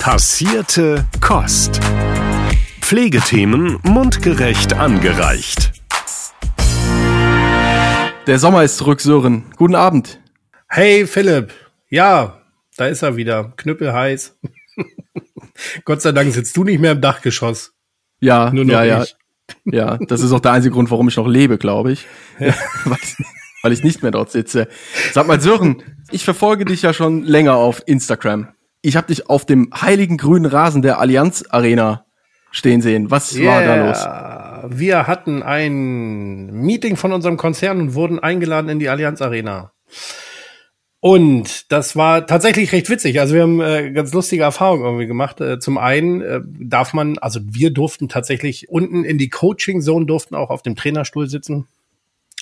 Passierte 0.00 1.06
Kost. 1.20 1.78
Pflegethemen 2.80 3.78
mundgerecht 3.82 4.72
angereicht. 4.72 5.72
Der 8.26 8.38
Sommer 8.38 8.62
ist 8.64 8.78
zurück, 8.78 9.02
Sören. 9.02 9.44
Guten 9.56 9.74
Abend. 9.74 10.18
Hey 10.68 11.06
Philipp. 11.06 11.52
Ja, 11.90 12.40
da 12.78 12.86
ist 12.86 13.02
er 13.02 13.16
wieder. 13.16 13.52
Knüppelheiß. 13.58 14.38
Gott 15.84 16.00
sei 16.00 16.12
Dank 16.12 16.32
sitzt 16.32 16.56
du 16.56 16.64
nicht 16.64 16.80
mehr 16.80 16.92
im 16.92 17.02
Dachgeschoss. 17.02 17.74
Ja, 18.20 18.50
Nur 18.50 18.64
noch 18.64 18.72
ja, 18.72 18.84
ja. 18.84 19.02
Ich. 19.02 19.16
Ja, 19.66 19.98
das 19.98 20.22
ist 20.22 20.32
auch 20.32 20.40
der 20.40 20.52
einzige 20.52 20.72
Grund, 20.72 20.90
warum 20.90 21.08
ich 21.08 21.16
noch 21.18 21.28
lebe, 21.28 21.58
glaube 21.58 21.92
ich. 21.92 22.06
Ja. 22.38 22.54
weil, 22.86 22.98
weil 23.62 23.72
ich 23.72 23.84
nicht 23.84 24.02
mehr 24.02 24.12
dort 24.12 24.30
sitze. 24.30 24.66
Sag 25.12 25.26
mal, 25.26 25.42
Sören, 25.42 25.82
ich 26.10 26.24
verfolge 26.24 26.64
dich 26.64 26.80
ja 26.80 26.94
schon 26.94 27.22
länger 27.24 27.56
auf 27.56 27.82
Instagram. 27.84 28.48
Ich 28.82 28.96
habe 28.96 29.08
dich 29.08 29.28
auf 29.28 29.44
dem 29.44 29.70
heiligen 29.78 30.16
grünen 30.16 30.46
Rasen 30.46 30.82
der 30.82 30.98
Allianz 30.98 31.44
Arena 31.50 32.06
stehen 32.50 32.80
sehen. 32.80 33.10
Was 33.10 33.36
yeah. 33.36 33.52
war 33.52 33.62
da 33.62 33.86
los? 33.86 34.78
Wir 34.78 35.06
hatten 35.06 35.42
ein 35.42 36.46
Meeting 36.46 36.96
von 36.96 37.12
unserem 37.12 37.36
Konzern 37.36 37.80
und 37.80 37.94
wurden 37.94 38.18
eingeladen 38.18 38.68
in 38.68 38.78
die 38.78 38.88
Allianz 38.88 39.22
Arena. 39.22 39.72
Und 41.00 41.72
das 41.72 41.96
war 41.96 42.26
tatsächlich 42.26 42.72
recht 42.72 42.90
witzig. 42.90 43.20
Also 43.20 43.34
wir 43.34 43.42
haben 43.42 43.60
äh, 43.60 43.90
ganz 43.90 44.12
lustige 44.12 44.42
Erfahrungen 44.42 44.84
irgendwie 44.84 45.06
gemacht. 45.06 45.40
Äh, 45.40 45.58
zum 45.58 45.78
einen 45.78 46.20
äh, 46.20 46.40
darf 46.44 46.92
man, 46.92 47.16
also 47.18 47.40
wir 47.42 47.72
durften 47.72 48.10
tatsächlich 48.10 48.68
unten 48.68 49.04
in 49.04 49.16
die 49.16 49.30
Coaching 49.30 49.80
Zone 49.80 50.04
durften 50.04 50.34
auch 50.34 50.50
auf 50.50 50.60
dem 50.60 50.76
Trainerstuhl 50.76 51.26
sitzen. 51.26 51.66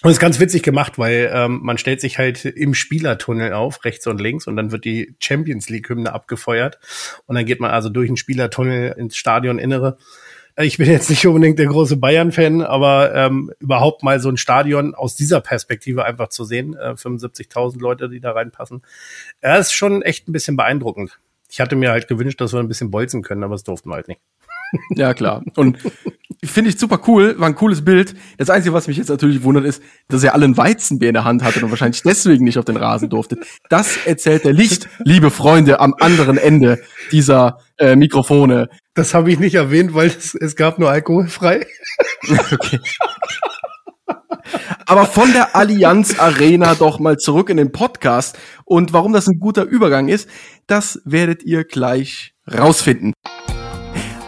Und 0.03 0.13
ist 0.13 0.21
ganz 0.21 0.39
witzig 0.39 0.63
gemacht, 0.63 0.97
weil 0.97 1.29
ähm, 1.35 1.59
man 1.63 1.77
stellt 1.77 2.01
sich 2.01 2.19
halt 2.19 2.45
im 2.45 2.75
Spielertunnel 2.75 3.53
auf, 3.53 3.85
rechts 3.85 4.07
und 4.07 4.21
links, 4.21 4.47
und 4.47 4.55
dann 4.55 4.71
wird 4.71 4.85
die 4.85 5.17
Champions 5.19 5.69
League-Hymne 5.69 6.13
abgefeuert. 6.13 6.79
Und 7.27 7.35
dann 7.35 7.45
geht 7.45 7.59
man 7.59 7.73
also 7.73 7.89
durch 7.89 8.09
den 8.09 8.17
Spielertunnel 8.17 8.95
ins 8.97 9.17
Stadioninnere. 9.17 9.99
Ich 10.57 10.79
bin 10.79 10.89
jetzt 10.89 11.11
nicht 11.11 11.27
unbedingt 11.27 11.59
der 11.59 11.67
große 11.67 11.97
Bayern-Fan, 11.97 12.63
aber 12.63 13.13
ähm, 13.15 13.53
überhaupt 13.59 14.05
mal 14.05 14.21
so 14.21 14.29
ein 14.29 14.37
Stadion 14.37 14.95
aus 14.95 15.17
dieser 15.17 15.41
Perspektive 15.41 16.05
einfach 16.05 16.29
zu 16.29 16.45
sehen, 16.45 16.75
äh, 16.75 16.95
75.000 16.95 17.81
Leute, 17.81 18.09
die 18.09 18.21
da 18.21 18.33
reinpassen, 18.33 18.83
er 19.41 19.59
ist 19.59 19.73
schon 19.73 20.03
echt 20.03 20.29
ein 20.29 20.33
bisschen 20.33 20.57
beeindruckend. 20.57 21.19
Ich 21.51 21.61
hatte 21.61 21.77
mir 21.77 21.91
halt 21.91 22.09
gewünscht, 22.09 22.41
dass 22.41 22.53
wir 22.53 22.61
ein 22.61 22.69
bisschen 22.69 22.91
bolzen 22.91 23.23
können, 23.23 23.43
aber 23.43 23.55
das 23.55 23.65
durften 23.65 23.89
wir 23.89 23.95
halt 23.95 24.09
nicht. 24.09 24.21
Ja, 24.91 25.15
klar. 25.15 25.43
Und 25.57 25.79
finde 26.45 26.71
ich 26.71 26.79
super 26.79 27.01
cool, 27.07 27.39
war 27.39 27.49
ein 27.49 27.55
cooles 27.55 27.85
Bild. 27.85 28.15
Das 28.37 28.51
Einzige, 28.51 28.73
was 28.73 28.87
mich 28.87 28.97
jetzt 28.97 29.09
natürlich 29.09 29.43
wundert, 29.43 29.65
ist, 29.65 29.83
dass 30.09 30.23
er 30.23 30.35
alle 30.35 30.45
ein 30.45 30.57
Weizenbier 30.57 31.09
in 31.09 31.15
der 31.15 31.25
Hand 31.25 31.43
hatte 31.43 31.65
und 31.65 31.71
wahrscheinlich 31.71 32.03
deswegen 32.03 32.45
nicht 32.45 32.59
auf 32.59 32.65
den 32.65 32.77
Rasen 32.77 33.09
durfte. 33.09 33.39
Das 33.69 34.07
erzählt 34.07 34.45
er 34.45 34.53
nicht, 34.53 34.89
liebe 35.05 35.31
Freunde, 35.31 35.81
am 35.81 35.95
anderen 35.99 36.39
Ende 36.39 36.81
dieser 37.11 37.59
äh, 37.79 37.97
Mikrofone. 37.97 38.69
Das 38.95 39.15
habe 39.15 39.31
ich 39.31 39.39
nicht 39.39 39.55
erwähnt, 39.55 39.95
weil 39.95 40.09
es, 40.09 40.35
es 40.35 40.55
gab 40.57 40.79
nur 40.79 40.91
alkoholfrei. 40.91 41.67
okay. 42.53 42.81
Aber 44.87 45.05
von 45.05 45.33
der 45.33 45.55
Allianz 45.55 46.19
Arena 46.19 46.75
doch 46.75 46.99
mal 46.99 47.19
zurück 47.19 47.51
in 47.51 47.59
den 47.59 47.73
Podcast. 47.73 48.39
Und 48.65 48.93
warum 48.93 49.13
das 49.13 49.29
ein 49.29 49.39
guter 49.39 49.65
Übergang 49.65 50.09
ist, 50.09 50.29
das 50.67 51.01
werdet 51.05 51.43
ihr 51.43 51.65
gleich 51.65 52.35
rausfinden 52.51 53.13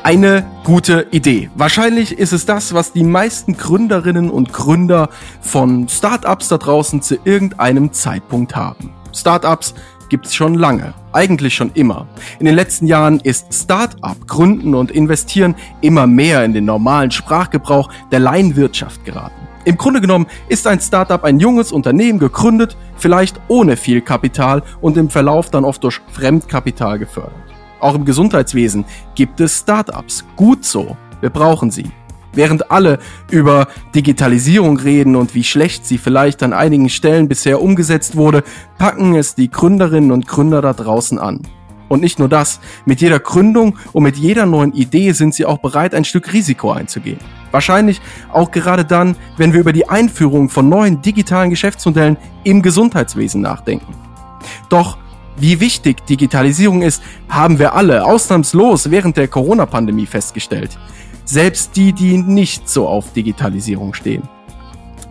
eine 0.02 0.46
gute 0.64 1.06
Idee. 1.10 1.50
Wahrscheinlich 1.54 2.18
ist 2.18 2.32
es 2.32 2.46
das, 2.46 2.74
was 2.74 2.92
die 2.92 3.04
meisten 3.04 3.56
Gründerinnen 3.56 4.30
und 4.30 4.52
Gründer 4.52 5.10
von 5.40 5.88
Startups 5.88 6.48
da 6.48 6.58
draußen 6.58 7.02
zu 7.02 7.16
irgendeinem 7.24 7.92
Zeitpunkt 7.92 8.56
haben. 8.56 8.92
Startups 9.12 9.74
gibt's 10.08 10.34
schon 10.34 10.54
lange, 10.54 10.94
eigentlich 11.12 11.54
schon 11.54 11.70
immer. 11.74 12.06
In 12.38 12.46
den 12.46 12.54
letzten 12.54 12.86
Jahren 12.86 13.20
ist 13.20 13.52
Startup 13.54 14.16
Gründen 14.26 14.74
und 14.74 14.90
Investieren 14.90 15.54
immer 15.80 16.06
mehr 16.06 16.44
in 16.44 16.52
den 16.52 16.64
normalen 16.64 17.10
Sprachgebrauch 17.10 17.90
der 18.10 18.20
Laienwirtschaft 18.20 19.04
geraten. 19.04 19.48
Im 19.64 19.76
Grunde 19.76 20.00
genommen 20.00 20.26
ist 20.48 20.66
ein 20.66 20.80
Startup 20.80 21.22
ein 21.22 21.38
junges 21.38 21.70
Unternehmen 21.70 22.18
gegründet, 22.18 22.76
vielleicht 22.96 23.40
ohne 23.48 23.76
viel 23.76 24.00
Kapital 24.00 24.62
und 24.80 24.96
im 24.96 25.10
Verlauf 25.10 25.50
dann 25.50 25.64
oft 25.64 25.84
durch 25.84 26.00
Fremdkapital 26.12 26.98
gefördert. 26.98 27.49
Auch 27.80 27.94
im 27.94 28.04
Gesundheitswesen 28.04 28.84
gibt 29.14 29.40
es 29.40 29.58
Startups. 29.58 30.24
Gut 30.36 30.64
so. 30.64 30.96
Wir 31.20 31.30
brauchen 31.30 31.70
sie. 31.70 31.90
Während 32.32 32.70
alle 32.70 32.98
über 33.30 33.66
Digitalisierung 33.94 34.78
reden 34.78 35.16
und 35.16 35.34
wie 35.34 35.42
schlecht 35.42 35.84
sie 35.84 35.98
vielleicht 35.98 36.42
an 36.42 36.52
einigen 36.52 36.88
Stellen 36.88 37.26
bisher 37.26 37.60
umgesetzt 37.60 38.16
wurde, 38.16 38.44
packen 38.78 39.16
es 39.16 39.34
die 39.34 39.50
Gründerinnen 39.50 40.12
und 40.12 40.28
Gründer 40.28 40.62
da 40.62 40.72
draußen 40.72 41.18
an. 41.18 41.42
Und 41.88 42.02
nicht 42.02 42.20
nur 42.20 42.28
das, 42.28 42.60
mit 42.84 43.00
jeder 43.00 43.18
Gründung 43.18 43.76
und 43.92 44.04
mit 44.04 44.16
jeder 44.16 44.46
neuen 44.46 44.72
Idee 44.72 45.10
sind 45.10 45.34
sie 45.34 45.44
auch 45.44 45.58
bereit, 45.58 45.92
ein 45.92 46.04
Stück 46.04 46.32
Risiko 46.32 46.70
einzugehen. 46.70 47.18
Wahrscheinlich 47.50 48.00
auch 48.32 48.52
gerade 48.52 48.84
dann, 48.84 49.16
wenn 49.36 49.52
wir 49.52 49.58
über 49.58 49.72
die 49.72 49.88
Einführung 49.88 50.50
von 50.50 50.68
neuen 50.68 51.02
digitalen 51.02 51.50
Geschäftsmodellen 51.50 52.16
im 52.44 52.62
Gesundheitswesen 52.62 53.40
nachdenken. 53.40 53.92
Doch 54.68 54.98
wie 55.36 55.60
wichtig 55.60 56.04
Digitalisierung 56.06 56.82
ist, 56.82 57.02
haben 57.28 57.58
wir 57.58 57.74
alle 57.74 58.04
ausnahmslos 58.04 58.90
während 58.90 59.16
der 59.16 59.28
Corona-Pandemie 59.28 60.06
festgestellt. 60.06 60.78
Selbst 61.24 61.76
die, 61.76 61.92
die 61.92 62.18
nicht 62.18 62.68
so 62.68 62.88
auf 62.88 63.12
Digitalisierung 63.12 63.94
stehen. 63.94 64.22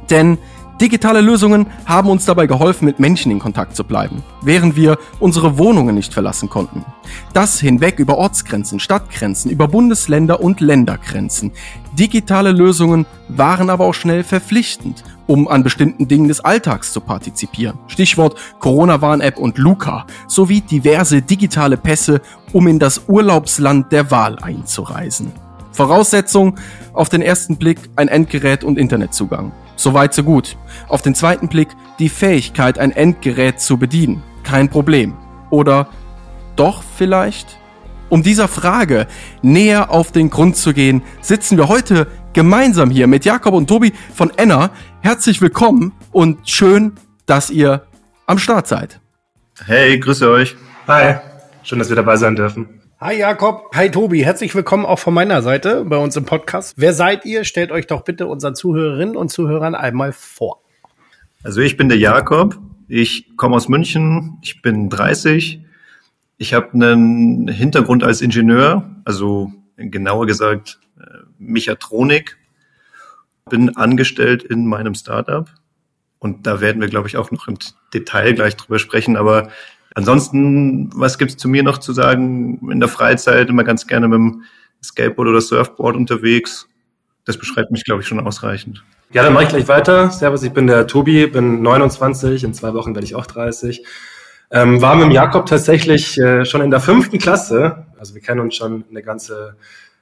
Denn 0.09 0.37
digitale 0.81 1.21
Lösungen 1.21 1.67
haben 1.85 2.09
uns 2.09 2.25
dabei 2.25 2.47
geholfen, 2.47 2.85
mit 2.85 2.99
Menschen 2.99 3.31
in 3.31 3.39
Kontakt 3.39 3.75
zu 3.75 3.83
bleiben, 3.83 4.23
während 4.41 4.75
wir 4.75 4.97
unsere 5.19 5.57
Wohnungen 5.57 5.95
nicht 5.95 6.13
verlassen 6.13 6.49
konnten. 6.49 6.85
Das 7.33 7.59
hinweg 7.59 7.99
über 7.99 8.17
Ortsgrenzen, 8.17 8.79
Stadtgrenzen, 8.79 9.51
über 9.51 9.67
Bundesländer 9.67 10.41
und 10.41 10.61
Ländergrenzen. 10.61 11.51
Digitale 11.93 12.51
Lösungen 12.51 13.05
waren 13.27 13.69
aber 13.69 13.85
auch 13.85 13.93
schnell 13.93 14.23
verpflichtend 14.23 15.03
um 15.29 15.47
an 15.47 15.61
bestimmten 15.61 16.07
Dingen 16.07 16.27
des 16.27 16.39
Alltags 16.39 16.91
zu 16.91 17.01
partizipieren. 17.01 17.77
Stichwort 17.87 18.35
Corona-Warn-App 18.57 19.37
und 19.37 19.59
Luca, 19.59 20.07
sowie 20.27 20.61
diverse 20.61 21.21
digitale 21.21 21.77
Pässe, 21.77 22.21
um 22.51 22.67
in 22.67 22.79
das 22.79 23.03
Urlaubsland 23.07 23.91
der 23.91 24.09
Wahl 24.09 24.39
einzureisen. 24.39 25.31
Voraussetzung 25.71 26.55
auf 26.93 27.09
den 27.09 27.21
ersten 27.21 27.57
Blick 27.57 27.77
ein 27.95 28.07
Endgerät 28.07 28.63
und 28.63 28.79
Internetzugang. 28.79 29.51
Soweit 29.75 30.15
so 30.15 30.23
gut. 30.23 30.57
Auf 30.87 31.03
den 31.03 31.13
zweiten 31.13 31.47
Blick 31.47 31.69
die 31.99 32.09
Fähigkeit, 32.09 32.79
ein 32.79 32.91
Endgerät 32.91 33.61
zu 33.61 33.77
bedienen. 33.77 34.23
Kein 34.41 34.67
Problem. 34.67 35.13
Oder 35.51 35.89
doch 36.55 36.81
vielleicht? 36.97 37.59
Um 38.09 38.23
dieser 38.23 38.47
Frage 38.47 39.05
näher 39.43 39.91
auf 39.91 40.11
den 40.11 40.31
Grund 40.31 40.57
zu 40.57 40.73
gehen, 40.73 41.03
sitzen 41.21 41.57
wir 41.57 41.67
heute 41.67 42.07
gemeinsam 42.33 42.89
hier 42.89 43.07
mit 43.07 43.25
Jakob 43.25 43.53
und 43.53 43.67
Tobi 43.67 43.93
von 44.13 44.31
Enna. 44.37 44.71
Herzlich 45.01 45.41
willkommen 45.41 45.93
und 46.11 46.49
schön, 46.49 46.93
dass 47.25 47.49
ihr 47.49 47.83
am 48.25 48.37
Start 48.37 48.67
seid. 48.67 48.99
Hey, 49.65 49.99
grüße 49.99 50.29
euch. 50.29 50.55
Hi, 50.87 51.15
schön, 51.63 51.79
dass 51.79 51.89
wir 51.89 51.95
dabei 51.95 52.15
sein 52.17 52.35
dürfen. 52.35 52.81
Hi 53.01 53.17
Jakob, 53.17 53.73
hi 53.73 53.89
Tobi, 53.89 54.25
herzlich 54.25 54.53
willkommen 54.55 54.85
auch 54.85 54.99
von 54.99 55.13
meiner 55.13 55.41
Seite 55.41 55.85
bei 55.85 55.95
uns 55.95 56.17
im 56.17 56.25
Podcast. 56.25 56.73
Wer 56.75 56.93
seid 56.93 57.25
ihr? 57.25 57.45
Stellt 57.45 57.71
euch 57.71 57.87
doch 57.87 58.03
bitte 58.03 58.27
unseren 58.27 58.55
Zuhörerinnen 58.55 59.15
und 59.15 59.29
Zuhörern 59.29 59.73
einmal 59.73 60.11
vor. 60.11 60.61
Also 61.41 61.61
ich 61.61 61.77
bin 61.77 61.87
der 61.87 61.97
Jakob, 61.97 62.59
ich 62.89 63.37
komme 63.37 63.55
aus 63.55 63.69
München, 63.69 64.37
ich 64.41 64.61
bin 64.61 64.89
30, 64.89 65.61
ich 66.37 66.53
habe 66.53 66.73
einen 66.73 67.47
Hintergrund 67.47 68.03
als 68.03 68.21
Ingenieur, 68.21 68.83
also 69.05 69.49
genauer 69.77 70.25
gesagt 70.25 70.79
Mechatronik. 71.37 72.37
Bin 73.49 73.75
angestellt 73.75 74.43
in 74.43 74.67
meinem 74.67 74.93
Startup 74.93 75.49
und 76.19 76.45
da 76.45 76.61
werden 76.61 76.81
wir, 76.81 76.89
glaube 76.89 77.07
ich, 77.07 77.17
auch 77.17 77.31
noch 77.31 77.47
im 77.47 77.57
Detail 77.93 78.33
gleich 78.33 78.55
drüber 78.57 78.77
sprechen. 78.77 79.15
Aber 79.15 79.49
ansonsten, 79.95 80.89
was 80.93 81.17
gibt's 81.17 81.37
zu 81.37 81.47
mir 81.47 81.63
noch 81.63 81.77
zu 81.77 81.93
sagen? 81.93 82.69
In 82.69 82.79
der 82.79 82.89
Freizeit 82.89 83.49
immer 83.49 83.63
ganz 83.63 83.87
gerne 83.87 84.07
mit 84.07 84.17
dem 84.17 84.43
Skateboard 84.83 85.29
oder 85.29 85.41
Surfboard 85.41 85.95
unterwegs. 85.95 86.67
Das 87.25 87.37
beschreibt 87.37 87.71
mich, 87.71 87.85
glaube 87.85 88.01
ich, 88.01 88.07
schon 88.07 88.19
ausreichend. 88.19 88.83
Ja, 89.11 89.23
dann 89.23 89.33
mache 89.33 89.45
ich 89.45 89.49
gleich 89.49 89.67
weiter. 89.67 90.11
Servus, 90.11 90.43
ich 90.43 90.51
bin 90.51 90.67
der 90.67 90.87
Tobi, 90.87 91.25
bin 91.27 91.61
29, 91.61 92.43
in 92.43 92.53
zwei 92.53 92.73
Wochen 92.73 92.93
werde 92.93 93.05
ich 93.05 93.15
auch 93.15 93.25
30. 93.25 93.83
Ähm, 94.51 94.81
war 94.81 94.95
mit 94.95 95.05
dem 95.05 95.11
Jakob 95.11 95.45
tatsächlich 95.45 96.17
äh, 96.17 96.43
schon 96.45 96.61
in 96.61 96.71
der 96.71 96.79
fünften 96.79 97.17
Klasse. 97.17 97.85
Also 97.97 98.13
wir 98.13 98.21
kennen 98.21 98.41
uns 98.41 98.55
schon 98.55 98.83
eine 98.89 99.03
ganze 99.03 99.55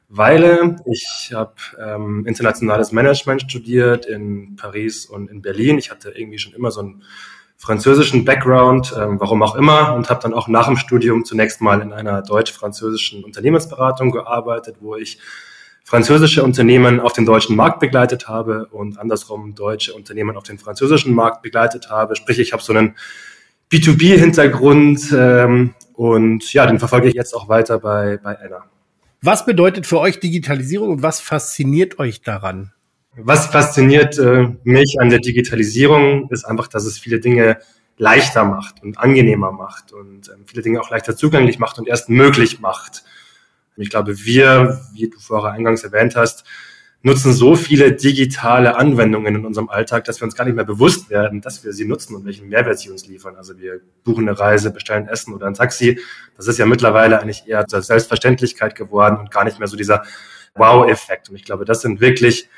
Weile. 0.09 0.77
Ich 0.85 1.31
habe 1.33 1.55
ähm, 1.79 2.25
internationales 2.25 2.91
Management 2.91 3.41
studiert 3.41 4.05
in 4.05 4.55
Paris 4.55 5.05
und 5.05 5.29
in 5.29 5.41
Berlin. 5.41 5.77
Ich 5.77 5.91
hatte 5.91 6.11
irgendwie 6.11 6.39
schon 6.39 6.53
immer 6.53 6.71
so 6.71 6.79
einen 6.79 7.03
französischen 7.57 8.23
Background, 8.23 8.93
ähm, 8.97 9.19
warum 9.19 9.43
auch 9.43 9.55
immer, 9.55 9.95
und 9.95 10.09
habe 10.09 10.21
dann 10.21 10.33
auch 10.33 10.47
nach 10.47 10.67
dem 10.67 10.77
Studium 10.77 11.25
zunächst 11.25 11.59
mal 11.59 11.81
in 11.81 11.91
einer 11.91 12.21
deutsch-französischen 12.21 13.23
Unternehmensberatung 13.23 14.11
gearbeitet, 14.11 14.77
wo 14.79 14.95
ich 14.95 15.19
französische 15.83 16.43
Unternehmen 16.43 16.99
auf 16.99 17.13
den 17.13 17.25
deutschen 17.25 17.55
Markt 17.55 17.79
begleitet 17.79 18.27
habe 18.27 18.67
und 18.67 18.99
andersrum 18.99 19.55
deutsche 19.55 19.93
Unternehmen 19.93 20.37
auf 20.37 20.43
den 20.43 20.59
französischen 20.59 21.13
Markt 21.13 21.41
begleitet 21.41 21.89
habe. 21.89 22.15
Sprich, 22.15 22.39
ich 22.39 22.53
habe 22.53 22.61
so 22.61 22.73
einen 22.73 22.95
B2B-Hintergrund 23.71 25.13
ähm, 25.13 25.73
Und 25.93 26.53
ja, 26.53 26.65
den 26.67 26.77
verfolge 26.77 27.07
ich 27.07 27.15
jetzt 27.15 27.33
auch 27.33 27.49
weiter 27.49 27.79
bei, 27.79 28.17
bei 28.21 28.37
Anna. 28.39 28.65
Was 29.27 29.45
bedeutet 29.45 29.85
für 29.85 29.99
euch 29.99 30.21
Digitalisierung 30.21 30.87
und 30.87 31.01
was 31.01 31.19
fasziniert 31.19 31.99
euch 31.99 32.21
daran? 32.21 32.71
Was 33.17 33.47
fasziniert 33.47 34.17
äh, 34.17 34.47
mich 34.63 34.95
an 35.01 35.09
der 35.09 35.19
Digitalisierung 35.19 36.29
ist 36.29 36.45
einfach, 36.45 36.69
dass 36.69 36.85
es 36.85 36.97
viele 36.97 37.19
Dinge 37.19 37.57
leichter 37.97 38.45
macht 38.45 38.81
und 38.81 38.97
angenehmer 38.97 39.51
macht 39.51 39.91
und 39.91 40.29
ähm, 40.29 40.45
viele 40.45 40.61
Dinge 40.61 40.79
auch 40.79 40.89
leichter 40.91 41.17
zugänglich 41.17 41.59
macht 41.59 41.77
und 41.77 41.89
erst 41.89 42.07
möglich 42.07 42.61
macht. 42.61 43.03
Ich 43.75 43.89
glaube, 43.89 44.17
wir, 44.17 44.79
wie 44.93 45.09
du 45.09 45.19
vorher 45.19 45.51
eingangs 45.51 45.83
erwähnt 45.83 46.15
hast, 46.15 46.45
nutzen 47.03 47.31
so 47.31 47.55
viele 47.55 47.93
digitale 47.93 48.75
Anwendungen 48.75 49.35
in 49.35 49.45
unserem 49.45 49.69
Alltag, 49.69 50.05
dass 50.05 50.19
wir 50.19 50.25
uns 50.25 50.35
gar 50.35 50.45
nicht 50.45 50.55
mehr 50.55 50.65
bewusst 50.65 51.09
werden, 51.09 51.41
dass 51.41 51.63
wir 51.63 51.71
sie 51.71 51.85
nutzen 51.85 52.15
und 52.15 52.25
welchen 52.25 52.49
Mehrwert 52.49 52.79
sie 52.79 52.89
uns 52.89 53.07
liefern. 53.07 53.35
Also 53.35 53.57
wir 53.59 53.81
buchen 54.03 54.27
eine 54.27 54.37
Reise, 54.37 54.71
bestellen 54.71 55.07
Essen 55.07 55.33
oder 55.33 55.47
ein 55.47 55.53
Taxi. 55.53 55.99
Das 56.35 56.47
ist 56.47 56.57
ja 56.57 56.65
mittlerweile 56.65 57.21
eigentlich 57.21 57.47
eher 57.47 57.65
zur 57.67 57.81
Selbstverständlichkeit 57.81 58.75
geworden 58.75 59.17
und 59.17 59.31
gar 59.31 59.43
nicht 59.43 59.59
mehr 59.59 59.67
so 59.67 59.77
dieser 59.77 60.03
Wow-Effekt. 60.55 61.29
Und 61.29 61.35
ich 61.35 61.43
glaube, 61.43 61.65
das 61.65 61.81
sind 61.81 62.01
wirklich 62.01 62.49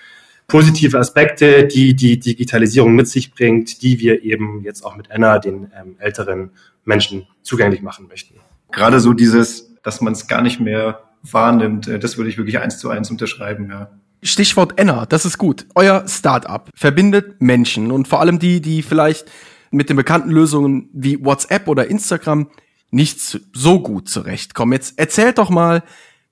positive 0.47 0.97
Aspekte, 0.97 1.67
die 1.67 1.95
die 1.95 2.19
Digitalisierung 2.19 2.95
mit 2.95 3.07
sich 3.07 3.33
bringt, 3.33 3.81
die 3.81 3.99
wir 3.99 4.23
eben 4.23 4.63
jetzt 4.63 4.83
auch 4.83 4.95
mit 4.97 5.11
Anna 5.11 5.39
den 5.39 5.71
ähm, 5.79 5.95
älteren 5.99 6.51
Menschen 6.85 7.27
zugänglich 7.43 7.81
machen 7.81 8.07
möchten. 8.07 8.35
Gerade 8.71 8.99
so 8.99 9.13
dieses, 9.13 9.75
dass 9.83 10.01
man 10.01 10.13
es 10.13 10.27
gar 10.27 10.41
nicht 10.41 10.59
mehr 10.59 11.03
wahrnimmt, 11.21 11.87
äh, 11.87 11.99
das 11.99 12.17
würde 12.17 12.29
ich 12.29 12.37
wirklich 12.37 12.59
eins 12.59 12.79
zu 12.79 12.89
eins 12.89 13.11
unterschreiben, 13.11 13.69
ja. 13.69 13.91
Stichwort 14.21 14.79
Enna, 14.79 15.05
das 15.05 15.25
ist 15.25 15.37
gut. 15.37 15.65
Euer 15.75 16.05
Startup 16.07 16.69
verbindet 16.75 17.41
Menschen 17.41 17.91
und 17.91 18.07
vor 18.07 18.19
allem 18.19 18.39
die, 18.39 18.61
die 18.61 18.81
vielleicht 18.81 19.29
mit 19.71 19.89
den 19.89 19.97
bekannten 19.97 20.29
Lösungen 20.29 20.89
wie 20.93 21.23
WhatsApp 21.23 21.67
oder 21.67 21.87
Instagram 21.87 22.49
nicht 22.91 23.19
so 23.53 23.81
gut 23.81 24.09
zurechtkommen. 24.09 24.73
Jetzt 24.73 24.97
erzählt 24.97 25.37
doch 25.37 25.49
mal, 25.49 25.83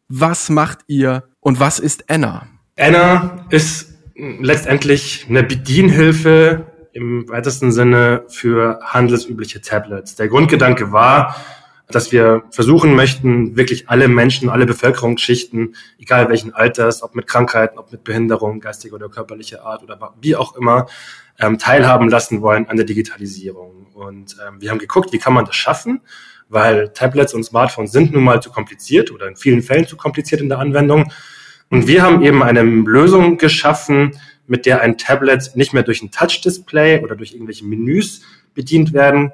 was 0.08 0.50
macht 0.50 0.80
ihr 0.88 1.24
und 1.40 1.60
was 1.60 1.80
ist 1.80 2.10
Enna? 2.10 2.48
Enna 2.76 3.46
ist 3.50 3.94
letztendlich 4.16 5.26
eine 5.30 5.44
Bedienhilfe 5.44 6.66
im 6.94 7.30
weitesten 7.30 7.72
Sinne 7.72 8.24
für 8.28 8.80
handelsübliche 8.84 9.62
Tablets. 9.62 10.16
Der 10.16 10.28
Grundgedanke 10.28 10.92
war, 10.92 11.36
dass 11.90 12.12
wir 12.12 12.44
versuchen 12.52 12.96
möchten, 12.96 13.56
wirklich 13.56 13.90
alle 13.90 14.08
Menschen, 14.08 14.50
alle 14.50 14.66
Bevölkerungsschichten, 14.66 15.76
egal 15.98 16.30
welchen 16.30 16.54
Alters, 16.54 17.02
ob 17.02 17.16
mit 17.16 17.28
Krankheiten, 17.28 17.78
ob 17.78 17.92
mit 17.92 18.04
Behinderung, 18.04 18.60
geistiger 18.60 18.96
oder 18.96 19.10
körperlicher 19.10 19.64
Art 19.64 19.84
oder 19.84 20.14
wie 20.22 20.36
auch 20.36 20.56
immer, 20.56 20.88
ähm, 21.40 21.58
teilhaben 21.58 22.10
lassen 22.10 22.42
wollen 22.42 22.68
an 22.68 22.76
der 22.76 22.86
Digitalisierung. 22.86 23.88
Und 23.94 24.36
ähm, 24.46 24.60
wir 24.60 24.70
haben 24.70 24.80
geguckt, 24.80 25.14
wie 25.14 25.18
kann 25.18 25.34
man 25.34 25.46
das 25.46 25.56
schaffen, 25.56 26.02
weil 26.50 26.90
Tablets 26.90 27.34
und 27.34 27.44
Smartphones 27.44 27.92
sind 27.92 28.12
nun 28.12 28.24
mal 28.24 28.42
zu 28.42 28.50
kompliziert 28.50 29.12
oder 29.12 29.28
in 29.28 29.38
vielen 29.38 29.62
Fällen 29.62 29.88
zu 29.88 29.96
kompliziert 29.96 30.42
in 30.42 30.50
der 30.50 30.60
Anwendung. 30.60 31.12
Und 31.70 31.88
wir 31.88 32.02
haben 32.02 32.22
eben 32.22 32.44
eine 32.44 32.64
Lösung 32.64 33.38
geschaffen, 33.38 34.20
mit 34.46 34.66
der 34.66 34.82
ein 34.82 34.98
Tablet 34.98 35.52
nicht 35.56 35.74
mehr 35.74 35.84
durch 35.84 36.02
ein 36.02 36.12
Touch-Display 36.12 37.04
oder 37.04 37.16
durch 37.16 37.34
irgendwelche 37.34 37.66
Menüs 37.66 38.22
bedient 38.54 38.94
werden 38.94 39.32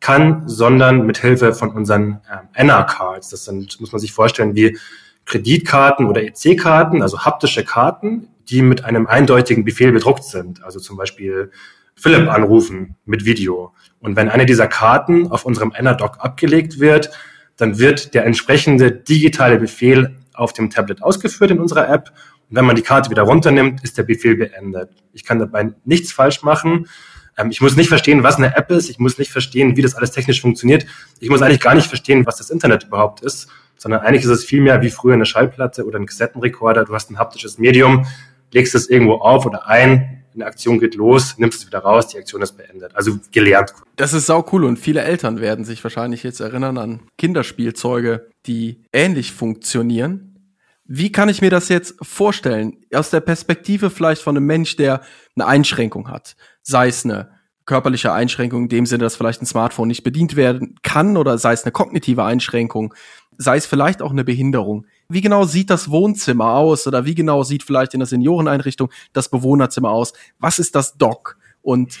kann, 0.00 0.42
sondern 0.46 1.06
mit 1.06 1.18
Hilfe 1.18 1.52
von 1.52 1.70
unseren 1.70 2.20
ähm, 2.30 2.48
Anna-Cards. 2.54 3.30
Das 3.30 3.44
sind, 3.44 3.80
muss 3.80 3.92
man 3.92 4.00
sich 4.00 4.12
vorstellen, 4.12 4.54
wie 4.54 4.78
Kreditkarten 5.24 6.06
oder 6.06 6.22
EC-Karten, 6.22 7.02
also 7.02 7.20
haptische 7.20 7.64
Karten, 7.64 8.28
die 8.48 8.62
mit 8.62 8.84
einem 8.84 9.06
eindeutigen 9.06 9.64
Befehl 9.64 9.92
bedruckt 9.92 10.24
sind. 10.24 10.62
Also 10.62 10.78
zum 10.78 10.96
Beispiel 10.96 11.50
Philipp 11.96 12.28
anrufen 12.28 12.96
mit 13.04 13.24
Video. 13.24 13.72
Und 14.00 14.16
wenn 14.16 14.28
eine 14.28 14.46
dieser 14.46 14.68
Karten 14.68 15.30
auf 15.30 15.44
unserem 15.44 15.72
Anna-Doc 15.76 16.18
abgelegt 16.20 16.78
wird, 16.78 17.10
dann 17.56 17.78
wird 17.78 18.14
der 18.14 18.24
entsprechende 18.24 18.92
digitale 18.92 19.58
Befehl 19.58 20.16
auf 20.34 20.52
dem 20.52 20.70
Tablet 20.70 21.02
ausgeführt 21.02 21.50
in 21.50 21.58
unserer 21.58 21.88
App. 21.88 22.12
Und 22.48 22.56
wenn 22.56 22.66
man 22.66 22.76
die 22.76 22.82
Karte 22.82 23.10
wieder 23.10 23.22
runternimmt, 23.22 23.82
ist 23.82 23.96
der 23.98 24.02
Befehl 24.02 24.36
beendet. 24.36 24.90
Ich 25.12 25.24
kann 25.24 25.38
dabei 25.38 25.72
nichts 25.84 26.12
falsch 26.12 26.42
machen. 26.42 26.86
Ähm, 27.36 27.50
ich 27.50 27.60
muss 27.60 27.76
nicht 27.76 27.88
verstehen, 27.88 28.22
was 28.22 28.36
eine 28.36 28.56
App 28.56 28.70
ist. 28.70 28.88
Ich 28.88 28.98
muss 28.98 29.18
nicht 29.18 29.30
verstehen, 29.30 29.76
wie 29.76 29.82
das 29.82 29.94
alles 29.94 30.10
technisch 30.10 30.40
funktioniert. 30.40 30.86
Ich 31.20 31.28
muss 31.28 31.42
eigentlich 31.42 31.60
gar 31.60 31.74
nicht 31.74 31.86
verstehen, 31.86 32.26
was 32.26 32.36
das 32.36 32.50
Internet 32.50 32.84
überhaupt 32.84 33.20
ist, 33.20 33.48
sondern 33.76 34.00
eigentlich 34.00 34.24
ist 34.24 34.30
es 34.30 34.44
vielmehr 34.44 34.82
wie 34.82 34.90
früher 34.90 35.14
eine 35.14 35.26
Schallplatte 35.26 35.84
oder 35.84 35.98
ein 35.98 36.06
Kassettenrekorder. 36.06 36.84
Du 36.84 36.94
hast 36.94 37.10
ein 37.10 37.18
haptisches 37.18 37.58
Medium, 37.58 38.06
legst 38.52 38.74
es 38.74 38.88
irgendwo 38.88 39.14
auf 39.14 39.46
oder 39.46 39.66
ein, 39.66 40.24
eine 40.34 40.46
Aktion 40.46 40.78
geht 40.78 40.94
los, 40.94 41.38
nimmst 41.38 41.60
es 41.60 41.66
wieder 41.66 41.78
raus, 41.78 42.08
die 42.08 42.18
Aktion 42.18 42.42
ist 42.42 42.56
beendet. 42.56 42.94
Also 42.94 43.18
gelernt. 43.32 43.72
Das 43.96 44.12
ist 44.12 44.26
sau 44.26 44.46
cool 44.52 44.64
und 44.64 44.78
viele 44.78 45.02
Eltern 45.02 45.40
werden 45.40 45.64
sich 45.64 45.82
wahrscheinlich 45.82 46.22
jetzt 46.22 46.40
erinnern 46.40 46.78
an 46.78 47.00
Kinderspielzeuge, 47.18 48.28
die 48.46 48.82
ähnlich 48.92 49.32
funktionieren. 49.32 50.36
Wie 50.84 51.10
kann 51.10 51.28
ich 51.28 51.40
mir 51.40 51.50
das 51.50 51.68
jetzt 51.68 51.96
vorstellen? 52.00 52.84
Aus 52.94 53.10
der 53.10 53.20
Perspektive 53.20 53.90
vielleicht 53.90 54.22
von 54.22 54.36
einem 54.36 54.46
Mensch, 54.46 54.76
der 54.76 55.00
eine 55.34 55.46
Einschränkung 55.46 56.10
hat. 56.10 56.36
Sei 56.68 56.88
es 56.88 57.04
eine 57.04 57.30
körperliche 57.64 58.12
Einschränkung 58.12 58.64
in 58.64 58.68
dem 58.68 58.86
Sinne, 58.86 59.04
dass 59.04 59.14
vielleicht 59.14 59.40
ein 59.40 59.46
Smartphone 59.46 59.86
nicht 59.86 60.02
bedient 60.02 60.34
werden 60.34 60.74
kann 60.82 61.16
oder 61.16 61.38
sei 61.38 61.52
es 61.52 61.62
eine 61.62 61.70
kognitive 61.70 62.24
Einschränkung, 62.24 62.92
sei 63.38 63.56
es 63.56 63.66
vielleicht 63.66 64.02
auch 64.02 64.10
eine 64.10 64.24
Behinderung. 64.24 64.86
Wie 65.08 65.20
genau 65.20 65.44
sieht 65.44 65.70
das 65.70 65.90
Wohnzimmer 65.90 66.54
aus 66.54 66.88
oder 66.88 67.04
wie 67.04 67.14
genau 67.14 67.44
sieht 67.44 67.62
vielleicht 67.62 67.94
in 67.94 68.00
der 68.00 68.08
Senioreneinrichtung 68.08 68.90
das 69.12 69.28
Bewohnerzimmer 69.28 69.90
aus? 69.90 70.12
Was 70.40 70.58
ist 70.58 70.74
das 70.74 70.96
Dock 70.96 71.36
und 71.62 71.98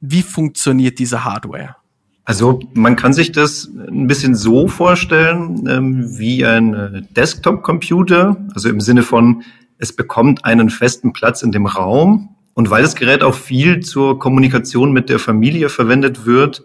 wie 0.00 0.22
funktioniert 0.22 0.98
diese 0.98 1.24
Hardware? 1.24 1.76
Also 2.24 2.60
man 2.72 2.96
kann 2.96 3.12
sich 3.12 3.32
das 3.32 3.70
ein 3.88 4.06
bisschen 4.06 4.34
so 4.34 4.66
vorstellen 4.66 5.66
ähm, 5.68 6.18
wie 6.18 6.44
ein 6.44 6.74
äh, 6.74 7.02
Desktop-Computer, 7.10 8.36
also 8.54 8.70
im 8.70 8.80
Sinne 8.80 9.02
von, 9.02 9.42
es 9.76 9.94
bekommt 9.94 10.44
einen 10.46 10.70
festen 10.70 11.12
Platz 11.12 11.42
in 11.42 11.52
dem 11.52 11.66
Raum. 11.66 12.35
Und 12.56 12.70
weil 12.70 12.82
das 12.82 12.96
Gerät 12.96 13.22
auch 13.22 13.34
viel 13.34 13.80
zur 13.80 14.18
Kommunikation 14.18 14.92
mit 14.92 15.10
der 15.10 15.18
Familie 15.18 15.68
verwendet 15.68 16.24
wird, 16.24 16.62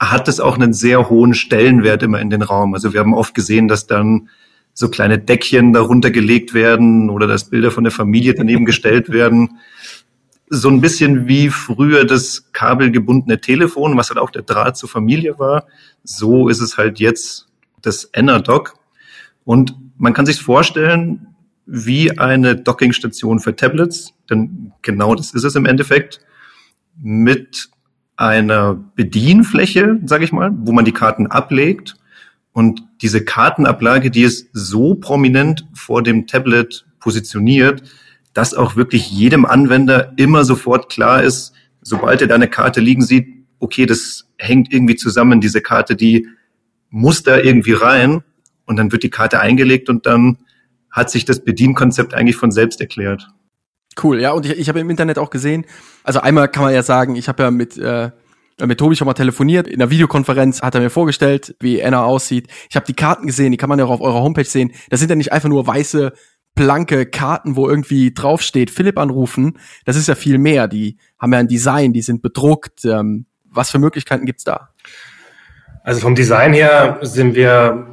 hat 0.00 0.26
es 0.26 0.40
auch 0.40 0.56
einen 0.56 0.74
sehr 0.74 1.08
hohen 1.08 1.34
Stellenwert 1.34 2.02
immer 2.02 2.20
in 2.20 2.30
den 2.30 2.42
Raum. 2.42 2.74
Also 2.74 2.92
wir 2.92 3.00
haben 3.00 3.14
oft 3.14 3.32
gesehen, 3.34 3.68
dass 3.68 3.86
dann 3.86 4.28
so 4.74 4.88
kleine 4.88 5.18
Deckchen 5.18 5.72
darunter 5.72 6.10
gelegt 6.10 6.52
werden 6.52 7.10
oder 7.10 7.26
dass 7.26 7.48
Bilder 7.48 7.70
von 7.70 7.84
der 7.84 7.92
Familie 7.92 8.34
daneben 8.34 8.64
gestellt 8.64 9.10
werden 9.10 9.60
so 10.50 10.68
ein 10.68 10.80
bisschen 10.80 11.28
wie 11.28 11.48
früher 11.48 12.04
das 12.04 12.52
kabelgebundene 12.52 13.40
Telefon, 13.40 13.96
was 13.96 14.10
halt 14.10 14.18
auch 14.18 14.30
der 14.30 14.42
Draht 14.42 14.76
zur 14.76 14.88
Familie 14.88 15.38
war. 15.38 15.66
So 16.02 16.48
ist 16.48 16.60
es 16.60 16.76
halt 16.76 16.98
jetzt 16.98 17.46
das 17.80 18.10
Enerdoc. 18.12 18.74
Und 19.44 19.76
man 19.96 20.12
kann 20.12 20.26
sich 20.26 20.42
vorstellen, 20.42 21.28
wie 21.72 22.18
eine 22.18 22.56
Dockingstation 22.56 23.38
für 23.38 23.54
Tablets, 23.54 24.12
denn 24.28 24.72
genau 24.82 25.14
das 25.14 25.32
ist 25.32 25.44
es 25.44 25.54
im 25.54 25.66
Endeffekt, 25.66 26.20
mit 27.00 27.68
einer 28.16 28.74
Bedienfläche, 28.96 30.00
sage 30.04 30.24
ich 30.24 30.32
mal, 30.32 30.50
wo 30.52 30.72
man 30.72 30.84
die 30.84 30.92
Karten 30.92 31.28
ablegt. 31.28 31.94
Und 32.52 32.82
diese 33.00 33.24
Kartenablage, 33.24 34.10
die 34.10 34.22
ist 34.22 34.48
so 34.52 34.96
prominent 34.96 35.66
vor 35.72 36.02
dem 36.02 36.26
Tablet 36.26 36.84
positioniert, 36.98 37.82
dass 38.34 38.52
auch 38.52 38.74
wirklich 38.74 39.10
jedem 39.10 39.46
Anwender 39.46 40.12
immer 40.16 40.44
sofort 40.44 40.90
klar 40.90 41.22
ist, 41.22 41.52
sobald 41.82 42.20
er 42.20 42.26
da 42.26 42.34
eine 42.34 42.48
Karte 42.48 42.80
liegen 42.80 43.02
sieht, 43.02 43.28
okay, 43.60 43.86
das 43.86 44.28
hängt 44.38 44.72
irgendwie 44.72 44.96
zusammen, 44.96 45.40
diese 45.40 45.60
Karte, 45.60 45.94
die 45.94 46.26
muss 46.90 47.22
da 47.22 47.38
irgendwie 47.38 47.72
rein 47.72 48.22
und 48.66 48.76
dann 48.76 48.90
wird 48.90 49.04
die 49.04 49.10
Karte 49.10 49.40
eingelegt 49.40 49.88
und 49.88 50.04
dann 50.06 50.38
hat 50.90 51.10
sich 51.10 51.24
das 51.24 51.44
Bedienkonzept 51.44 52.14
eigentlich 52.14 52.36
von 52.36 52.50
selbst 52.50 52.80
erklärt. 52.80 53.28
Cool, 54.02 54.20
ja, 54.20 54.32
und 54.32 54.46
ich, 54.46 54.52
ich 54.52 54.68
habe 54.68 54.80
im 54.80 54.90
Internet 54.90 55.18
auch 55.18 55.30
gesehen, 55.30 55.64
also 56.04 56.20
einmal 56.20 56.48
kann 56.48 56.62
man 56.62 56.72
ja 56.72 56.82
sagen, 56.82 57.16
ich 57.16 57.28
habe 57.28 57.42
ja 57.42 57.50
mit, 57.50 57.76
äh, 57.76 58.10
mit 58.64 58.78
Tobi 58.78 58.96
schon 58.96 59.06
mal 59.06 59.14
telefoniert, 59.14 59.66
in 59.66 59.78
der 59.78 59.90
Videokonferenz 59.90 60.62
hat 60.62 60.74
er 60.74 60.80
mir 60.80 60.90
vorgestellt, 60.90 61.56
wie 61.60 61.82
Anna 61.82 62.04
aussieht. 62.04 62.48
Ich 62.68 62.76
habe 62.76 62.86
die 62.86 62.94
Karten 62.94 63.26
gesehen, 63.26 63.50
die 63.50 63.56
kann 63.56 63.68
man 63.68 63.78
ja 63.78 63.84
auch 63.84 63.90
auf 63.90 64.00
eurer 64.00 64.22
Homepage 64.22 64.44
sehen. 64.44 64.72
Das 64.90 65.00
sind 65.00 65.08
ja 65.08 65.16
nicht 65.16 65.32
einfach 65.32 65.48
nur 65.48 65.66
weiße 65.66 66.12
blanke 66.54 67.06
Karten, 67.06 67.56
wo 67.56 67.68
irgendwie 67.68 68.12
draufsteht, 68.12 68.70
Philipp 68.70 68.98
anrufen, 68.98 69.58
das 69.84 69.96
ist 69.96 70.08
ja 70.08 70.14
viel 70.14 70.38
mehr. 70.38 70.68
Die 70.68 70.98
haben 71.18 71.32
ja 71.32 71.38
ein 71.38 71.48
Design, 71.48 71.92
die 71.92 72.02
sind 72.02 72.22
bedruckt. 72.22 72.84
Ähm, 72.84 73.26
was 73.44 73.70
für 73.70 73.78
Möglichkeiten 73.78 74.26
gibt's 74.26 74.44
da? 74.44 74.70
Also 75.82 76.00
vom 76.00 76.14
Design 76.14 76.52
her 76.52 76.98
sind 77.02 77.34
wir 77.34 77.89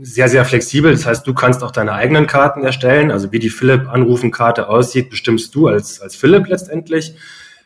sehr, 0.00 0.28
sehr 0.28 0.44
flexibel. 0.44 0.92
Das 0.92 1.06
heißt, 1.06 1.26
du 1.26 1.34
kannst 1.34 1.62
auch 1.62 1.70
deine 1.70 1.92
eigenen 1.92 2.26
Karten 2.26 2.62
erstellen. 2.62 3.10
Also 3.10 3.32
wie 3.32 3.38
die 3.38 3.50
Philipp-Anrufen-Karte 3.50 4.68
aussieht, 4.68 5.10
bestimmst 5.10 5.54
du 5.54 5.68
als, 5.68 6.00
als 6.00 6.14
Philipp 6.14 6.46
letztendlich. 6.46 7.14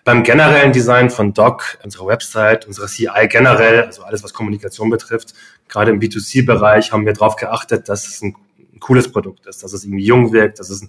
Beim 0.05 0.25
generellen 0.25 0.73
Design 0.73 1.11
von 1.11 1.33
Doc, 1.33 1.79
unserer 1.85 2.07
Website, 2.07 2.67
unserer 2.67 2.87
CI 2.87 3.29
generell, 3.29 3.83
also 3.83 4.03
alles, 4.03 4.25
was 4.25 4.33
Kommunikation 4.33 4.91
betrifft, 4.91 5.35
gerade 5.69 5.93
im 5.93 6.01
B2C-Bereich 6.01 6.91
haben 6.91 7.07
wir 7.07 7.13
darauf 7.13 7.37
geachtet, 7.37 7.89
dass 7.89 8.09
es 8.09 8.21
ein 8.21 8.35
cooles 8.81 9.13
Produkt 9.13 9.47
ist, 9.47 9.63
dass 9.63 9.73
es 9.73 9.85
irgendwie 9.85 10.05
jung 10.05 10.33
wirkt, 10.33 10.59
dass 10.59 10.71
es 10.71 10.83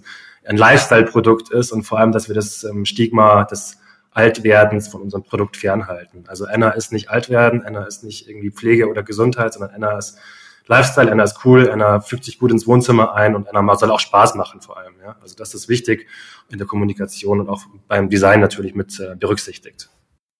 ein, 0.44 0.56
Lifestyle-Produkt 0.56 1.50
ist 1.50 1.70
und 1.70 1.84
vor 1.84 2.00
allem, 2.00 2.10
dass 2.10 2.28
wir 2.28 2.34
das 2.34 2.64
ähm, 2.64 2.84
Stigma 2.84 3.44
des 3.44 3.78
Altwerdens 4.10 4.88
von 4.88 5.00
unserem 5.00 5.22
Produkt 5.22 5.56
fernhalten. 5.56 6.24
Also 6.26 6.44
Anna 6.44 6.70
ist 6.70 6.92
nicht 6.92 7.08
Altwerden, 7.08 7.64
Anna 7.64 7.84
ist 7.84 8.04
nicht 8.04 8.28
irgendwie 8.28 8.50
Pflege 8.50 8.88
oder 8.88 9.02
Gesundheit, 9.02 9.54
sondern 9.54 9.70
Anna 9.74 9.96
ist 9.96 10.18
Lifestyle, 10.66 11.10
einer 11.10 11.24
ist 11.24 11.44
cool, 11.44 11.70
einer 11.70 12.00
fügt 12.00 12.24
sich 12.24 12.38
gut 12.38 12.50
ins 12.50 12.66
Wohnzimmer 12.66 13.14
ein 13.14 13.34
und 13.34 13.48
einer 13.48 13.76
soll 13.76 13.90
auch 13.90 14.00
Spaß 14.00 14.34
machen 14.34 14.60
vor 14.60 14.78
allem. 14.78 14.94
Ja? 15.02 15.16
Also 15.20 15.34
das 15.36 15.54
ist 15.54 15.68
wichtig 15.68 16.06
in 16.48 16.58
der 16.58 16.66
Kommunikation 16.66 17.40
und 17.40 17.48
auch 17.48 17.62
beim 17.86 18.08
Design 18.08 18.40
natürlich 18.40 18.74
mit 18.74 18.98
äh, 18.98 19.14
berücksichtigt. 19.14 19.90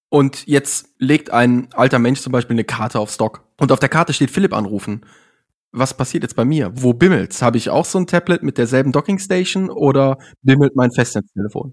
Und 0.09 0.47
jetzt 0.47 0.89
legt 0.99 1.31
ein 1.31 1.69
alter 1.75 1.99
Mensch 1.99 2.21
zum 2.21 2.33
Beispiel 2.33 2.55
eine 2.55 2.65
Karte 2.65 3.01
auf 3.01 3.11
Stock 3.11 3.43
und 3.59 3.73
auf 3.73 3.81
der 3.81 3.89
Karte 3.89 4.13
steht 4.13 4.31
Philipp 4.31 4.55
anrufen. 4.55 5.05
Was 5.73 5.95
passiert 5.95 6.23
jetzt 6.23 6.37
bei 6.37 6.45
mir? 6.45 6.71
Wo 6.75 6.95
bimmelt's? 6.95 7.43
Habe 7.43 7.57
ich 7.57 7.69
auch 7.69 7.85
so 7.85 7.99
ein 7.99 8.07
Tablet 8.07 8.43
mit 8.43 8.57
derselben 8.57 8.93
Dockingstation 8.93 9.71
oder 9.71 10.19
bimmelt 10.43 10.77
mein 10.77 10.93
Festnetztelefon? 10.93 11.73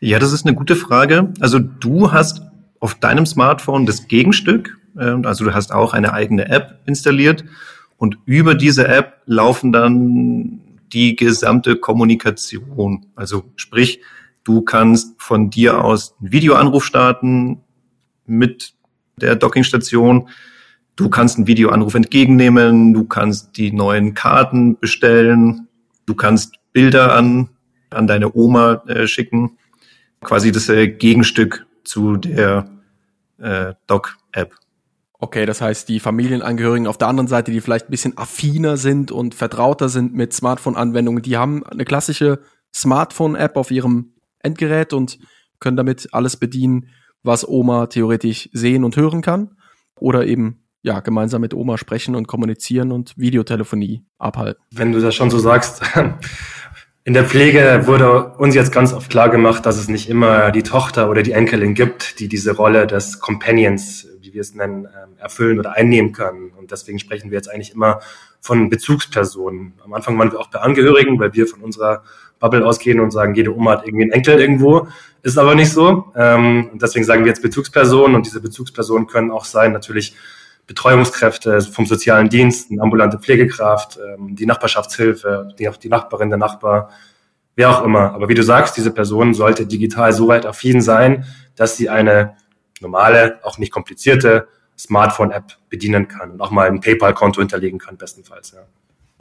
Ja, 0.00 0.18
das 0.18 0.32
ist 0.32 0.44
eine 0.44 0.56
gute 0.56 0.76
Frage. 0.76 1.32
Also 1.40 1.60
du 1.60 2.12
hast 2.12 2.42
auf 2.80 2.96
deinem 2.96 3.24
Smartphone 3.24 3.86
das 3.86 4.08
Gegenstück, 4.08 4.76
äh, 4.98 5.14
also 5.24 5.44
du 5.44 5.54
hast 5.54 5.72
auch 5.72 5.94
eine 5.94 6.12
eigene 6.12 6.48
App 6.48 6.80
installiert 6.84 7.44
und 7.96 8.18
über 8.24 8.54
diese 8.54 8.88
App 8.88 9.22
laufen 9.26 9.72
dann 9.72 10.60
die 10.92 11.16
gesamte 11.16 11.76
Kommunikation. 11.76 13.06
Also 13.14 13.44
sprich, 13.56 14.00
du 14.44 14.62
kannst 14.62 15.20
von 15.20 15.50
dir 15.50 15.82
aus 15.82 16.14
einen 16.20 16.32
Videoanruf 16.32 16.84
starten 16.84 17.62
mit 18.26 18.74
der 19.20 19.36
Dockingstation. 19.36 20.28
Du 20.94 21.10
kannst 21.10 21.36
einen 21.36 21.46
Videoanruf 21.46 21.94
entgegennehmen, 21.94 22.94
du 22.94 23.04
kannst 23.04 23.56
die 23.56 23.72
neuen 23.72 24.14
Karten 24.14 24.78
bestellen, 24.78 25.68
du 26.06 26.14
kannst 26.14 26.54
Bilder 26.72 27.14
an, 27.14 27.48
an 27.90 28.06
deine 28.06 28.34
Oma 28.34 28.82
äh, 28.86 29.06
schicken. 29.06 29.58
Quasi 30.22 30.52
das 30.52 30.68
äh, 30.68 30.88
Gegenstück 30.88 31.66
zu 31.84 32.16
der 32.16 32.68
äh, 33.38 33.74
Doc-App. 33.86 34.54
Okay, 35.18 35.46
das 35.46 35.60
heißt, 35.60 35.88
die 35.88 36.00
Familienangehörigen 36.00 36.86
auf 36.86 36.98
der 36.98 37.08
anderen 37.08 37.28
Seite, 37.28 37.50
die 37.50 37.60
vielleicht 37.60 37.88
ein 37.88 37.90
bisschen 37.90 38.18
affiner 38.18 38.76
sind 38.76 39.10
und 39.10 39.34
vertrauter 39.34 39.88
sind 39.88 40.14
mit 40.14 40.32
Smartphone-Anwendungen, 40.32 41.22
die 41.22 41.36
haben 41.36 41.64
eine 41.64 41.84
klassische 41.84 42.40
Smartphone-App 42.74 43.56
auf 43.56 43.70
ihrem 43.70 44.12
Endgerät 44.40 44.92
und 44.92 45.18
können 45.58 45.76
damit 45.76 46.08
alles 46.12 46.36
bedienen, 46.36 46.88
was 47.22 47.48
Oma 47.48 47.86
theoretisch 47.86 48.50
sehen 48.52 48.84
und 48.84 48.96
hören 48.96 49.22
kann. 49.22 49.56
Oder 49.98 50.26
eben 50.26 50.66
ja, 50.82 51.00
gemeinsam 51.00 51.40
mit 51.40 51.52
Oma 51.54 51.78
sprechen 51.78 52.14
und 52.14 52.28
kommunizieren 52.28 52.92
und 52.92 53.16
Videotelefonie 53.16 54.04
abhalten. 54.18 54.62
Wenn 54.70 54.92
du 54.92 55.00
das 55.00 55.14
schon 55.14 55.30
so 55.30 55.38
sagst, 55.38 55.82
in 57.04 57.14
der 57.14 57.24
Pflege 57.24 57.82
wurde 57.86 58.34
uns 58.34 58.54
jetzt 58.54 58.70
ganz 58.70 58.92
oft 58.92 59.10
klar 59.10 59.28
gemacht, 59.28 59.66
dass 59.66 59.78
es 59.78 59.88
nicht 59.88 60.08
immer 60.08 60.52
die 60.52 60.62
Tochter 60.62 61.10
oder 61.10 61.22
die 61.22 61.32
Enkelin 61.32 61.74
gibt, 61.74 62.20
die 62.20 62.28
diese 62.28 62.54
Rolle 62.54 62.86
des 62.86 63.18
Companions 63.18 64.06
wie 64.26 64.34
wir 64.34 64.40
es 64.40 64.54
nennen, 64.54 64.86
ähm, 64.86 65.16
erfüllen 65.18 65.58
oder 65.58 65.72
einnehmen 65.72 66.12
können. 66.12 66.50
Und 66.50 66.70
deswegen 66.72 66.98
sprechen 66.98 67.30
wir 67.30 67.36
jetzt 67.36 67.48
eigentlich 67.48 67.72
immer 67.72 68.00
von 68.40 68.68
Bezugspersonen. 68.68 69.74
Am 69.84 69.94
Anfang 69.94 70.18
waren 70.18 70.30
wir 70.30 70.40
auch 70.40 70.50
bei 70.50 70.60
Angehörigen, 70.60 71.18
weil 71.18 71.32
wir 71.34 71.46
von 71.46 71.60
unserer 71.60 72.02
Bubble 72.38 72.66
ausgehen 72.66 73.00
und 73.00 73.10
sagen, 73.10 73.34
jede 73.34 73.54
Oma 73.54 73.72
hat 73.72 73.86
irgendwie 73.86 74.04
einen 74.04 74.12
Enkel 74.12 74.40
irgendwo. 74.40 74.88
Ist 75.22 75.38
aber 75.38 75.54
nicht 75.54 75.72
so. 75.72 76.12
Ähm, 76.14 76.68
und 76.72 76.82
deswegen 76.82 77.04
sagen 77.04 77.24
wir 77.24 77.28
jetzt 77.28 77.42
Bezugspersonen 77.42 78.14
und 78.14 78.26
diese 78.26 78.40
Bezugspersonen 78.40 79.06
können 79.06 79.30
auch 79.30 79.44
sein, 79.44 79.72
natürlich 79.72 80.14
Betreuungskräfte 80.66 81.60
vom 81.60 81.86
sozialen 81.86 82.28
Dienst, 82.28 82.70
eine 82.70 82.82
ambulante 82.82 83.18
Pflegekraft, 83.18 83.98
ähm, 83.98 84.34
die 84.34 84.46
Nachbarschaftshilfe, 84.46 85.48
die, 85.58 85.70
die 85.82 85.88
Nachbarin, 85.88 86.28
der 86.28 86.38
Nachbar, 86.38 86.90
wer 87.54 87.70
auch 87.70 87.84
immer. 87.84 88.12
Aber 88.12 88.28
wie 88.28 88.34
du 88.34 88.42
sagst, 88.42 88.76
diese 88.76 88.90
Person 88.90 89.32
sollte 89.32 89.66
digital 89.66 90.12
so 90.12 90.28
weit 90.28 90.44
affin 90.44 90.80
sein, 90.80 91.24
dass 91.54 91.76
sie 91.76 91.88
eine 91.88 92.34
normale, 92.80 93.40
auch 93.42 93.58
nicht 93.58 93.72
komplizierte 93.72 94.48
Smartphone-App 94.78 95.56
bedienen 95.70 96.08
kann 96.08 96.32
und 96.32 96.40
auch 96.40 96.50
mal 96.50 96.68
ein 96.68 96.80
PayPal-Konto 96.80 97.40
hinterlegen 97.40 97.78
kann, 97.78 97.96
bestenfalls. 97.96 98.52
Ja. 98.52 98.60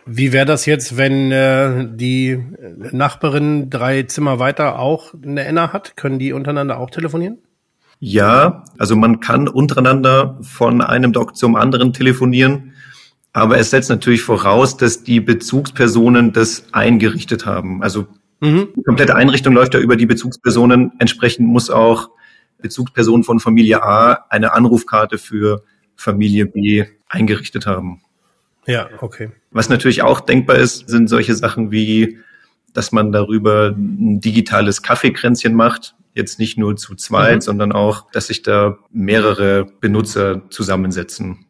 Wie 0.06 0.34
wäre 0.34 0.46
das 0.46 0.66
jetzt, 0.66 0.98
wenn 0.98 1.32
äh, 1.32 1.88
die 1.90 2.44
Nachbarin 2.92 3.72
drei 3.72 4.04
Zimmer 4.04 4.38
weiter 4.38 4.78
auch 4.78 5.14
eine 5.16 5.46
Enna 5.46 5.74
hat? 5.74 5.98
Können 5.98 6.20
die 6.20 6.32
untereinander 6.32 6.80
auch 6.80 6.92
telefonieren? 6.92 7.40
Ja, 8.00 8.66
also 8.78 8.96
man 8.96 9.20
kann 9.20 9.48
untereinander 9.48 10.38
von 10.42 10.82
einem 10.82 11.12
Dock 11.12 11.36
zum 11.36 11.56
anderen 11.56 11.94
telefonieren, 11.94 12.74
aber 13.34 13.58
es 13.58 13.72
setzt 13.72 13.90
natürlich 13.90 14.22
voraus, 14.22 14.78
dass 14.78 15.04
die 15.04 15.22
Bezugspersonen 15.22 16.34
das 16.34 16.66
eingerichtet 16.72 17.46
haben. 17.46 17.82
Also 17.82 18.06
mhm. 18.42 18.68
die 18.76 18.84
komplette 18.84 19.16
Einrichtung 19.16 19.54
läuft 19.54 19.74
ja 19.74 19.80
über 19.80 19.96
die 19.96 20.06
Bezugspersonen. 20.06 20.92
Entsprechend 21.00 21.48
muss 21.48 21.72
auch 21.72 22.10
Bezugspersonen 22.66 23.24
von 23.24 23.40
Familie 23.40 23.84
A 23.84 24.26
eine 24.30 24.54
Anrufkarte 24.54 25.20
für 25.20 25.64
Familie 25.96 26.48
B 26.48 26.86
eingerichtet 27.08 27.68
haben. 27.68 28.02
Ja, 28.66 28.90
okay. 29.02 29.30
Was 29.52 29.70
natürlich 29.70 30.02
auch 30.02 30.20
denkbar 30.20 30.56
ist, 30.56 30.90
sind 30.90 31.08
solche 31.10 31.36
Sachen 31.36 31.70
wie, 31.70 32.18
dass 32.74 32.92
man 32.92 33.12
darüber 33.12 33.68
ein 33.78 34.20
digitales 34.20 34.82
Kaffeekränzchen 34.82 35.54
macht. 35.54 35.96
Jetzt 36.16 36.40
nicht 36.40 36.58
nur 36.58 36.76
zu 36.76 36.96
zweit, 36.96 37.36
mhm. 37.36 37.42
sondern 37.42 37.72
auch, 37.72 38.10
dass 38.12 38.28
sich 38.28 38.42
da 38.42 38.80
mehrere 38.92 39.66
Benutzer 39.80 40.50
zusammensetzen. 40.50 41.46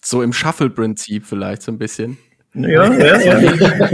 So 0.00 0.22
im 0.22 0.32
Shuffle-Prinzip 0.32 1.26
vielleicht 1.26 1.62
so 1.62 1.72
ein 1.72 1.78
bisschen. 1.78 2.18
Ja, 2.54 2.92
ja, 2.92 3.20
ja. 3.20 3.88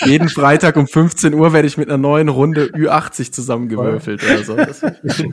Jeden 0.06 0.30
Freitag 0.30 0.76
um 0.76 0.88
15 0.88 1.34
Uhr 1.34 1.52
werde 1.52 1.68
ich 1.68 1.76
mit 1.76 1.88
einer 1.88 1.98
neuen 1.98 2.30
Runde 2.30 2.66
Ü80 2.68 3.30
zusammengewürfelt 3.30 4.22
oder 4.24 4.42
so. 4.42 4.56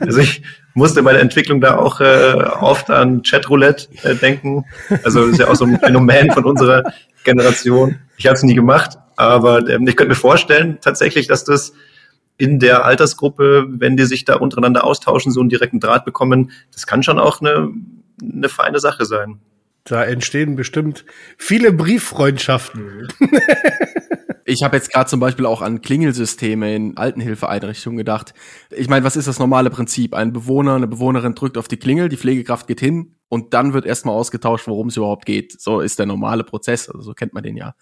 Also 0.01 0.19
ich 0.19 0.41
musste 0.73 1.01
bei 1.01 1.13
der 1.13 1.21
Entwicklung 1.21 1.61
da 1.61 1.77
auch 1.77 2.01
äh, 2.01 2.33
oft 2.59 2.89
an 2.89 3.21
Chatroulette 3.23 3.87
äh, 4.03 4.15
denken. 4.15 4.65
Also 5.03 5.21
das 5.21 5.31
ist 5.33 5.39
ja 5.39 5.47
auch 5.47 5.55
so 5.55 5.63
ein 5.63 5.79
Phänomen 5.79 6.31
von 6.31 6.43
unserer 6.43 6.83
Generation. 7.23 7.99
Ich 8.17 8.25
habe 8.25 8.35
es 8.35 8.43
nie 8.43 8.55
gemacht, 8.55 8.97
aber 9.15 9.67
ähm, 9.69 9.87
ich 9.87 9.95
könnte 9.95 10.09
mir 10.09 10.15
vorstellen 10.15 10.79
tatsächlich, 10.81 11.27
dass 11.27 11.45
das 11.45 11.71
in 12.37 12.59
der 12.59 12.85
Altersgruppe, 12.85 13.65
wenn 13.69 13.95
die 13.95 14.05
sich 14.05 14.25
da 14.25 14.35
untereinander 14.35 14.83
austauschen, 14.83 15.31
so 15.31 15.39
einen 15.39 15.49
direkten 15.49 15.79
Draht 15.79 16.03
bekommen, 16.03 16.51
das 16.73 16.85
kann 16.85 17.01
schon 17.01 17.17
auch 17.17 17.39
eine, 17.39 17.69
eine 18.21 18.49
feine 18.49 18.79
Sache 18.79 19.05
sein. 19.05 19.39
Da 19.87 20.03
entstehen 20.03 20.57
bestimmt 20.57 21.05
viele 21.37 21.71
Brieffreundschaften. 21.71 23.07
Ich 24.49 24.63
habe 24.63 24.77
jetzt 24.77 24.91
gerade 24.91 25.09
zum 25.09 25.19
Beispiel 25.19 25.45
auch 25.45 25.61
an 25.61 25.81
Klingelsysteme 25.81 26.73
in 26.73 26.95
Altenhilfeeinrichtungen 26.95 27.97
gedacht. 27.97 28.33
Ich 28.69 28.87
meine, 28.87 29.03
was 29.03 29.17
ist 29.17 29.27
das 29.27 29.39
normale 29.39 29.69
Prinzip? 29.69 30.13
Ein 30.13 30.31
Bewohner, 30.31 30.75
eine 30.75 30.87
Bewohnerin 30.87 31.35
drückt 31.35 31.57
auf 31.57 31.67
die 31.67 31.75
Klingel, 31.75 32.07
die 32.07 32.15
Pflegekraft 32.15 32.65
geht 32.65 32.79
hin 32.79 33.15
und 33.27 33.53
dann 33.53 33.73
wird 33.73 33.85
erstmal 33.85 34.15
ausgetauscht, 34.15 34.67
worum 34.67 34.87
es 34.87 34.95
überhaupt 34.95 35.25
geht. 35.25 35.59
So 35.59 35.81
ist 35.81 35.99
der 35.99 36.05
normale 36.05 36.45
Prozess, 36.45 36.89
also 36.89 37.01
so 37.01 37.13
kennt 37.13 37.33
man 37.33 37.43
den 37.43 37.57
ja. 37.57 37.75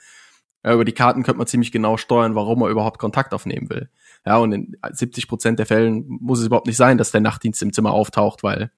ja. 0.64 0.74
Über 0.74 0.86
die 0.86 0.94
Karten 0.94 1.22
könnte 1.22 1.38
man 1.38 1.48
ziemlich 1.48 1.72
genau 1.72 1.98
steuern, 1.98 2.34
warum 2.34 2.60
man 2.60 2.72
überhaupt 2.72 2.98
Kontakt 2.98 3.36
aufnehmen 3.36 3.70
will. 3.70 3.90
Ja, 4.26 4.38
und 4.38 4.52
in 4.52 4.76
70 4.92 5.28
Prozent 5.28 5.60
der 5.60 5.68
Fällen 5.68 6.06
muss 6.08 6.40
es 6.40 6.48
überhaupt 6.48 6.66
nicht 6.68 6.78
sein, 6.78 6.98
dass 6.98 7.12
der 7.12 7.22
Nachtdienst 7.22 7.62
im 7.62 7.74
Zimmer 7.74 7.92
auftaucht, 7.92 8.42
weil 8.42 8.72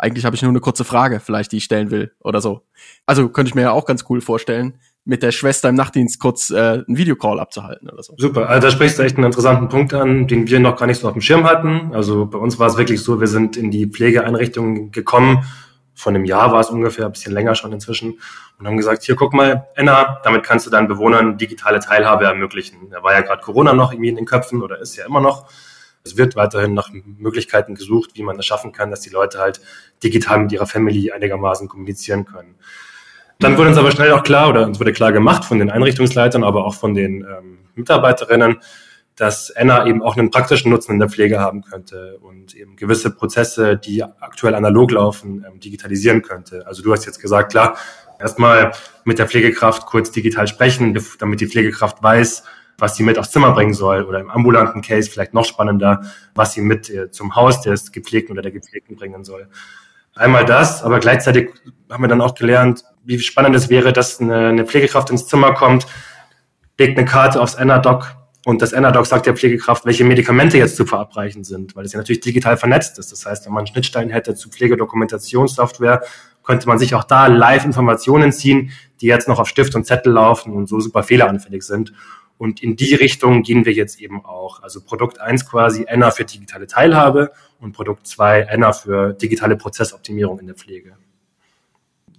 eigentlich 0.00 0.24
habe 0.24 0.34
ich 0.34 0.42
nur 0.42 0.50
eine 0.50 0.60
kurze 0.60 0.84
Frage, 0.84 1.20
vielleicht 1.20 1.52
die 1.52 1.58
ich 1.58 1.64
stellen 1.64 1.90
will 1.90 2.12
oder 2.20 2.40
so. 2.40 2.66
Also 3.06 3.28
könnte 3.28 3.50
ich 3.50 3.54
mir 3.54 3.62
ja 3.62 3.72
auch 3.72 3.84
ganz 3.84 4.04
cool 4.08 4.20
vorstellen, 4.20 4.78
mit 5.04 5.22
der 5.22 5.32
Schwester 5.32 5.68
im 5.68 5.74
Nachtdienst 5.74 6.20
kurz 6.20 6.50
äh, 6.50 6.58
einen 6.86 6.96
Videocall 6.96 7.40
abzuhalten 7.40 7.88
oder 7.88 8.02
so. 8.02 8.14
Super, 8.16 8.48
also 8.48 8.66
da 8.66 8.70
sprichst 8.70 8.98
du 8.98 9.02
echt 9.02 9.16
einen 9.16 9.24
interessanten 9.24 9.68
Punkt 9.68 9.94
an, 9.94 10.26
den 10.26 10.48
wir 10.48 10.60
noch 10.60 10.76
gar 10.76 10.86
nicht 10.86 11.00
so 11.00 11.08
auf 11.08 11.14
dem 11.14 11.22
Schirm 11.22 11.44
hatten. 11.44 11.92
Also 11.94 12.26
bei 12.26 12.38
uns 12.38 12.58
war 12.58 12.68
es 12.68 12.76
wirklich 12.76 13.02
so, 13.02 13.20
wir 13.20 13.26
sind 13.26 13.56
in 13.56 13.70
die 13.70 13.86
Pflegeeinrichtung 13.86 14.90
gekommen, 14.90 15.44
von 15.94 16.14
einem 16.14 16.24
Jahr 16.24 16.52
war 16.52 16.60
es 16.60 16.70
ungefähr, 16.70 17.06
ein 17.06 17.12
bisschen 17.12 17.32
länger 17.32 17.54
schon 17.54 17.72
inzwischen, 17.72 18.20
und 18.58 18.66
haben 18.66 18.76
gesagt, 18.76 19.02
hier 19.02 19.16
guck 19.16 19.34
mal, 19.34 19.66
Enna, 19.74 20.18
damit 20.24 20.44
kannst 20.44 20.66
du 20.66 20.70
deinen 20.70 20.88
Bewohnern 20.88 21.36
digitale 21.36 21.80
Teilhabe 21.80 22.24
ermöglichen. 22.24 22.88
Da 22.90 23.02
war 23.02 23.12
ja 23.12 23.20
gerade 23.20 23.42
Corona 23.42 23.74
noch 23.74 23.92
irgendwie 23.92 24.08
in 24.08 24.16
den 24.16 24.24
Köpfen 24.24 24.62
oder 24.62 24.80
ist 24.80 24.96
ja 24.96 25.06
immer 25.06 25.20
noch. 25.20 25.46
Es 26.04 26.16
wird 26.16 26.36
weiterhin 26.36 26.74
nach 26.74 26.90
Möglichkeiten 26.92 27.74
gesucht, 27.74 28.12
wie 28.14 28.22
man 28.22 28.38
es 28.38 28.46
schaffen 28.46 28.72
kann, 28.72 28.90
dass 28.90 29.00
die 29.00 29.10
Leute 29.10 29.38
halt 29.38 29.60
digital 30.02 30.38
mit 30.40 30.52
ihrer 30.52 30.66
Family 30.66 31.12
einigermaßen 31.12 31.68
kommunizieren 31.68 32.24
können. 32.24 32.54
Dann 33.38 33.56
wurde 33.56 33.70
uns 33.70 33.78
aber 33.78 33.90
schnell 33.90 34.12
auch 34.12 34.22
klar, 34.22 34.50
oder 34.50 34.66
uns 34.66 34.78
wurde 34.78 34.92
klar 34.92 35.12
gemacht 35.12 35.44
von 35.44 35.58
den 35.58 35.70
Einrichtungsleitern, 35.70 36.44
aber 36.44 36.66
auch 36.66 36.74
von 36.74 36.94
den 36.94 37.22
ähm, 37.22 37.58
Mitarbeiterinnen, 37.74 38.60
dass 39.16 39.50
Enna 39.50 39.86
eben 39.86 40.02
auch 40.02 40.16
einen 40.16 40.30
praktischen 40.30 40.70
Nutzen 40.70 40.92
in 40.92 40.98
der 40.98 41.08
Pflege 41.08 41.40
haben 41.40 41.62
könnte 41.62 42.18
und 42.20 42.54
eben 42.54 42.76
gewisse 42.76 43.10
Prozesse, 43.10 43.76
die 43.76 44.02
aktuell 44.02 44.54
analog 44.54 44.92
laufen, 44.92 45.44
ähm, 45.46 45.60
digitalisieren 45.60 46.22
könnte. 46.22 46.66
Also 46.66 46.82
du 46.82 46.92
hast 46.92 47.06
jetzt 47.06 47.20
gesagt, 47.20 47.52
klar, 47.52 47.76
erstmal 48.18 48.72
mit 49.04 49.18
der 49.18 49.26
Pflegekraft 49.26 49.86
kurz 49.86 50.10
digital 50.10 50.46
sprechen, 50.46 50.98
damit 51.18 51.40
die 51.40 51.48
Pflegekraft 51.48 52.02
weiß, 52.02 52.44
was 52.80 52.96
sie 52.96 53.02
mit 53.02 53.18
aufs 53.18 53.30
Zimmer 53.30 53.52
bringen 53.52 53.74
soll 53.74 54.02
oder 54.02 54.20
im 54.20 54.30
ambulanten 54.30 54.82
Case 54.82 55.10
vielleicht 55.10 55.34
noch 55.34 55.44
spannender, 55.44 56.02
was 56.34 56.52
sie 56.52 56.60
mit 56.60 56.90
äh, 56.90 57.10
zum 57.10 57.36
Haus 57.36 57.60
des 57.60 57.92
Gepflegten 57.92 58.32
oder 58.32 58.42
der 58.42 58.52
Gepflegten 58.52 58.96
bringen 58.96 59.24
soll. 59.24 59.48
Einmal 60.14 60.44
das, 60.44 60.82
aber 60.82 60.98
gleichzeitig 60.98 61.50
haben 61.88 62.02
wir 62.02 62.08
dann 62.08 62.20
auch 62.20 62.34
gelernt, 62.34 62.84
wie 63.04 63.18
spannend 63.20 63.54
es 63.56 63.70
wäre, 63.70 63.92
dass 63.92 64.20
eine, 64.20 64.48
eine 64.48 64.66
Pflegekraft 64.66 65.10
ins 65.10 65.26
Zimmer 65.26 65.54
kommt, 65.54 65.86
legt 66.78 66.98
eine 66.98 67.06
Karte 67.06 67.40
aufs 67.40 67.54
Enadoc 67.54 68.16
und 68.46 68.62
das 68.62 68.72
Enadoc 68.72 69.06
sagt 69.06 69.26
der 69.26 69.36
Pflegekraft, 69.36 69.84
welche 69.84 70.04
Medikamente 70.04 70.56
jetzt 70.56 70.76
zu 70.76 70.86
verabreichen 70.86 71.44
sind, 71.44 71.76
weil 71.76 71.84
es 71.84 71.92
ja 71.92 71.98
natürlich 71.98 72.20
digital 72.20 72.56
vernetzt 72.56 72.98
ist. 72.98 73.12
Das 73.12 73.26
heißt, 73.26 73.46
wenn 73.46 73.52
man 73.52 73.66
Schnittstellen 73.66 74.08
hätte 74.08 74.34
zu 74.34 74.48
Pflegedokumentationssoftware, 74.48 76.02
könnte 76.42 76.66
man 76.66 76.78
sich 76.78 76.94
auch 76.94 77.04
da 77.04 77.26
live 77.26 77.66
Informationen 77.66 78.32
ziehen, 78.32 78.70
die 79.00 79.06
jetzt 79.06 79.28
noch 79.28 79.38
auf 79.38 79.48
Stift 79.48 79.74
und 79.74 79.86
Zettel 79.86 80.12
laufen 80.12 80.54
und 80.54 80.68
so 80.68 80.80
super 80.80 81.02
fehleranfällig 81.02 81.62
sind. 81.62 81.92
Und 82.40 82.62
in 82.62 82.74
die 82.74 82.94
Richtung 82.94 83.42
gehen 83.42 83.66
wir 83.66 83.74
jetzt 83.74 84.00
eben 84.00 84.24
auch. 84.24 84.62
Also 84.62 84.80
Produkt 84.82 85.20
eins 85.20 85.44
quasi 85.44 85.84
Enna 85.86 86.10
für 86.10 86.24
digitale 86.24 86.66
Teilhabe 86.66 87.32
und 87.58 87.72
Produkt 87.72 88.06
zwei 88.06 88.40
Enna 88.40 88.72
für 88.72 89.12
digitale 89.12 89.56
Prozessoptimierung 89.56 90.38
in 90.40 90.46
der 90.46 90.56
Pflege. 90.56 90.96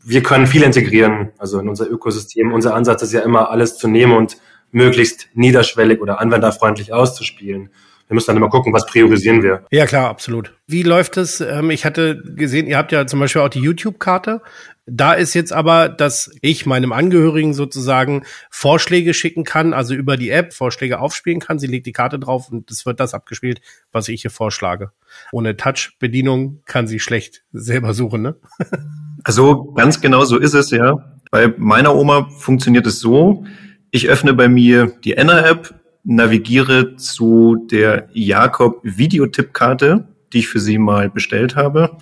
Wir 0.04 0.22
können 0.22 0.46
viel 0.46 0.62
integrieren, 0.62 1.32
also 1.40 1.58
in 1.58 1.68
unser 1.68 1.90
Ökosystem. 1.90 2.54
Unser 2.54 2.76
Ansatz 2.76 3.02
ist 3.02 3.14
ja 3.14 3.22
immer, 3.22 3.50
alles 3.50 3.80
zu 3.80 3.88
nehmen 3.88 4.14
und 4.14 4.38
möglichst 4.70 5.28
niederschwellig 5.34 6.00
oder 6.02 6.20
anwenderfreundlich 6.20 6.94
auszuspielen 6.94 7.72
wir 8.12 8.16
müssen 8.16 8.28
dann 8.28 8.38
immer 8.38 8.50
gucken, 8.50 8.74
was 8.74 8.86
priorisieren 8.86 9.42
wir. 9.42 9.66
Ja, 9.72 9.86
klar, 9.86 10.10
absolut. 10.10 10.54
Wie 10.68 10.84
läuft 10.84 11.16
es? 11.16 11.40
Ähm, 11.40 11.70
ich 11.70 11.86
hatte 11.86 12.22
gesehen, 12.22 12.68
ihr 12.68 12.78
habt 12.78 12.92
ja 12.92 13.08
zum 13.08 13.22
Beispiel 13.22 13.42
auch 13.42 13.48
die 13.48 13.62
YouTube-Karte. 13.62 14.42
Da 14.86 15.14
ist 15.14 15.34
jetzt 15.34 15.54
aber, 15.54 15.88
dass 15.88 16.30
ich 16.42 16.66
meinem 16.66 16.92
Angehörigen 16.92 17.54
sozusagen 17.54 18.24
Vorschläge 18.50 19.14
schicken 19.14 19.46
kann, 19.46 19.74
also 19.74 19.94
über 19.94 20.18
die 20.18 20.30
App 20.30 20.52
Vorschläge 20.52 21.00
aufspielen 21.00 21.40
kann. 21.40 21.58
Sie 21.58 21.68
legt 21.68 21.86
die 21.86 21.94
Karte 21.94 22.20
drauf 22.20 22.52
und 22.52 22.70
es 22.70 22.86
wird 22.86 23.00
das 23.00 23.14
abgespielt, 23.14 23.62
was 23.94 24.10
ich 24.10 24.24
hier 24.24 24.32
vorschlage. 24.32 24.92
Ohne 25.32 25.56
Touch-Bedienung 25.56 26.64
kann 26.66 26.88
sie 26.88 27.00
schlecht 27.00 27.46
selber 27.54 27.94
suchen, 27.94 28.22
ne? 28.22 28.36
Also 29.24 29.72
ganz 29.74 30.02
genau 30.02 30.26
so 30.26 30.38
ist 30.38 30.56
es, 30.56 30.72
ja. 30.72 31.16
Bei 31.30 31.54
meiner 31.56 31.96
Oma 31.96 32.28
funktioniert 32.40 32.88
es 32.88 33.00
so, 33.00 33.46
ich 33.92 34.10
öffne 34.10 34.34
bei 34.34 34.50
mir 34.50 34.92
die 35.04 35.14
Enna-App, 35.14 35.81
navigiere 36.04 36.96
zu 36.96 37.68
der 37.70 38.10
Jakob 38.14 38.80
Videotippkarte, 38.84 40.08
die 40.34 40.40
ich 40.40 40.48
für 40.48 40.60
Sie 40.60 40.78
mal 40.78 41.10
bestellt 41.10 41.56
habe. 41.56 41.98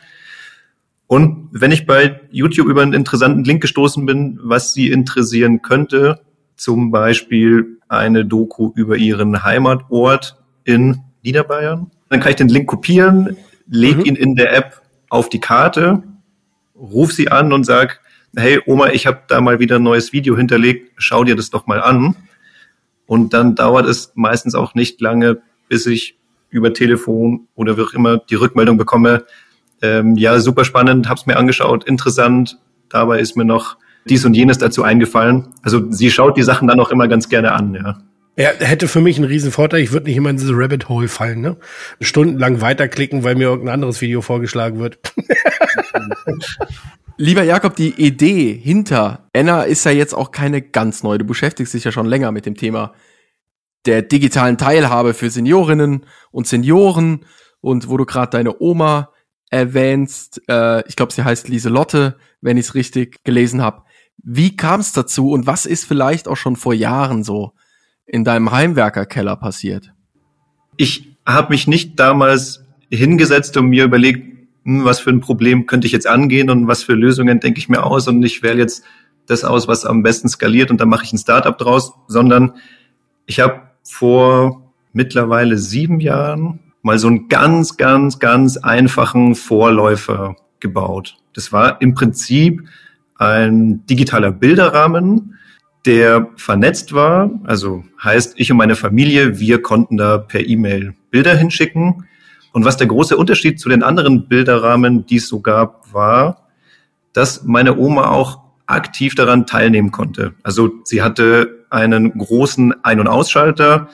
Und 1.08 1.50
wenn 1.51 1.72
ich 1.72 1.86
bei 1.86 2.22
YouTube 2.29 2.68
über 2.68 2.82
einen 2.82 2.94
interessanten 2.94 3.44
Link 3.44 3.62
gestoßen 3.62 4.06
bin, 4.06 4.39
was 4.44 4.74
Sie 4.74 4.89
interessieren 4.91 5.62
könnte, 5.62 6.22
zum 6.56 6.91
Beispiel 6.91 7.79
eine 7.88 8.25
Doku 8.25 8.72
über 8.75 8.96
Ihren 8.96 9.44
Heimatort 9.44 10.38
in 10.63 11.01
Niederbayern, 11.24 11.89
dann 12.10 12.20
kann 12.20 12.29
ich 12.29 12.36
den 12.36 12.50
Link 12.50 12.68
kopieren, 12.68 13.38
lege 13.68 14.00
mhm. 14.00 14.06
ihn 14.06 14.15
in 14.15 14.36
der 14.36 14.56
App 14.56 14.82
auf 15.10 15.29
die 15.29 15.39
Karte, 15.39 16.03
ruf 16.75 17.12
sie 17.12 17.29
an 17.29 17.51
und 17.53 17.65
sag, 17.65 18.01
hey 18.36 18.60
Oma, 18.65 18.89
ich 18.89 19.08
habe 19.08 19.22
da 19.27 19.41
mal 19.41 19.60
wieder 19.60 19.77
ein 19.77 19.84
neues 19.84 20.13
Video 20.13 20.38
hinterlegt, 20.38 20.91
schau 20.98 21.24
dir 21.24 21.36
das 21.36 21.50
doch 21.50 21.68
mal 21.68 21.82
an. 21.82 22.15
Und 23.10 23.34
dann 23.34 23.56
dauert 23.56 23.88
es 23.88 24.12
meistens 24.13 24.54
auch 24.54 24.75
nicht 24.75 25.01
lange, 25.01 25.42
bis 25.68 25.88
ich 25.88 26.16
über 26.51 26.75
Telefon 26.75 27.48
oder 27.56 27.75
wie 27.75 27.82
auch 27.82 27.94
immer 27.94 28.20
die 28.20 28.36
Rückmeldung 28.36 28.78
bekomme, 28.78 29.25
ähm, 29.82 30.16
ja, 30.16 30.39
super 30.39 30.63
spannend, 30.63 31.10
hab's 31.10 31.25
mir 31.25 31.36
angeschaut, 31.36 31.86
interessant. 31.86 32.60
Dabei 32.88 33.20
ist 33.20 33.36
mir 33.36 33.46
noch 33.46 33.78
dies 34.06 34.25
und 34.25 34.36
jenes 34.36 34.60
dazu 34.60 34.84
eingefallen. 34.84 35.48
Also 35.63 35.92
sie 35.92 36.12
schaut 36.12 36.38
die 36.38 36.44
Sachen 36.44 36.68
dann 36.68 36.80
auch 36.80 36.92
immer 36.92 37.08
ganz 37.08 37.30
gerne 37.30 37.54
an, 37.54 37.74
ja. 37.74 37.98
Er 38.36 38.54
hätte 38.60 38.88
für 38.88 39.01
mich 39.01 39.18
einen 39.18 39.25
riesen 39.25 39.51
Vorteil. 39.51 39.82
Ich 39.82 39.92
würde 39.92 40.06
nicht 40.06 40.16
immer 40.16 40.30
in 40.30 40.38
diese 40.38 40.54
Rabbit 40.54 40.88
Hole 40.88 41.08
fallen, 41.08 41.42
ne? 41.42 41.58
Stundenlang 42.00 42.62
weiterklicken, 42.62 43.24
weil 43.24 43.34
mir 43.34 43.48
irgendein 43.48 43.74
anderes 43.74 44.01
Video 44.01 44.22
vorgeschlagen 44.22 44.80
wird. 44.80 45.00
Lieber 47.18 47.44
Jakob, 47.44 47.75
die 47.75 48.01
Idee 48.01 48.53
hinter 48.53 49.27
Enna 49.34 49.63
ist 49.63 49.84
ja 49.84 49.91
jetzt 49.91 50.13
auch 50.13 50.32
keine 50.32 50.62
ganz 50.62 51.03
neue. 51.03 51.18
Du 51.18 51.25
beschäftigst 51.25 51.74
dich 51.74 51.84
ja 51.84 51.91
schon 51.91 52.06
länger 52.06 52.32
mit 52.32 52.46
dem 52.46 52.56
Thema 52.56 52.94
der 53.86 54.01
digitalen 54.01 54.58
Teilhabe 54.58 55.13
für 55.13 55.29
Seniorinnen 55.29 56.06
und 56.32 56.48
Senioren 56.48 57.25
und 57.62 57.89
wo 57.89 57.98
du 57.98 58.06
gerade 58.06 58.32
deine 58.32 58.62
Oma 58.62 59.10
erwähnst, 59.50 60.41
äh, 60.48 60.88
ich 60.88 60.96
glaube, 60.96 61.12
sie 61.12 61.24
heißt 61.24 61.50
Lieselotte, 61.50 62.18
wenn 62.41 62.58
ich 62.58 62.68
es 62.68 62.75
richtig 62.75 63.24
gelesen 63.24 63.62
habe. 63.62 63.84
Wie 64.18 64.56
kam 64.56 64.79
es 64.79 64.91
dazu 64.91 65.32
und 65.32 65.48
was 65.48 65.65
ist 65.65 65.86
vielleicht 65.86 66.27
auch 66.27 66.36
schon 66.38 66.56
vor 66.56 66.74
Jahren 66.74 67.24
so 67.24 67.53
in 68.06 68.24
deinem 68.24 68.51
Heimwerkerkeller 68.51 69.36
passiert? 69.38 69.93
Ich 70.78 71.17
habe 71.26 71.54
mich 71.54 71.67
nicht 71.67 72.00
damals 72.00 72.63
hingesetzt 72.89 73.56
und 73.58 73.67
mir 73.67 73.86
überlegt, 73.86 74.29
was 74.63 75.00
für 75.00 75.10
ein 75.10 75.22
Problem 75.22 75.65
könnte 75.65 75.88
ich 75.88 75.93
jetzt 75.93 76.08
angehen 76.08 76.50
und 76.50 76.67
was 76.67 76.84
für 76.84 76.93
Lösungen 76.93 77.39
denke 77.39 77.60
ich 77.60 77.69
mir 77.69 77.84
aus 77.84 78.08
und 78.08 78.24
ich 78.24 78.43
wähle 78.43 78.60
jetzt 78.60 78.84
das 79.26 79.43
aus, 79.43 79.67
was 79.67 79.86
am 79.86 80.04
besten 80.04 80.28
skaliert 80.28 80.72
und 80.72 80.82
dann 80.82 80.89
mache 80.89 81.06
ich 81.06 81.13
ein 81.13 81.17
Startup 81.17 81.58
draus, 81.58 81.93
sondern 82.08 82.54
ich 83.26 83.39
habe 83.39 83.62
vor 83.84 84.72
mittlerweile 84.91 85.58
sieben 85.58 86.00
Jahren 86.00 86.60
mal 86.82 86.98
so 86.98 87.08
einen 87.08 87.28
ganz, 87.28 87.78
ganz, 87.78 88.19
ganz 88.19 88.58
einfachen 88.58 89.36
Vorläufer 89.36 90.36
gebaut. 90.60 91.17
Das 91.34 91.52
war 91.52 91.82
im 91.82 91.93
Prinzip 91.93 92.67
ein 93.15 93.86
digitaler 93.86 94.32
Bilderrahmen, 94.32 95.36
der 95.86 96.30
vernetzt 96.36 96.93
war. 96.93 97.32
Also 97.43 97.84
heißt, 98.04 98.34
ich 98.38 98.52
und 98.52 98.58
meine 98.58 98.76
Familie, 98.76 99.39
wir 99.39 99.62
konnten 99.62 99.98
da 99.98 100.17
per 100.17 100.45
E-Mail 100.45 100.95
Bilder 101.12 101.36
hinschicken 101.36 102.06
und 102.51 102.65
was 102.65 102.77
der 102.77 102.88
große 102.88 103.15
Unterschied 103.15 103.59
zu 103.59 103.69
den 103.69 103.83
anderen 103.83 104.27
Bilderrahmen, 104.27 105.05
die 105.05 105.17
es 105.17 105.27
so 105.27 105.39
gab, 105.39 105.93
war, 105.93 106.47
dass 107.13 107.43
meine 107.43 107.77
Oma 107.77 108.09
auch 108.09 108.41
aktiv 108.65 109.15
daran 109.15 109.45
teilnehmen 109.45 109.91
konnte. 109.91 110.33
Also 110.43 110.71
sie 110.83 111.01
hatte 111.01 111.65
einen 111.69 112.17
großen 112.17 112.83
Ein- 112.83 112.99
und 112.99 113.07
Ausschalter, 113.07 113.89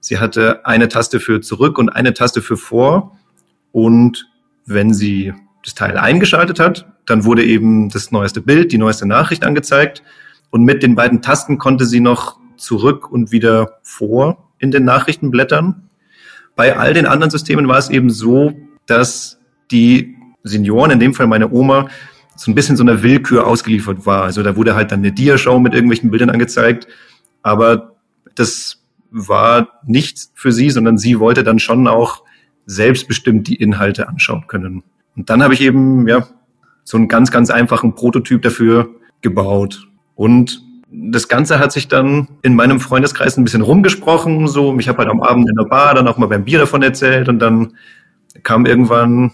sie 0.00 0.18
hatte 0.18 0.64
eine 0.66 0.88
Taste 0.88 1.20
für 1.20 1.40
zurück 1.40 1.78
und 1.78 1.88
eine 1.88 2.14
Taste 2.14 2.42
für 2.42 2.56
vor. 2.56 3.18
Und 3.72 4.28
wenn 4.66 4.92
sie 4.94 5.32
das 5.64 5.74
Teil 5.74 5.96
eingeschaltet 5.96 6.60
hat, 6.60 6.86
dann 7.06 7.24
wurde 7.24 7.44
eben 7.44 7.88
das 7.88 8.10
neueste 8.10 8.40
Bild, 8.40 8.72
die 8.72 8.78
neueste 8.78 9.06
Nachricht 9.06 9.44
angezeigt. 9.44 10.02
Und 10.50 10.64
mit 10.64 10.82
den 10.82 10.94
beiden 10.94 11.22
Tasten 11.22 11.58
konnte 11.58 11.84
sie 11.84 12.00
noch 12.00 12.38
zurück 12.56 13.10
und 13.10 13.32
wieder 13.32 13.78
vor 13.82 14.48
in 14.58 14.70
den 14.70 14.84
Nachrichten 14.84 15.30
blättern. 15.30 15.87
Bei 16.58 16.76
all 16.76 16.92
den 16.92 17.06
anderen 17.06 17.30
Systemen 17.30 17.68
war 17.68 17.78
es 17.78 17.88
eben 17.88 18.10
so, 18.10 18.52
dass 18.86 19.38
die 19.70 20.16
Senioren, 20.42 20.90
in 20.90 20.98
dem 20.98 21.14
Fall 21.14 21.28
meine 21.28 21.52
Oma, 21.52 21.86
so 22.34 22.50
ein 22.50 22.56
bisschen 22.56 22.76
so 22.76 22.82
einer 22.82 23.04
Willkür 23.04 23.46
ausgeliefert 23.46 24.06
war. 24.06 24.24
Also 24.24 24.42
da 24.42 24.56
wurde 24.56 24.74
halt 24.74 24.90
dann 24.90 24.98
eine 24.98 25.12
Diashow 25.12 25.60
mit 25.60 25.72
irgendwelchen 25.72 26.10
Bildern 26.10 26.30
angezeigt, 26.30 26.88
aber 27.44 27.94
das 28.34 28.82
war 29.12 29.68
nichts 29.86 30.32
für 30.34 30.50
sie, 30.50 30.70
sondern 30.70 30.98
sie 30.98 31.20
wollte 31.20 31.44
dann 31.44 31.60
schon 31.60 31.86
auch 31.86 32.24
selbstbestimmt 32.66 33.46
die 33.46 33.54
Inhalte 33.54 34.08
anschauen 34.08 34.48
können. 34.48 34.82
Und 35.14 35.30
dann 35.30 35.44
habe 35.44 35.54
ich 35.54 35.60
eben 35.60 36.08
ja 36.08 36.26
so 36.82 36.96
einen 36.96 37.06
ganz, 37.06 37.30
ganz 37.30 37.50
einfachen 37.50 37.94
Prototyp 37.94 38.42
dafür 38.42 38.96
gebaut. 39.20 39.86
Und 40.16 40.60
das 40.90 41.28
Ganze 41.28 41.58
hat 41.58 41.72
sich 41.72 41.88
dann 41.88 42.28
in 42.42 42.54
meinem 42.54 42.80
Freundeskreis 42.80 43.36
ein 43.36 43.44
bisschen 43.44 43.62
rumgesprochen. 43.62 44.48
So, 44.48 44.76
ich 44.78 44.88
habe 44.88 44.98
halt 44.98 45.10
am 45.10 45.20
Abend 45.20 45.48
in 45.48 45.56
der 45.56 45.64
Bar 45.64 45.94
dann 45.94 46.08
auch 46.08 46.16
mal 46.16 46.26
beim 46.26 46.44
Bier 46.44 46.58
davon 46.58 46.82
erzählt 46.82 47.28
und 47.28 47.38
dann 47.40 47.74
kam 48.42 48.66
irgendwann 48.66 49.32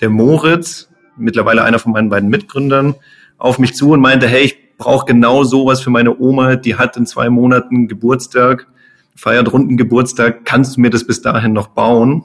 der 0.00 0.10
Moritz, 0.10 0.88
mittlerweile 1.16 1.62
einer 1.64 1.78
von 1.78 1.92
meinen 1.92 2.10
beiden 2.10 2.28
Mitgründern, 2.28 2.94
auf 3.38 3.58
mich 3.58 3.74
zu 3.74 3.90
und 3.90 4.00
meinte, 4.00 4.26
hey, 4.26 4.42
ich 4.42 4.76
brauche 4.76 5.06
genau 5.06 5.44
sowas 5.44 5.80
für 5.80 5.90
meine 5.90 6.18
Oma, 6.18 6.56
die 6.56 6.76
hat 6.76 6.96
in 6.96 7.06
zwei 7.06 7.30
Monaten 7.30 7.88
Geburtstag, 7.88 8.66
feiert 9.14 9.52
runden 9.52 9.76
Geburtstag, 9.76 10.44
kannst 10.44 10.76
du 10.76 10.80
mir 10.80 10.90
das 10.90 11.06
bis 11.06 11.22
dahin 11.22 11.52
noch 11.52 11.68
bauen? 11.68 12.24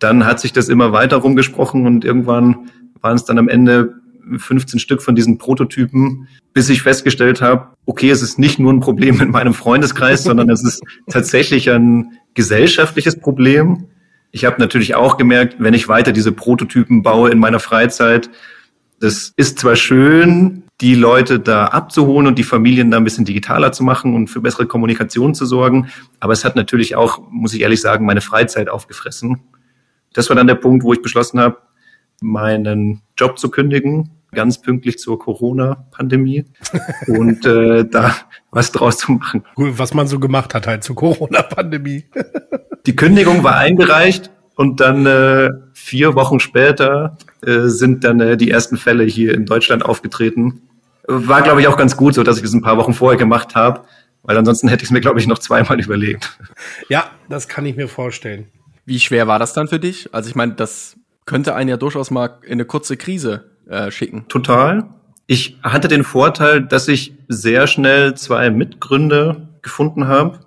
Dann 0.00 0.26
hat 0.26 0.40
sich 0.40 0.52
das 0.52 0.68
immer 0.68 0.92
weiter 0.92 1.16
rumgesprochen 1.18 1.86
und 1.86 2.04
irgendwann 2.04 2.70
waren 3.00 3.16
es 3.16 3.24
dann 3.24 3.38
am 3.38 3.48
Ende 3.48 3.94
15 4.38 4.78
Stück 4.78 5.02
von 5.02 5.14
diesen 5.14 5.38
Prototypen, 5.38 6.28
bis 6.52 6.68
ich 6.68 6.82
festgestellt 6.82 7.40
habe, 7.40 7.68
okay, 7.86 8.10
es 8.10 8.22
ist 8.22 8.38
nicht 8.38 8.58
nur 8.58 8.72
ein 8.72 8.80
Problem 8.80 9.20
in 9.20 9.30
meinem 9.30 9.54
Freundeskreis, 9.54 10.24
sondern 10.24 10.50
es 10.50 10.62
ist 10.62 10.82
tatsächlich 11.08 11.70
ein 11.70 12.18
gesellschaftliches 12.34 13.18
Problem. 13.18 13.86
Ich 14.30 14.44
habe 14.44 14.60
natürlich 14.60 14.94
auch 14.94 15.16
gemerkt, 15.16 15.56
wenn 15.58 15.74
ich 15.74 15.88
weiter 15.88 16.12
diese 16.12 16.32
Prototypen 16.32 17.02
baue 17.02 17.30
in 17.30 17.38
meiner 17.38 17.60
Freizeit, 17.60 18.30
das 19.00 19.32
ist 19.36 19.58
zwar 19.58 19.76
schön, 19.76 20.64
die 20.80 20.94
Leute 20.94 21.38
da 21.38 21.66
abzuholen 21.66 22.26
und 22.26 22.38
die 22.38 22.44
Familien 22.44 22.90
da 22.90 22.96
ein 22.96 23.04
bisschen 23.04 23.24
digitaler 23.24 23.72
zu 23.72 23.84
machen 23.84 24.14
und 24.14 24.28
für 24.28 24.40
bessere 24.40 24.66
Kommunikation 24.66 25.34
zu 25.34 25.46
sorgen, 25.46 25.88
aber 26.20 26.32
es 26.32 26.44
hat 26.44 26.56
natürlich 26.56 26.96
auch, 26.96 27.20
muss 27.30 27.54
ich 27.54 27.60
ehrlich 27.60 27.80
sagen, 27.80 28.06
meine 28.06 28.20
Freizeit 28.20 28.68
aufgefressen. 28.68 29.40
Das 30.12 30.28
war 30.28 30.36
dann 30.36 30.46
der 30.46 30.54
Punkt, 30.56 30.84
wo 30.84 30.92
ich 30.92 31.02
beschlossen 31.02 31.38
habe, 31.40 31.58
meinen 32.20 33.02
Job 33.16 33.38
zu 33.38 33.50
kündigen, 33.50 34.10
ganz 34.32 34.60
pünktlich 34.60 34.98
zur 34.98 35.18
Corona-Pandemie 35.18 36.44
und 37.06 37.46
äh, 37.46 37.84
da 37.88 38.14
was 38.50 38.72
draus 38.72 38.98
zu 38.98 39.12
machen. 39.12 39.44
Was 39.56 39.94
man 39.94 40.06
so 40.06 40.18
gemacht 40.18 40.54
hat 40.54 40.66
halt 40.66 40.84
zur 40.84 40.96
Corona-Pandemie. 40.96 42.04
Die 42.86 42.96
Kündigung 42.96 43.42
war 43.42 43.56
eingereicht 43.56 44.30
und 44.56 44.80
dann 44.80 45.06
äh, 45.06 45.50
vier 45.72 46.14
Wochen 46.14 46.40
später 46.40 47.16
äh, 47.44 47.68
sind 47.68 48.04
dann 48.04 48.20
äh, 48.20 48.36
die 48.36 48.50
ersten 48.50 48.76
Fälle 48.76 49.04
hier 49.04 49.34
in 49.34 49.46
Deutschland 49.46 49.84
aufgetreten. 49.84 50.62
War, 51.06 51.42
glaube 51.42 51.60
ich, 51.60 51.68
auch 51.68 51.76
ganz 51.76 51.96
gut, 51.96 52.14
so 52.14 52.22
dass 52.22 52.36
ich 52.36 52.42
das 52.42 52.52
ein 52.52 52.62
paar 52.62 52.76
Wochen 52.76 52.94
vorher 52.94 53.18
gemacht 53.18 53.54
habe, 53.54 53.82
weil 54.22 54.36
ansonsten 54.38 54.68
hätte 54.68 54.82
ich 54.82 54.88
es 54.88 54.92
mir, 54.92 55.00
glaube 55.00 55.20
ich, 55.20 55.26
noch 55.26 55.38
zweimal 55.38 55.80
überlegt. 55.84 56.38
Ja, 56.88 57.10
das 57.28 57.48
kann 57.48 57.66
ich 57.66 57.76
mir 57.76 57.88
vorstellen. 57.88 58.46
Wie 58.86 59.00
schwer 59.00 59.26
war 59.26 59.38
das 59.38 59.54
dann 59.54 59.68
für 59.68 59.78
dich? 59.78 60.12
Also 60.12 60.28
ich 60.28 60.34
meine, 60.34 60.54
das 60.54 60.96
könnte 61.26 61.54
einen 61.54 61.70
ja 61.70 61.76
durchaus 61.76 62.10
mal 62.10 62.38
in 62.42 62.52
eine 62.52 62.64
kurze 62.64 62.96
Krise 62.96 63.50
äh, 63.68 63.90
schicken. 63.90 64.26
Total. 64.28 64.88
Ich 65.26 65.58
hatte 65.62 65.88
den 65.88 66.04
Vorteil, 66.04 66.62
dass 66.62 66.88
ich 66.88 67.14
sehr 67.28 67.66
schnell 67.66 68.14
zwei 68.14 68.50
Mitgründer 68.50 69.48
gefunden 69.62 70.06
habe. 70.06 70.40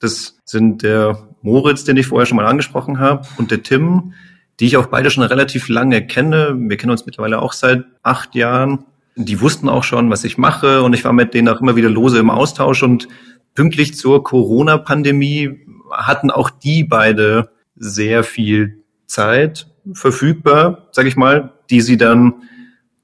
Das 0.00 0.38
sind 0.44 0.82
der 0.82 1.28
Moritz, 1.40 1.84
den 1.84 1.96
ich 1.96 2.06
vorher 2.06 2.26
schon 2.26 2.36
mal 2.36 2.46
angesprochen 2.46 2.98
habe, 2.98 3.26
und 3.38 3.50
der 3.50 3.62
Tim, 3.62 4.12
die 4.60 4.66
ich 4.66 4.76
auch 4.76 4.86
beide 4.86 5.10
schon 5.10 5.24
relativ 5.24 5.68
lange 5.68 6.06
kenne. 6.06 6.54
Wir 6.56 6.76
kennen 6.76 6.90
uns 6.90 7.06
mittlerweile 7.06 7.40
auch 7.40 7.52
seit 7.52 7.84
acht 8.02 8.34
Jahren. 8.34 8.84
Die 9.16 9.40
wussten 9.40 9.68
auch 9.68 9.84
schon, 9.84 10.10
was 10.10 10.24
ich 10.24 10.38
mache 10.38 10.82
und 10.82 10.92
ich 10.92 11.04
war 11.04 11.12
mit 11.12 11.34
denen 11.34 11.48
auch 11.48 11.60
immer 11.60 11.76
wieder 11.76 11.90
lose 11.90 12.18
im 12.18 12.30
Austausch 12.30 12.82
und 12.82 13.08
pünktlich 13.54 13.96
zur 13.96 14.22
Corona-Pandemie 14.22 15.58
hatten 15.90 16.30
auch 16.30 16.50
die 16.50 16.84
beide 16.84 17.50
sehr 17.74 18.22
viel 18.22 18.84
Zeit 19.06 19.68
verfügbar, 19.92 20.88
sag 20.92 21.06
ich 21.06 21.16
mal, 21.16 21.52
die 21.70 21.80
sie 21.80 21.96
dann 21.96 22.34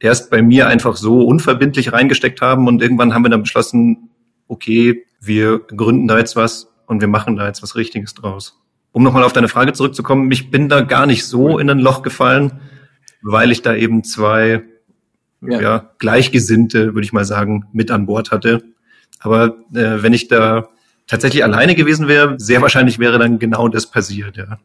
erst 0.00 0.30
bei 0.30 0.42
mir 0.42 0.68
einfach 0.68 0.96
so 0.96 1.22
unverbindlich 1.22 1.92
reingesteckt 1.92 2.40
haben 2.40 2.66
und 2.66 2.82
irgendwann 2.82 3.14
haben 3.14 3.24
wir 3.24 3.30
dann 3.30 3.42
beschlossen, 3.42 4.10
okay, 4.48 5.04
wir 5.20 5.60
gründen 5.60 6.08
da 6.08 6.18
jetzt 6.18 6.36
was 6.36 6.72
und 6.86 7.00
wir 7.00 7.08
machen 7.08 7.36
da 7.36 7.46
jetzt 7.46 7.62
was 7.62 7.76
Richtiges 7.76 8.14
draus. 8.14 8.60
Um 8.92 9.02
nochmal 9.02 9.24
auf 9.24 9.32
deine 9.32 9.48
Frage 9.48 9.72
zurückzukommen, 9.72 10.30
ich 10.30 10.50
bin 10.50 10.68
da 10.68 10.82
gar 10.82 11.06
nicht 11.06 11.24
so 11.24 11.58
in 11.58 11.70
ein 11.70 11.78
Loch 11.78 12.02
gefallen, 12.02 12.60
weil 13.22 13.50
ich 13.50 13.62
da 13.62 13.74
eben 13.74 14.04
zwei 14.04 14.62
ja. 15.40 15.60
ja 15.60 15.90
Gleichgesinnte, 15.98 16.94
würde 16.94 17.04
ich 17.04 17.12
mal 17.12 17.24
sagen, 17.24 17.66
mit 17.72 17.90
an 17.90 18.06
Bord 18.06 18.30
hatte. 18.30 18.62
Aber 19.20 19.56
äh, 19.74 20.02
wenn 20.02 20.12
ich 20.12 20.28
da 20.28 20.68
tatsächlich 21.06 21.44
alleine 21.44 21.74
gewesen 21.74 22.08
wäre, 22.08 22.38
sehr 22.38 22.62
wahrscheinlich 22.62 22.98
wäre 22.98 23.18
dann 23.18 23.38
genau 23.38 23.68
das 23.68 23.90
passiert, 23.90 24.36
ja. 24.36 24.58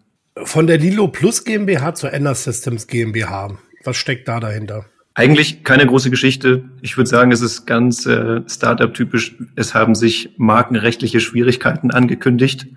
Von 0.44 0.68
der 0.68 0.78
Lilo 0.78 1.08
Plus 1.08 1.44
GmbH 1.44 1.96
zur 1.96 2.14
Ender 2.14 2.36
Systems 2.36 2.88
GmbH. 2.88 3.58
Was 3.84 3.98
steckt 3.98 4.28
da 4.28 4.40
dahinter? 4.40 4.86
Eigentlich 5.14 5.64
keine 5.64 5.86
große 5.86 6.10
Geschichte. 6.10 6.64
Ich 6.82 6.96
würde 6.96 7.10
sagen, 7.10 7.32
es 7.32 7.42
ist 7.42 7.66
ganz 7.66 8.06
äh, 8.06 8.42
Startup-typisch. 8.48 9.36
Es 9.56 9.74
haben 9.74 9.96
sich 9.96 10.32
markenrechtliche 10.38 11.20
Schwierigkeiten 11.20 11.92
angekündigt. 11.92 12.68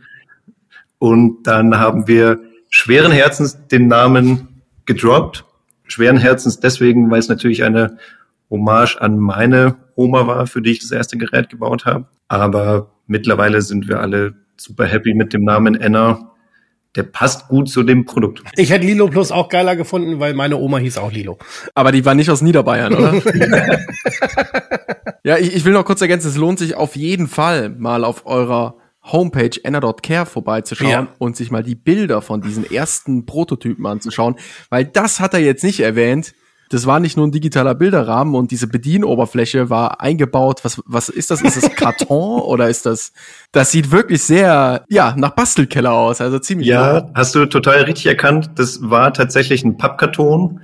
Und 0.98 1.46
dann 1.46 1.78
haben 1.78 2.08
wir 2.08 2.40
schweren 2.68 3.12
Herzens 3.12 3.68
den 3.68 3.86
Namen 3.86 4.48
gedroppt. 4.86 5.44
Schweren 5.86 6.16
Herzens 6.16 6.58
deswegen, 6.58 7.10
weil 7.10 7.20
es 7.20 7.28
natürlich 7.28 7.64
eine 7.64 7.98
Hommage 8.50 8.96
an 9.00 9.18
meine 9.18 9.76
Oma 9.94 10.26
war, 10.26 10.46
für 10.46 10.62
die 10.62 10.72
ich 10.72 10.80
das 10.80 10.90
erste 10.90 11.18
Gerät 11.18 11.48
gebaut 11.48 11.84
habe. 11.84 12.06
Aber 12.28 12.90
mittlerweile 13.06 13.62
sind 13.62 13.88
wir 13.88 14.00
alle 14.00 14.34
super 14.56 14.86
happy 14.86 15.14
mit 15.14 15.32
dem 15.32 15.44
Namen 15.44 15.74
Enna 15.74 16.31
der 16.96 17.04
passt 17.04 17.48
gut 17.48 17.68
zu 17.68 17.82
dem 17.82 18.04
Produkt. 18.04 18.42
Ich 18.56 18.70
hätte 18.70 18.86
Lilo 18.86 19.08
Plus 19.08 19.32
auch 19.32 19.48
geiler 19.48 19.76
gefunden, 19.76 20.20
weil 20.20 20.34
meine 20.34 20.56
Oma 20.56 20.78
hieß 20.78 20.98
auch 20.98 21.10
Lilo. 21.10 21.38
Aber 21.74 21.92
die 21.92 22.04
war 22.04 22.14
nicht 22.14 22.30
aus 22.30 22.42
Niederbayern, 22.42 22.94
oder? 22.94 23.14
ja, 25.24 25.38
ich, 25.38 25.54
ich 25.54 25.64
will 25.64 25.72
noch 25.72 25.84
kurz 25.84 26.02
ergänzen, 26.02 26.28
es 26.28 26.36
lohnt 26.36 26.58
sich 26.58 26.74
auf 26.74 26.96
jeden 26.96 27.28
Fall 27.28 27.70
mal 27.70 28.04
auf 28.04 28.26
eurer 28.26 28.76
Homepage 29.04 29.58
enna.care 29.62 30.26
vorbeizuschauen 30.26 30.90
ja. 30.90 31.08
und 31.18 31.36
sich 31.36 31.50
mal 31.50 31.62
die 31.62 31.74
Bilder 31.74 32.22
von 32.22 32.40
diesen 32.40 32.70
ersten 32.70 33.26
Prototypen 33.26 33.84
anzuschauen, 33.86 34.36
weil 34.70 34.84
das 34.84 35.18
hat 35.18 35.34
er 35.34 35.40
jetzt 35.40 35.64
nicht 35.64 35.80
erwähnt 35.80 36.34
das 36.72 36.86
war 36.86 37.00
nicht 37.00 37.18
nur 37.18 37.26
ein 37.26 37.32
digitaler 37.32 37.74
Bilderrahmen 37.74 38.34
und 38.34 38.50
diese 38.50 38.66
Bedienoberfläche 38.66 39.68
war 39.68 40.00
eingebaut. 40.00 40.60
Was, 40.64 40.82
was 40.86 41.10
ist 41.10 41.30
das? 41.30 41.42
Ist 41.42 41.62
das 41.62 41.70
Karton 41.76 42.40
oder 42.40 42.70
ist 42.70 42.86
das, 42.86 43.12
das 43.52 43.70
sieht 43.70 43.90
wirklich 43.90 44.22
sehr, 44.22 44.82
ja, 44.88 45.14
nach 45.18 45.32
Bastelkeller 45.32 45.92
aus, 45.92 46.22
also 46.22 46.38
ziemlich. 46.38 46.68
Ja, 46.68 47.02
nah. 47.02 47.10
hast 47.14 47.34
du 47.34 47.44
total 47.44 47.82
richtig 47.82 48.06
erkannt. 48.06 48.52
Das 48.54 48.88
war 48.88 49.12
tatsächlich 49.12 49.64
ein 49.64 49.76
Pappkarton, 49.76 50.62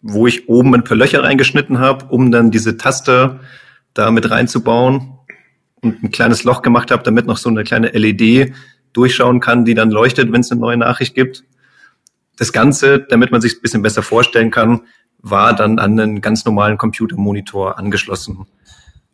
wo 0.00 0.26
ich 0.26 0.48
oben 0.48 0.74
ein 0.74 0.84
paar 0.84 0.96
Löcher 0.96 1.22
reingeschnitten 1.22 1.80
habe, 1.80 2.06
um 2.06 2.32
dann 2.32 2.50
diese 2.50 2.78
Taste 2.78 3.40
da 3.92 4.10
mit 4.10 4.30
reinzubauen 4.30 5.18
und 5.82 6.02
ein 6.02 6.10
kleines 6.10 6.44
Loch 6.44 6.62
gemacht 6.62 6.90
habe, 6.90 7.02
damit 7.02 7.26
noch 7.26 7.36
so 7.36 7.50
eine 7.50 7.62
kleine 7.62 7.88
LED 7.88 8.54
durchschauen 8.94 9.40
kann, 9.40 9.66
die 9.66 9.74
dann 9.74 9.90
leuchtet, 9.90 10.32
wenn 10.32 10.40
es 10.40 10.50
eine 10.50 10.62
neue 10.62 10.78
Nachricht 10.78 11.14
gibt. 11.14 11.44
Das 12.38 12.54
Ganze, 12.54 13.00
damit 13.00 13.32
man 13.32 13.42
sich 13.42 13.56
ein 13.56 13.60
bisschen 13.60 13.82
besser 13.82 14.02
vorstellen 14.02 14.50
kann, 14.50 14.80
war 15.22 15.54
dann 15.54 15.78
an 15.78 15.98
einen 15.98 16.20
ganz 16.20 16.44
normalen 16.44 16.76
Computermonitor 16.76 17.78
angeschlossen. 17.78 18.46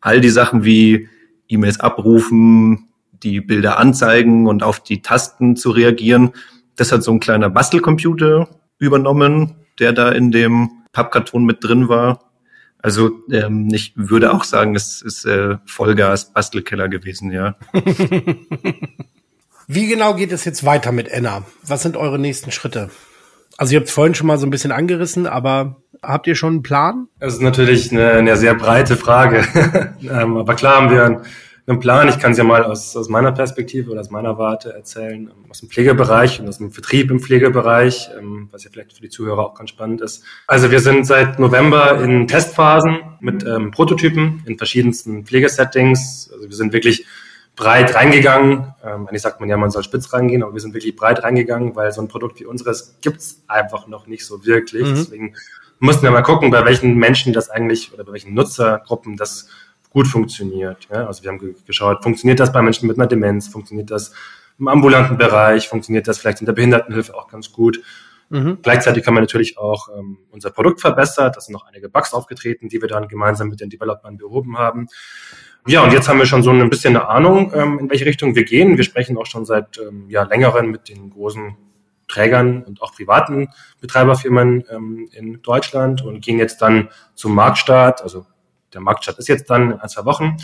All 0.01 0.21
die 0.21 0.31
Sachen 0.31 0.65
wie 0.65 1.09
E-Mails 1.49 1.81
abrufen, 1.81 2.89
die 3.23 3.41
Bilder 3.41 3.79
anzeigen 3.79 4.47
und 4.47 4.63
auf 4.63 4.81
die 4.81 5.03
Tasten 5.03 5.57
zu 5.57 5.71
reagieren, 5.71 6.33
das 6.77 6.93
hat 6.93 7.03
so 7.03 7.13
ein 7.13 7.21
kleiner 7.21 7.51
Bastelcomputer 7.51 8.49
übernommen, 8.79 9.57
der 9.79 9.93
da 9.93 10.11
in 10.11 10.31
dem 10.31 10.71
Pappkarton 10.93 11.45
mit 11.45 11.63
drin 11.63 11.89
war. 11.89 12.25
Also 12.81 13.11
ähm, 13.31 13.69
ich 13.73 13.93
würde 13.97 14.33
auch 14.33 14.45
sagen, 14.45 14.77
es 14.77 15.03
ist 15.03 15.25
äh, 15.25 15.57
Vollgas 15.67 16.33
Bastelkeller 16.33 16.89
gewesen, 16.89 17.33
ja. 17.33 17.57
Wie 19.67 19.87
genau 19.87 20.15
geht 20.15 20.33
es 20.33 20.45
jetzt 20.45 20.65
weiter 20.65 20.93
mit 20.93 21.09
Enna? 21.09 21.45
Was 21.63 21.83
sind 21.83 21.97
eure 21.97 22.19
nächsten 22.19 22.53
Schritte? 22.53 22.91
Also 23.59 23.75
ihr 23.75 23.81
habt 23.81 23.89
es 23.89 23.95
vorhin 23.95 24.15
schon 24.15 24.29
mal 24.29 24.39
so 24.39 24.47
ein 24.47 24.51
bisschen 24.51 24.71
angerissen, 24.73 25.27
aber 25.27 25.83
habt 26.03 26.27
ihr 26.27 26.35
schon 26.35 26.55
einen 26.55 26.63
Plan? 26.63 27.09
Das 27.21 27.35
ist 27.35 27.43
natürlich 27.43 27.93
eine, 27.93 28.13
eine 28.13 28.37
sehr 28.37 28.55
breite 28.55 28.97
Frage. 28.97 29.45
ähm, 30.03 30.37
aber 30.37 30.55
klar 30.55 30.77
haben 30.77 30.91
wir 30.91 31.05
einen, 31.05 31.21
einen 31.67 31.81
Plan. 31.81 32.09
Ich 32.09 32.19
kann 32.19 32.33
es 32.33 32.39
ja 32.39 32.45
mal 32.45 32.65
aus, 32.65 32.97
aus 32.97 33.09
meiner 33.09 33.33
Perspektive 33.33 33.91
oder 33.91 34.01
aus 34.01 34.11
meiner 34.11 34.39
Warte 34.39 34.73
erzählen, 34.73 35.29
ähm, 35.29 35.51
aus 35.51 35.61
dem 35.61 35.69
Pflegebereich 35.69 36.41
und 36.41 36.49
aus 36.49 36.59
dem 36.59 36.71
Vertrieb 36.71 37.11
im 37.11 37.21
Pflegebereich, 37.21 38.11
ähm, 38.19 38.49
was 38.51 38.65
ja 38.65 38.71
vielleicht 38.73 38.93
für 38.95 39.03
die 39.03 39.11
Zuhörer 39.11 39.45
auch 39.47 39.55
ganz 39.55 39.71
spannend 39.71 40.01
ist. 40.01 40.25
Also 40.47 40.71
wir 40.71 40.81
sind 40.81 41.07
seit 41.07 41.39
November 41.39 42.01
in 42.03 42.27
Testphasen 42.27 42.99
mit 43.21 43.45
ähm, 43.45 43.71
Prototypen 43.71 44.43
in 44.47 44.59
verschiedensten 44.59 45.25
Pflegesettings. 45.25 46.31
Also 46.33 46.49
wir 46.49 46.57
sind 46.57 46.73
wirklich 46.73 47.07
breit 47.59 47.95
reingegangen. 47.95 48.73
Ähm, 48.83 49.09
eigentlich 49.09 49.23
sagt 49.23 49.41
man 49.41 49.49
ja, 49.49 49.57
man 49.57 49.71
soll 49.71 49.83
spitz 49.83 50.13
reingehen, 50.13 50.43
aber 50.43 50.55
wir 50.55 50.61
sind 50.61 50.73
wirklich 50.73 50.97
breit 50.97 51.23
reingegangen, 51.23 51.77
weil 51.77 51.93
so 51.93 52.01
ein 52.01 52.09
Produkt 52.09 52.41
wie 52.41 52.47
unseres 52.47 52.97
gibt's 53.03 53.43
einfach 53.49 53.89
noch 53.89 54.07
nicht 54.07 54.25
so 54.25 54.47
wirklich. 54.47 54.85
Mhm. 54.85 54.95
Deswegen 54.95 55.35
mussten 55.81 56.03
wir 56.03 56.11
mal 56.11 56.23
gucken, 56.23 56.51
bei 56.51 56.65
welchen 56.65 56.97
Menschen 56.97 57.33
das 57.33 57.51
eigentlich 57.51 57.93
oder 57.93 58.05
bei 58.05 58.13
welchen 58.13 58.35
Nutzergruppen 58.35 59.17
das 59.17 59.49
gut 59.91 60.07
funktioniert. 60.07 60.89
Ja? 60.93 61.07
Also 61.07 61.23
wir 61.23 61.31
haben 61.31 61.55
geschaut, 61.67 62.03
funktioniert 62.03 62.41
das 62.41 62.53
bei 62.53 62.63
Menschen 62.63 62.87
mit 62.89 62.99
einer 62.99 63.07
Demenz, 63.07 63.49
funktioniert 63.49 63.91
das 63.91 64.13
im 64.59 64.69
ambulanten 64.69 65.17
Bereich, 65.17 65.69
funktioniert 65.69 66.09
das 66.09 66.19
vielleicht 66.19 66.41
in 66.41 66.47
der 66.47 66.53
Behindertenhilfe 66.53 67.15
auch 67.15 67.29
ganz 67.29 67.53
gut. 67.53 67.81
Mhm. 68.31 68.59
Gleichzeitig 68.63 69.05
kann 69.05 69.15
man 69.15 69.23
natürlich 69.23 69.57
auch 69.57 69.89
ähm, 69.97 70.19
unser 70.31 70.51
Produkt 70.51 70.81
verbessern. 70.81 71.33
Da 71.35 71.41
sind 71.41 71.53
noch 71.53 71.67
einige 71.67 71.89
Bugs 71.89 72.13
aufgetreten, 72.13 72.69
die 72.69 72.81
wir 72.81 72.89
dann 72.89 73.09
gemeinsam 73.09 73.49
mit 73.49 73.61
den 73.61 73.71
Developern 73.71 74.19
behoben 74.19 74.59
haben. 74.59 74.89
Ja, 75.67 75.83
und 75.83 75.93
jetzt 75.93 76.09
haben 76.09 76.19
wir 76.19 76.27
schon 76.27 76.43
so 76.43 76.51
ein 76.51 76.71
bisschen 76.71 76.97
eine 76.97 77.09
Ahnung, 77.09 77.53
ähm, 77.55 77.79
in 77.79 77.91
welche 77.91 78.07
Richtung 78.07 78.35
wir 78.35 78.45
gehen. 78.45 78.77
Wir 78.77 78.85
sprechen 78.85 79.17
auch 79.17 79.27
schon 79.27 79.45
seit 79.45 79.79
ähm, 79.79 80.07
ja, 80.09 80.23
längeren 80.25 80.71
mit 80.71 80.89
den 80.89 81.11
großen 81.11 81.57
Trägern 82.09 82.63
und 82.65 82.83
auch 82.83 82.93
privaten 82.95 83.49
Betreiberfirmen 83.81 84.65
ähm, 84.71 85.09
in 85.13 85.43
Deutschland 85.43 86.03
und 86.03 86.21
gehen 86.21 86.39
jetzt 86.39 86.61
dann 86.63 86.89
zum 87.15 87.35
Marktstart. 87.35 88.03
Also 88.03 88.27
der 88.73 88.81
Marktstart 88.81 89.19
ist 89.19 89.29
jetzt 89.29 89.49
dann 89.51 89.73
in 89.73 89.81
ein, 89.81 89.89
zwei 89.89 90.05
Wochen. 90.05 90.37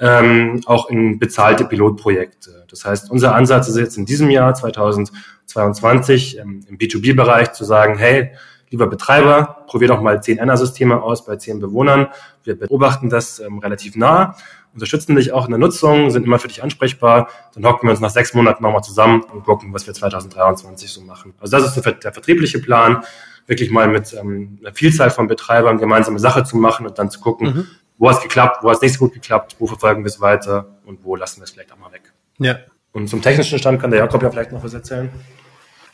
Ähm, 0.00 0.60
auch 0.66 0.90
in 0.90 1.18
bezahlte 1.18 1.64
Pilotprojekte. 1.64 2.66
Das 2.70 2.84
heißt, 2.84 3.10
unser 3.10 3.34
Ansatz 3.34 3.68
ist 3.68 3.76
jetzt 3.76 3.98
in 3.98 4.06
diesem 4.06 4.30
Jahr 4.30 4.54
2022 4.54 6.38
ähm, 6.38 6.64
im 6.68 6.78
B2B-Bereich 6.78 7.52
zu 7.52 7.64
sagen, 7.64 7.98
hey, 7.98 8.32
lieber 8.70 8.86
Betreiber, 8.86 9.64
probier 9.66 9.88
doch 9.88 10.00
mal 10.00 10.22
zehn 10.22 10.38
NR-Systeme 10.38 11.02
aus 11.02 11.24
bei 11.24 11.36
zehn 11.36 11.60
Bewohnern. 11.60 12.08
Wir 12.44 12.58
beobachten 12.58 13.10
das 13.10 13.40
ähm, 13.40 13.58
relativ 13.58 13.96
nah, 13.96 14.34
unterstützen 14.74 15.16
dich 15.16 15.32
auch 15.32 15.46
in 15.46 15.50
der 15.50 15.58
Nutzung, 15.58 16.10
sind 16.10 16.24
immer 16.24 16.38
für 16.38 16.48
dich 16.48 16.62
ansprechbar. 16.62 17.28
Dann 17.54 17.64
hocken 17.64 17.88
wir 17.88 17.90
uns 17.90 18.00
nach 18.00 18.10
sechs 18.10 18.34
Monaten 18.34 18.62
nochmal 18.62 18.82
zusammen 18.82 19.22
und 19.22 19.44
gucken, 19.44 19.72
was 19.74 19.86
wir 19.86 19.94
2023 19.94 20.90
so 20.90 21.00
machen. 21.00 21.34
Also 21.40 21.58
das 21.58 21.76
ist 21.76 21.84
der, 21.84 21.92
der 21.92 22.12
vertriebliche 22.12 22.60
Plan, 22.60 23.02
wirklich 23.46 23.70
mal 23.70 23.88
mit 23.88 24.12
ähm, 24.14 24.58
einer 24.60 24.74
Vielzahl 24.74 25.10
von 25.10 25.26
Betreibern 25.26 25.78
gemeinsame 25.78 26.18
Sache 26.18 26.44
zu 26.44 26.56
machen 26.56 26.86
und 26.86 26.98
dann 26.98 27.10
zu 27.10 27.18
gucken, 27.20 27.46
mhm. 27.48 27.66
wo 27.96 28.08
hat 28.08 28.18
es 28.18 28.22
geklappt, 28.22 28.62
wo 28.62 28.68
hat 28.68 28.76
es 28.76 28.82
nicht 28.82 28.92
so 28.92 29.00
gut 29.00 29.14
geklappt, 29.14 29.56
wo 29.58 29.66
verfolgen 29.66 30.04
wir 30.04 30.08
es 30.08 30.20
weiter 30.20 30.76
und 30.84 31.04
wo 31.04 31.16
lassen 31.16 31.40
wir 31.40 31.44
es 31.44 31.50
vielleicht 31.50 31.72
auch 31.72 31.78
mal 31.78 31.90
weg. 31.92 32.12
Ja. 32.38 32.58
Und 32.92 33.08
zum 33.08 33.22
technischen 33.22 33.58
Stand 33.58 33.80
kann 33.80 33.90
der 33.90 34.00
Jakob 34.00 34.22
ja 34.22 34.30
vielleicht 34.30 34.52
noch 34.52 34.62
was 34.62 34.74
erzählen. 34.74 35.10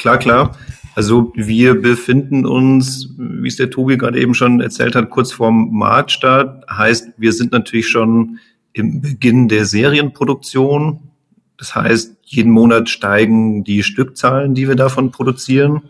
Klar, 0.05 0.19
klar. 0.19 0.59
Also 0.95 1.33
wir 1.35 1.81
befinden 1.81 2.45
uns, 2.45 3.09
wie 3.17 3.49
es 3.49 3.57
der 3.57 3.71
Tobi 3.71 3.97
gerade 3.97 4.21
eben 4.21 4.35
schon 4.35 4.61
erzählt 4.61 4.95
hat, 4.95 5.09
kurz 5.09 5.33
vorm 5.33 5.71
Marktstart. 5.73 6.71
Heißt, 6.71 7.15
wir 7.17 7.33
sind 7.33 7.53
natürlich 7.53 7.89
schon 7.89 8.39
im 8.75 9.01
Beginn 9.01 9.49
der 9.49 9.65
Serienproduktion. 9.65 11.09
Das 11.57 11.75
heißt, 11.75 12.19
jeden 12.23 12.53
Monat 12.53 12.91
steigen 12.91 13.65
die 13.65 13.83
Stückzahlen, 13.83 14.55
die 14.55 14.69
wir 14.69 14.77
davon 14.77 15.11
produzieren. 15.11 15.85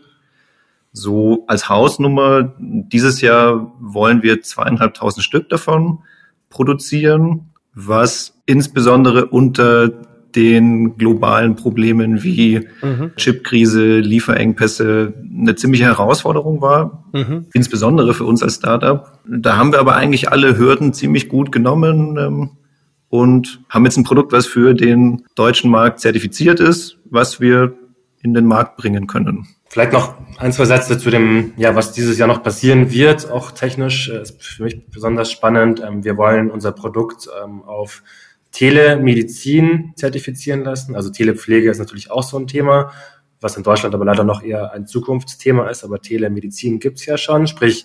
So 0.92 1.42
als 1.48 1.68
Hausnummer, 1.68 2.54
dieses 2.60 3.20
Jahr 3.20 3.74
wollen 3.80 4.22
wir 4.22 4.42
zweieinhalbtausend 4.42 5.24
Stück 5.24 5.48
davon 5.48 6.04
produzieren, 6.50 7.50
was 7.74 8.40
insbesondere 8.46 9.26
unter 9.26 9.90
den 10.34 10.96
globalen 10.96 11.56
Problemen 11.56 12.22
wie 12.22 12.66
mhm. 12.82 13.12
Chipkrise, 13.16 14.00
Lieferengpässe 14.00 15.14
eine 15.38 15.54
ziemliche 15.54 15.84
Herausforderung 15.84 16.60
war, 16.60 17.04
mhm. 17.12 17.46
insbesondere 17.52 18.14
für 18.14 18.24
uns 18.24 18.42
als 18.42 18.56
Startup. 18.56 19.18
Da 19.26 19.56
haben 19.56 19.72
wir 19.72 19.80
aber 19.80 19.96
eigentlich 19.96 20.30
alle 20.30 20.58
Hürden 20.58 20.92
ziemlich 20.92 21.28
gut 21.28 21.52
genommen 21.52 22.16
ähm, 22.18 22.50
und 23.08 23.60
haben 23.68 23.84
jetzt 23.84 23.96
ein 23.96 24.04
Produkt, 24.04 24.32
was 24.32 24.46
für 24.46 24.74
den 24.74 25.24
deutschen 25.34 25.70
Markt 25.70 26.00
zertifiziert 26.00 26.60
ist, 26.60 26.98
was 27.04 27.40
wir 27.40 27.74
in 28.22 28.34
den 28.34 28.46
Markt 28.46 28.76
bringen 28.76 29.06
können. 29.06 29.46
Vielleicht 29.68 29.92
noch 29.92 30.14
ein, 30.38 30.52
zwei 30.52 30.66
Sätze 30.66 30.98
zu 30.98 31.10
dem, 31.10 31.52
ja, 31.56 31.74
was 31.74 31.92
dieses 31.92 32.16
Jahr 32.16 32.28
noch 32.28 32.42
passieren 32.42 32.92
wird, 32.92 33.30
auch 33.30 33.50
technisch, 33.50 34.08
äh, 34.08 34.22
ist 34.22 34.42
für 34.42 34.64
mich 34.64 34.86
besonders 34.86 35.30
spannend. 35.30 35.82
Ähm, 35.84 36.04
wir 36.04 36.16
wollen 36.16 36.50
unser 36.50 36.72
Produkt 36.72 37.28
ähm, 37.44 37.62
auf 37.62 38.02
Telemedizin 38.54 39.92
zertifizieren 39.96 40.62
lassen. 40.62 40.94
Also 40.94 41.10
Telepflege 41.10 41.70
ist 41.70 41.80
natürlich 41.80 42.12
auch 42.12 42.22
so 42.22 42.38
ein 42.38 42.46
Thema, 42.46 42.92
was 43.40 43.56
in 43.56 43.64
Deutschland 43.64 43.94
aber 43.96 44.04
leider 44.04 44.22
noch 44.22 44.42
eher 44.42 44.72
ein 44.72 44.86
Zukunftsthema 44.86 45.68
ist, 45.68 45.82
aber 45.82 46.00
Telemedizin 46.00 46.78
gibt's 46.78 47.04
ja 47.04 47.18
schon. 47.18 47.48
Sprich, 47.48 47.84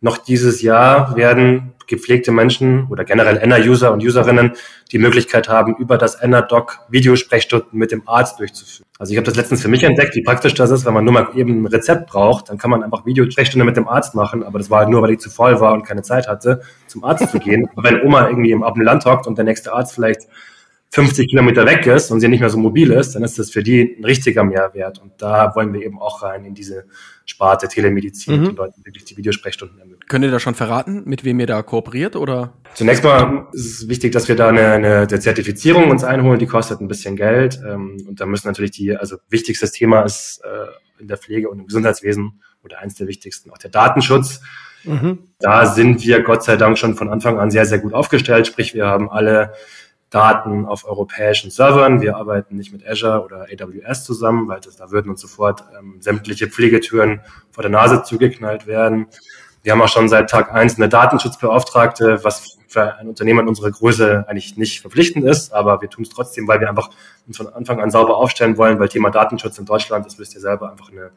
noch 0.00 0.18
dieses 0.18 0.62
Jahr 0.62 1.16
werden 1.16 1.72
gepflegte 1.86 2.32
Menschen 2.32 2.88
oder 2.90 3.04
generell 3.04 3.36
Enna-User 3.36 3.92
und 3.92 4.04
Userinnen 4.04 4.52
die 4.92 4.98
Möglichkeit 4.98 5.48
haben, 5.48 5.76
über 5.76 5.98
das 5.98 6.16
Enna-Doc 6.16 6.80
Videosprechstunden 6.88 7.78
mit 7.78 7.92
dem 7.92 8.06
Arzt 8.06 8.38
durchzuführen. 8.38 8.86
Also 8.98 9.12
ich 9.12 9.18
habe 9.18 9.26
das 9.26 9.36
letztens 9.36 9.62
für 9.62 9.68
mich 9.68 9.84
entdeckt, 9.84 10.14
wie 10.14 10.22
praktisch 10.22 10.54
das 10.54 10.70
ist, 10.70 10.84
wenn 10.84 10.94
man 10.94 11.04
nur 11.04 11.14
mal 11.14 11.28
eben 11.34 11.62
ein 11.62 11.66
Rezept 11.66 12.08
braucht, 12.08 12.50
dann 12.50 12.58
kann 12.58 12.70
man 12.70 12.82
einfach 12.82 13.06
Videosprechstunde 13.06 13.64
mit 13.64 13.76
dem 13.76 13.88
Arzt 13.88 14.14
machen, 14.14 14.42
aber 14.42 14.58
das 14.58 14.70
war 14.70 14.80
halt 14.80 14.88
nur, 14.88 15.02
weil 15.02 15.12
ich 15.12 15.20
zu 15.20 15.30
voll 15.30 15.60
war 15.60 15.72
und 15.72 15.84
keine 15.84 16.02
Zeit 16.02 16.28
hatte, 16.28 16.62
zum 16.86 17.04
Arzt 17.04 17.30
zu 17.30 17.38
gehen. 17.38 17.68
wenn 17.76 18.02
Oma 18.02 18.28
irgendwie 18.28 18.50
im, 18.50 18.62
auf 18.62 18.74
dem 18.74 18.82
Land 18.82 19.04
hockt 19.04 19.26
und 19.26 19.38
der 19.38 19.44
nächste 19.44 19.72
Arzt 19.72 19.94
vielleicht 19.94 20.22
50 20.90 21.28
Kilometer 21.28 21.66
weg 21.66 21.86
ist 21.86 22.10
und 22.10 22.20
sie 22.20 22.28
nicht 22.28 22.40
mehr 22.40 22.48
so 22.48 22.58
mobil 22.58 22.90
ist, 22.90 23.14
dann 23.14 23.22
ist 23.22 23.38
das 23.38 23.50
für 23.50 23.62
die 23.62 23.96
ein 23.98 24.04
richtiger 24.04 24.44
Mehrwert. 24.44 24.98
Und 24.98 25.12
da 25.18 25.54
wollen 25.54 25.72
wir 25.72 25.82
eben 25.82 26.00
auch 26.00 26.22
rein 26.22 26.44
in 26.44 26.54
diese 26.54 26.86
Sparte 27.26 27.66
Telemedizin, 27.66 28.40
mhm. 28.40 28.50
die 28.50 28.54
Leuten 28.54 28.84
wirklich 28.84 29.04
die 29.04 29.16
Videosprechstunden 29.16 29.78
ermöglichen. 29.78 30.08
Könnt 30.08 30.24
ihr 30.24 30.30
da 30.30 30.38
schon 30.38 30.54
verraten, 30.54 31.02
mit 31.06 31.24
wem 31.24 31.40
ihr 31.40 31.46
da 31.46 31.62
kooperiert 31.62 32.14
oder? 32.14 32.54
Zunächst 32.74 33.02
mal 33.02 33.48
ist 33.52 33.82
es 33.82 33.88
wichtig, 33.88 34.12
dass 34.12 34.28
wir 34.28 34.36
da 34.36 34.48
eine, 34.48 34.72
eine, 34.72 34.96
eine 35.00 35.20
Zertifizierung 35.20 35.90
uns 35.90 36.04
einholen, 36.04 36.38
die 36.38 36.46
kostet 36.46 36.80
ein 36.80 36.88
bisschen 36.88 37.16
Geld. 37.16 37.60
Ähm, 37.66 37.96
und 38.08 38.20
da 38.20 38.26
müssen 38.26 38.46
natürlich 38.46 38.70
die, 38.70 38.96
also 38.96 39.16
wichtigstes 39.28 39.72
Thema 39.72 40.02
ist 40.02 40.40
äh, 40.44 41.00
in 41.00 41.08
der 41.08 41.16
Pflege 41.16 41.50
und 41.50 41.58
im 41.58 41.66
Gesundheitswesen 41.66 42.40
oder 42.62 42.78
eins 42.78 42.94
der 42.94 43.08
wichtigsten 43.08 43.50
auch 43.50 43.58
der 43.58 43.70
Datenschutz. 43.70 44.40
Mhm. 44.84 45.18
Da 45.40 45.66
sind 45.66 46.04
wir 46.04 46.22
Gott 46.22 46.44
sei 46.44 46.56
Dank 46.56 46.78
schon 46.78 46.94
von 46.94 47.08
Anfang 47.08 47.38
an 47.38 47.50
sehr, 47.50 47.66
sehr 47.66 47.80
gut 47.80 47.92
aufgestellt. 47.92 48.46
Sprich, 48.46 48.72
wir 48.72 48.86
haben 48.86 49.10
alle 49.10 49.52
Daten 50.10 50.66
auf 50.66 50.84
europäischen 50.84 51.50
Servern. 51.50 52.00
Wir 52.00 52.16
arbeiten 52.16 52.56
nicht 52.56 52.72
mit 52.72 52.86
Azure 52.86 53.24
oder 53.24 53.46
AWS 53.50 54.04
zusammen, 54.04 54.48
weil 54.48 54.60
das, 54.60 54.76
da 54.76 54.90
würden 54.90 55.10
uns 55.10 55.20
sofort 55.20 55.64
ähm, 55.78 55.96
sämtliche 56.00 56.48
Pflegetüren 56.48 57.20
vor 57.50 57.62
der 57.62 57.70
Nase 57.70 58.02
zugeknallt 58.02 58.66
werden. 58.66 59.08
Wir 59.62 59.72
haben 59.72 59.82
auch 59.82 59.88
schon 59.88 60.08
seit 60.08 60.30
Tag 60.30 60.52
eins 60.52 60.76
eine 60.76 60.88
Datenschutzbeauftragte, 60.88 62.22
was 62.22 62.56
für 62.68 62.96
ein 62.98 63.08
Unternehmen 63.08 63.40
in 63.40 63.48
unserer 63.48 63.72
Größe 63.72 64.24
eigentlich 64.28 64.56
nicht 64.56 64.80
verpflichtend 64.80 65.24
ist, 65.24 65.52
aber 65.52 65.80
wir 65.80 65.90
tun 65.90 66.04
es 66.04 66.10
trotzdem, 66.10 66.46
weil 66.46 66.60
wir 66.60 66.68
einfach 66.68 66.90
uns 67.26 67.36
von 67.36 67.48
Anfang 67.48 67.80
an 67.80 67.90
sauber 67.90 68.16
aufstellen 68.16 68.58
wollen, 68.58 68.78
weil 68.78 68.88
Thema 68.88 69.10
Datenschutz 69.10 69.58
in 69.58 69.64
Deutschland, 69.64 70.06
das 70.06 70.18
wisst 70.20 70.34
ihr 70.34 70.40
selber, 70.40 70.70
einfach 70.70 70.92
eine, 70.92 71.10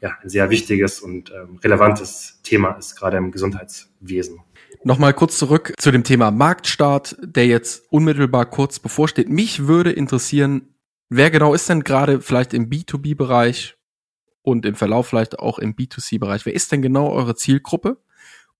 ja, 0.00 0.16
ein 0.22 0.28
sehr 0.28 0.50
wichtiges 0.50 1.00
und 1.00 1.30
ähm, 1.30 1.58
relevantes 1.62 2.40
Thema 2.42 2.72
ist, 2.72 2.96
gerade 2.96 3.16
im 3.16 3.32
Gesundheitswesen. 3.32 4.40
Nochmal 4.84 5.12
kurz 5.12 5.38
zurück 5.38 5.72
zu 5.76 5.90
dem 5.90 6.04
Thema 6.04 6.30
Marktstart, 6.30 7.16
der 7.20 7.46
jetzt 7.46 7.84
unmittelbar 7.90 8.46
kurz 8.46 8.78
bevorsteht. 8.78 9.28
Mich 9.28 9.66
würde 9.66 9.90
interessieren, 9.90 10.74
wer 11.08 11.30
genau 11.30 11.52
ist 11.52 11.68
denn 11.68 11.82
gerade 11.82 12.20
vielleicht 12.20 12.54
im 12.54 12.70
B2B-Bereich 12.70 13.76
und 14.42 14.64
im 14.66 14.76
Verlauf 14.76 15.08
vielleicht 15.08 15.38
auch 15.40 15.58
im 15.58 15.74
B2C-Bereich? 15.74 16.46
Wer 16.46 16.54
ist 16.54 16.70
denn 16.70 16.82
genau 16.82 17.10
eure 17.10 17.34
Zielgruppe? 17.34 17.98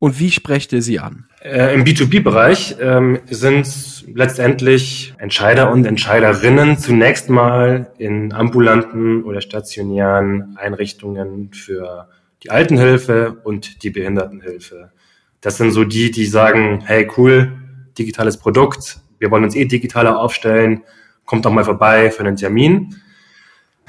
Und 0.01 0.21
wie 0.21 0.31
sprecht 0.31 0.73
ihr 0.73 0.83
sie 0.83 1.01
an? 1.01 1.27
Äh, 1.43 1.75
Im 1.75 1.85
B2B-Bereich 1.85 2.77
ähm, 2.81 3.19
sind 3.29 3.67
letztendlich 4.15 5.15
Entscheider 5.19 5.73
und 5.73 5.85
Entscheiderinnen 5.85 6.79
zunächst 6.79 7.31
mal 7.31 7.91
in 7.99 8.33
ambulanten 8.33 9.25
oder 9.25 9.41
stationären 9.41 10.57
Einrichtungen 10.57 11.53
für 11.53 12.09
die 12.45 12.51
Altenhilfe 12.51 13.41
und 13.43 13.83
die 13.83 13.91
Behindertenhilfe. 13.91 14.93
Das 15.41 15.57
sind 15.57 15.73
so 15.73 15.85
die, 15.85 16.13
die 16.13 16.27
sagen, 16.27 16.83
hey 16.87 17.11
cool, 17.17 17.53
digitales 17.99 18.37
Produkt, 18.37 19.01
wir 19.19 19.33
wollen 19.33 19.45
uns 19.45 19.57
eh 19.57 19.65
digitaler 19.65 20.19
aufstellen, 20.21 20.83
kommt 21.25 21.45
doch 21.45 21.53
mal 21.53 21.65
vorbei 21.65 22.13
für 22.13 22.21
einen 22.21 22.37
Termin. 22.37 22.95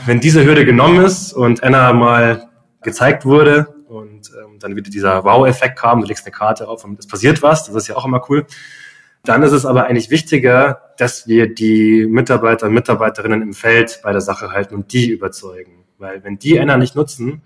Wenn 0.06 0.19
diese 0.19 0.43
Hürde 0.43 0.65
genommen 0.65 1.06
ist 1.06 1.34
und 1.34 1.63
Anna 1.63 1.93
mal 1.93 2.50
gezeigt 2.82 3.26
wurde 3.26 3.67
und 3.88 4.32
ähm, 4.43 4.49
dann 4.63 4.76
wieder 4.76 4.89
dieser 4.89 5.24
Wow-Effekt 5.24 5.78
kam, 5.78 6.02
du 6.02 6.08
legst 6.08 6.26
eine 6.26 6.32
Karte 6.32 6.67
auf 6.67 6.84
und 6.84 7.00
es 7.00 7.08
passiert 7.08 7.41
was, 7.41 7.65
das 7.65 7.76
ist 7.76 7.88
ja 7.88 7.95
auch 7.95 8.06
immer 8.06 8.24
cool. 8.30 8.45
Dann 9.24 9.43
ist 9.43 9.52
es 9.52 9.65
aber 9.65 9.86
eigentlich 9.86 10.10
wichtiger, 10.10 10.93
dass 10.98 11.28
wir 11.28 11.54
die 11.54 12.06
Mitarbeiter 12.08 12.67
und 12.67 12.74
Mitarbeiterinnen 12.74 13.41
im 13.41 13.54
Feld 13.54 14.00
bei 14.04 14.12
der 14.12 14.22
Sache 14.22 14.52
halten 14.52 14.76
und 14.76 14.93
die 14.93 15.10
überzeugen. 15.10 15.84
Weil 15.98 16.24
wenn 16.24 16.39
die 16.39 16.60
Anna 16.60 16.78
nicht 16.78 16.95
nutzen, 16.95 17.41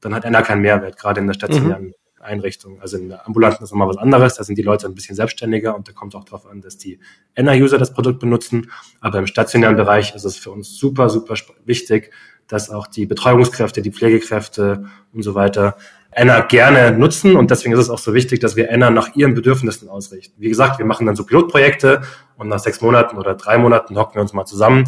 dann 0.00 0.14
hat 0.14 0.26
Anna 0.26 0.42
keinen 0.42 0.62
Mehrwert, 0.62 0.98
gerade 0.98 1.20
in 1.20 1.26
der 1.26 1.34
stationären 1.34 1.86
mhm. 1.86 1.94
Einrichtung. 2.20 2.80
Also 2.80 2.98
in 2.98 3.08
der 3.08 3.26
ambulanten 3.26 3.64
ist 3.64 3.70
nochmal 3.70 3.88
was 3.88 3.96
anderes, 3.96 4.34
da 4.34 4.44
sind 4.44 4.58
die 4.58 4.62
Leute 4.62 4.86
ein 4.86 4.94
bisschen 4.94 5.16
selbstständiger 5.16 5.74
und 5.74 5.88
da 5.88 5.92
kommt 5.92 6.14
auch 6.14 6.24
darauf 6.24 6.46
an, 6.46 6.60
dass 6.60 6.76
die 6.76 6.98
End-User 7.34 7.78
das 7.78 7.92
Produkt 7.94 8.20
benutzen. 8.20 8.70
Aber 9.00 9.18
im 9.18 9.26
stationären 9.26 9.76
Bereich 9.76 10.14
ist 10.14 10.24
es 10.24 10.36
für 10.36 10.50
uns 10.50 10.76
super, 10.76 11.08
super 11.08 11.36
wichtig, 11.64 12.12
dass 12.46 12.68
auch 12.68 12.86
die 12.86 13.06
Betreuungskräfte, 13.06 13.80
die 13.80 13.92
Pflegekräfte 13.92 14.84
und 15.12 15.22
so 15.22 15.34
weiter 15.34 15.76
Enna 16.12 16.40
gerne 16.40 16.92
nutzen 16.92 17.36
und 17.36 17.50
deswegen 17.50 17.74
ist 17.74 17.80
es 17.80 17.90
auch 17.90 17.98
so 17.98 18.14
wichtig, 18.14 18.40
dass 18.40 18.56
wir 18.56 18.68
Enna 18.68 18.90
nach 18.90 19.14
ihren 19.14 19.34
Bedürfnissen 19.34 19.88
ausrichten. 19.88 20.34
Wie 20.38 20.48
gesagt, 20.48 20.78
wir 20.78 20.86
machen 20.86 21.06
dann 21.06 21.16
so 21.16 21.24
Pilotprojekte 21.24 22.02
und 22.36 22.48
nach 22.48 22.58
sechs 22.58 22.80
Monaten 22.80 23.16
oder 23.16 23.34
drei 23.34 23.58
Monaten 23.58 23.96
hocken 23.96 24.16
wir 24.16 24.22
uns 24.22 24.32
mal 24.32 24.44
zusammen, 24.44 24.84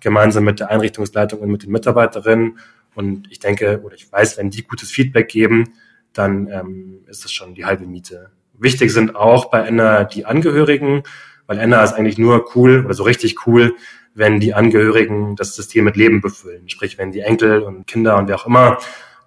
gemeinsam 0.00 0.44
mit 0.44 0.60
der 0.60 0.70
Einrichtungsleitung 0.70 1.40
und 1.40 1.50
mit 1.50 1.62
den 1.62 1.70
Mitarbeiterinnen 1.70 2.58
und 2.94 3.28
ich 3.30 3.38
denke 3.38 3.82
oder 3.84 3.94
ich 3.94 4.10
weiß, 4.10 4.38
wenn 4.38 4.50
die 4.50 4.64
gutes 4.64 4.90
Feedback 4.90 5.28
geben, 5.28 5.74
dann 6.12 6.48
ähm, 6.48 7.00
ist 7.06 7.24
das 7.24 7.32
schon 7.32 7.54
die 7.54 7.64
halbe 7.64 7.86
Miete. 7.86 8.30
Wichtig 8.58 8.92
sind 8.92 9.16
auch 9.16 9.50
bei 9.50 9.60
Enna 9.60 10.04
die 10.04 10.26
Angehörigen, 10.26 11.02
weil 11.46 11.58
Enna 11.58 11.82
ist 11.82 11.92
eigentlich 11.92 12.18
nur 12.18 12.50
cool 12.54 12.84
oder 12.84 12.94
so 12.94 13.02
richtig 13.02 13.46
cool, 13.46 13.74
wenn 14.14 14.38
die 14.38 14.54
Angehörigen 14.54 15.34
das 15.36 15.56
System 15.56 15.84
mit 15.84 15.96
Leben 15.96 16.20
befüllen. 16.20 16.68
Sprich, 16.68 16.98
wenn 16.98 17.10
die 17.10 17.20
Enkel 17.20 17.62
und 17.62 17.86
Kinder 17.86 18.16
und 18.16 18.28
wer 18.28 18.36
auch 18.36 18.46
immer 18.46 18.78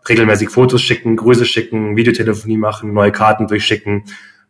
regelmäßig 0.07 0.49
Fotos 0.49 0.81
schicken, 0.81 1.15
Grüße 1.15 1.45
schicken, 1.45 1.95
Videotelefonie 1.95 2.57
machen, 2.57 2.93
neue 2.93 3.11
Karten 3.11 3.47
durchschicken, 3.47 4.03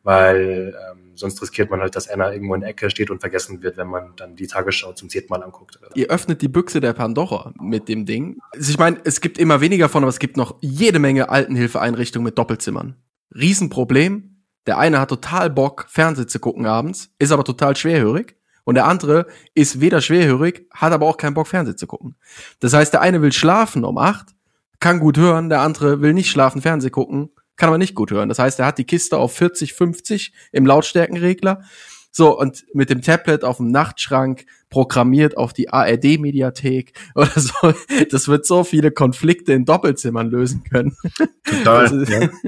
weil 0.04 0.76
ähm, 0.92 1.12
sonst 1.18 1.42
riskiert 1.42 1.70
man 1.70 1.82
halt, 1.82 1.96
dass 1.96 2.08
einer 2.08 2.32
irgendwo 2.32 2.56
in 2.56 2.62
der 2.62 2.70
Ecke 2.70 2.90
steht 2.90 3.10
und 3.10 3.20
vergessen 3.20 3.62
wird, 3.62 3.78
wenn 3.78 3.88
man 3.88 4.14
dann 4.16 4.36
die 4.36 4.48
Tagesschau 4.48 4.94
zum 4.94 5.10
zehnten 5.10 5.30
Mal 5.30 5.44
anguckt. 5.44 5.80
Ihr 5.96 6.08
öffnet 6.08 6.42
die 6.42 6.48
Büchse 6.48 6.80
der 6.80 6.94
Pandora 6.94 7.54
mit 7.60 7.88
dem 7.90 8.06
Ding. 8.06 8.38
Also 8.52 8.72
ich 8.72 8.78
meine, 8.78 8.98
es 9.04 9.22
gibt 9.22 9.38
immer 9.38 9.62
weniger 9.62 9.90
von, 9.90 10.04
aber 10.04 10.10
es 10.10 10.20
gibt 10.20 10.38
noch 10.38 10.56
jede 10.62 11.00
Menge 11.00 11.30
Altenhilfeeinrichtungen 11.30 12.26
mit 12.26 12.38
Doppelzimmern. 12.38 12.96
Riesenproblem. 13.36 14.34
Der 14.66 14.78
eine 14.78 15.00
hat 15.00 15.10
total 15.10 15.50
Bock, 15.50 15.86
Fernseh 15.88 16.28
zu 16.28 16.40
gucken 16.40 16.66
abends, 16.66 17.10
ist 17.20 17.32
aber 17.32 17.46
total 17.46 17.76
schwerhörig. 17.76 18.36
Und 18.66 18.76
der 18.76 18.86
andere 18.86 19.28
ist 19.54 19.80
weder 19.80 20.02
schwerhörig, 20.02 20.68
hat 20.74 20.92
aber 20.92 21.06
auch 21.06 21.16
keinen 21.16 21.36
Bock, 21.36 21.48
Fernseh 21.48 21.78
zu 21.78 21.88
gucken. 21.88 22.18
Das 22.60 22.74
heißt, 22.74 22.92
der 22.92 23.00
eine 23.00 23.22
will 23.22 23.32
schlafen 23.32 23.86
um 23.86 23.98
acht, 23.98 24.36
kann 24.80 25.00
gut 25.00 25.18
hören, 25.18 25.50
der 25.50 25.62
andere 25.62 26.02
will 26.02 26.14
nicht 26.14 26.30
schlafen, 26.30 26.62
Fernseh 26.62 26.90
gucken, 26.90 27.30
kann 27.56 27.70
aber 27.70 27.78
nicht 27.78 27.96
gut 27.96 28.12
hören. 28.12 28.30
Das 28.30 28.40
heißt, 28.40 28.60
er 28.60 28.66
hat 28.66 28.78
die 28.78 28.86
Kiste 28.86 29.18
auf 29.18 29.34
40, 29.36 29.74
50 29.74 30.34
im 30.52 30.66
Lautstärkenregler. 30.66 31.64
So, 32.12 32.38
und 32.38 32.66
mit 32.74 32.90
dem 32.90 33.02
Tablet 33.02 33.44
auf 33.44 33.58
dem 33.58 33.70
Nachtschrank 33.70 34.46
programmiert 34.70 35.38
auf 35.38 35.54
die 35.54 35.70
ARD-Mediathek 35.70 36.94
oder 37.16 37.30
so. 37.36 37.74
Das 38.10 38.28
wird 38.28 38.46
so 38.46 38.64
viele 38.64 38.92
Konflikte 38.92 39.54
in 39.54 39.66
Doppelzimmern 39.66 40.30
lösen 40.30 40.64
können. 40.64 40.96
Total. 41.44 41.90
Das 41.90 42.10
ja. 42.10 42.30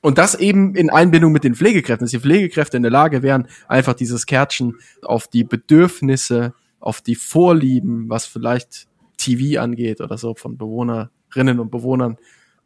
Und 0.00 0.18
das 0.18 0.36
eben 0.36 0.74
in 0.74 0.90
Einbindung 0.90 1.32
mit 1.32 1.44
den 1.44 1.54
Pflegekräften, 1.54 2.04
dass 2.04 2.12
die 2.12 2.20
Pflegekräfte 2.20 2.76
in 2.76 2.82
der 2.84 2.92
Lage 2.92 3.22
wären, 3.22 3.48
einfach 3.68 3.94
dieses 3.94 4.26
Kärtchen 4.26 4.76
auf 5.02 5.28
die 5.28 5.44
Bedürfnisse, 5.44 6.54
auf 6.80 7.00
die 7.00 7.16
Vorlieben, 7.16 8.08
was 8.08 8.26
vielleicht 8.26 8.86
TV 9.34 9.60
angeht 9.60 10.00
oder 10.00 10.18
so 10.18 10.34
von 10.34 10.56
Bewohnerinnen 10.56 11.60
und 11.60 11.70
Bewohnern 11.70 12.16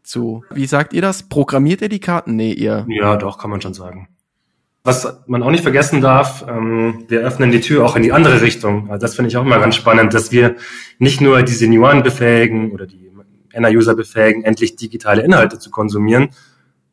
zu. 0.03 0.44
Wie 0.51 0.66
sagt 0.66 0.92
ihr 0.92 1.03
das? 1.03 1.29
Programmiert 1.29 1.83
ihr 1.83 1.88
die 1.88 2.01
Karten? 2.01 2.37
Nee, 2.37 2.53
ihr. 2.53 2.87
Ja, 2.88 3.16
doch, 3.16 3.38
kann 3.38 3.51
man 3.51 3.61
schon 3.61 3.75
sagen. 3.75 4.09
Was 4.83 5.23
man 5.27 5.42
auch 5.42 5.51
nicht 5.51 5.62
vergessen 5.62 6.01
darf, 6.01 6.46
ähm, 6.49 7.05
wir 7.09 7.20
öffnen 7.20 7.51
die 7.51 7.61
Tür 7.61 7.85
auch 7.85 7.96
in 7.96 8.03
die 8.03 8.12
andere 8.12 8.40
Richtung. 8.40 8.90
Also 8.90 9.03
das 9.03 9.14
finde 9.14 9.29
ich 9.29 9.37
auch 9.37 9.44
immer 9.44 9.59
ganz 9.59 9.77
spannend, 9.77 10.14
dass 10.14 10.33
wir 10.33 10.57
nicht 10.99 11.20
nur 11.20 11.42
die 11.42 11.53
Senioren 11.53 12.03
befähigen 12.03 12.73
oder 12.73 12.87
die 12.87 13.11
End-User 13.53 13.94
befähigen, 13.94 14.44
endlich 14.44 14.77
digitale 14.77 15.23
Inhalte 15.23 15.59
zu 15.59 15.70
konsumieren, 15.70 16.31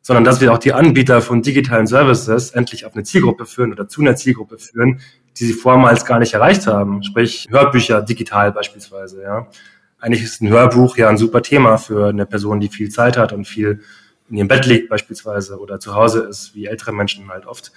sondern 0.02 0.24
dass 0.24 0.40
wir 0.40 0.52
auch 0.52 0.58
die 0.58 0.72
Anbieter 0.72 1.20
von 1.22 1.42
digitalen 1.42 1.86
Services 1.86 2.50
endlich 2.50 2.84
auf 2.84 2.94
eine 2.94 3.04
Zielgruppe 3.04 3.46
führen 3.46 3.72
oder 3.72 3.88
zu 3.88 4.00
einer 4.00 4.16
Zielgruppe 4.16 4.58
führen, 4.58 5.00
die 5.38 5.46
sie 5.46 5.52
vormals 5.52 6.04
gar 6.04 6.18
nicht 6.18 6.34
erreicht 6.34 6.66
haben. 6.66 7.02
Sprich 7.02 7.46
Hörbücher 7.50 8.02
digital 8.02 8.52
beispielsweise. 8.52 9.22
Ja. 9.22 9.46
Eigentlich 10.00 10.22
ist 10.22 10.42
ein 10.42 10.48
Hörbuch 10.48 10.96
ja 10.96 11.08
ein 11.08 11.18
super 11.18 11.42
Thema 11.42 11.76
für 11.76 12.08
eine 12.08 12.26
Person, 12.26 12.60
die 12.60 12.68
viel 12.68 12.88
Zeit 12.88 13.16
hat 13.16 13.32
und 13.32 13.46
viel 13.46 13.80
in 14.30 14.36
ihrem 14.36 14.48
Bett 14.48 14.66
liegt 14.66 14.88
beispielsweise 14.88 15.58
oder 15.58 15.80
zu 15.80 15.94
Hause 15.94 16.20
ist, 16.20 16.54
wie 16.54 16.66
ältere 16.66 16.92
Menschen 16.92 17.28
halt 17.28 17.46
oft. 17.46 17.72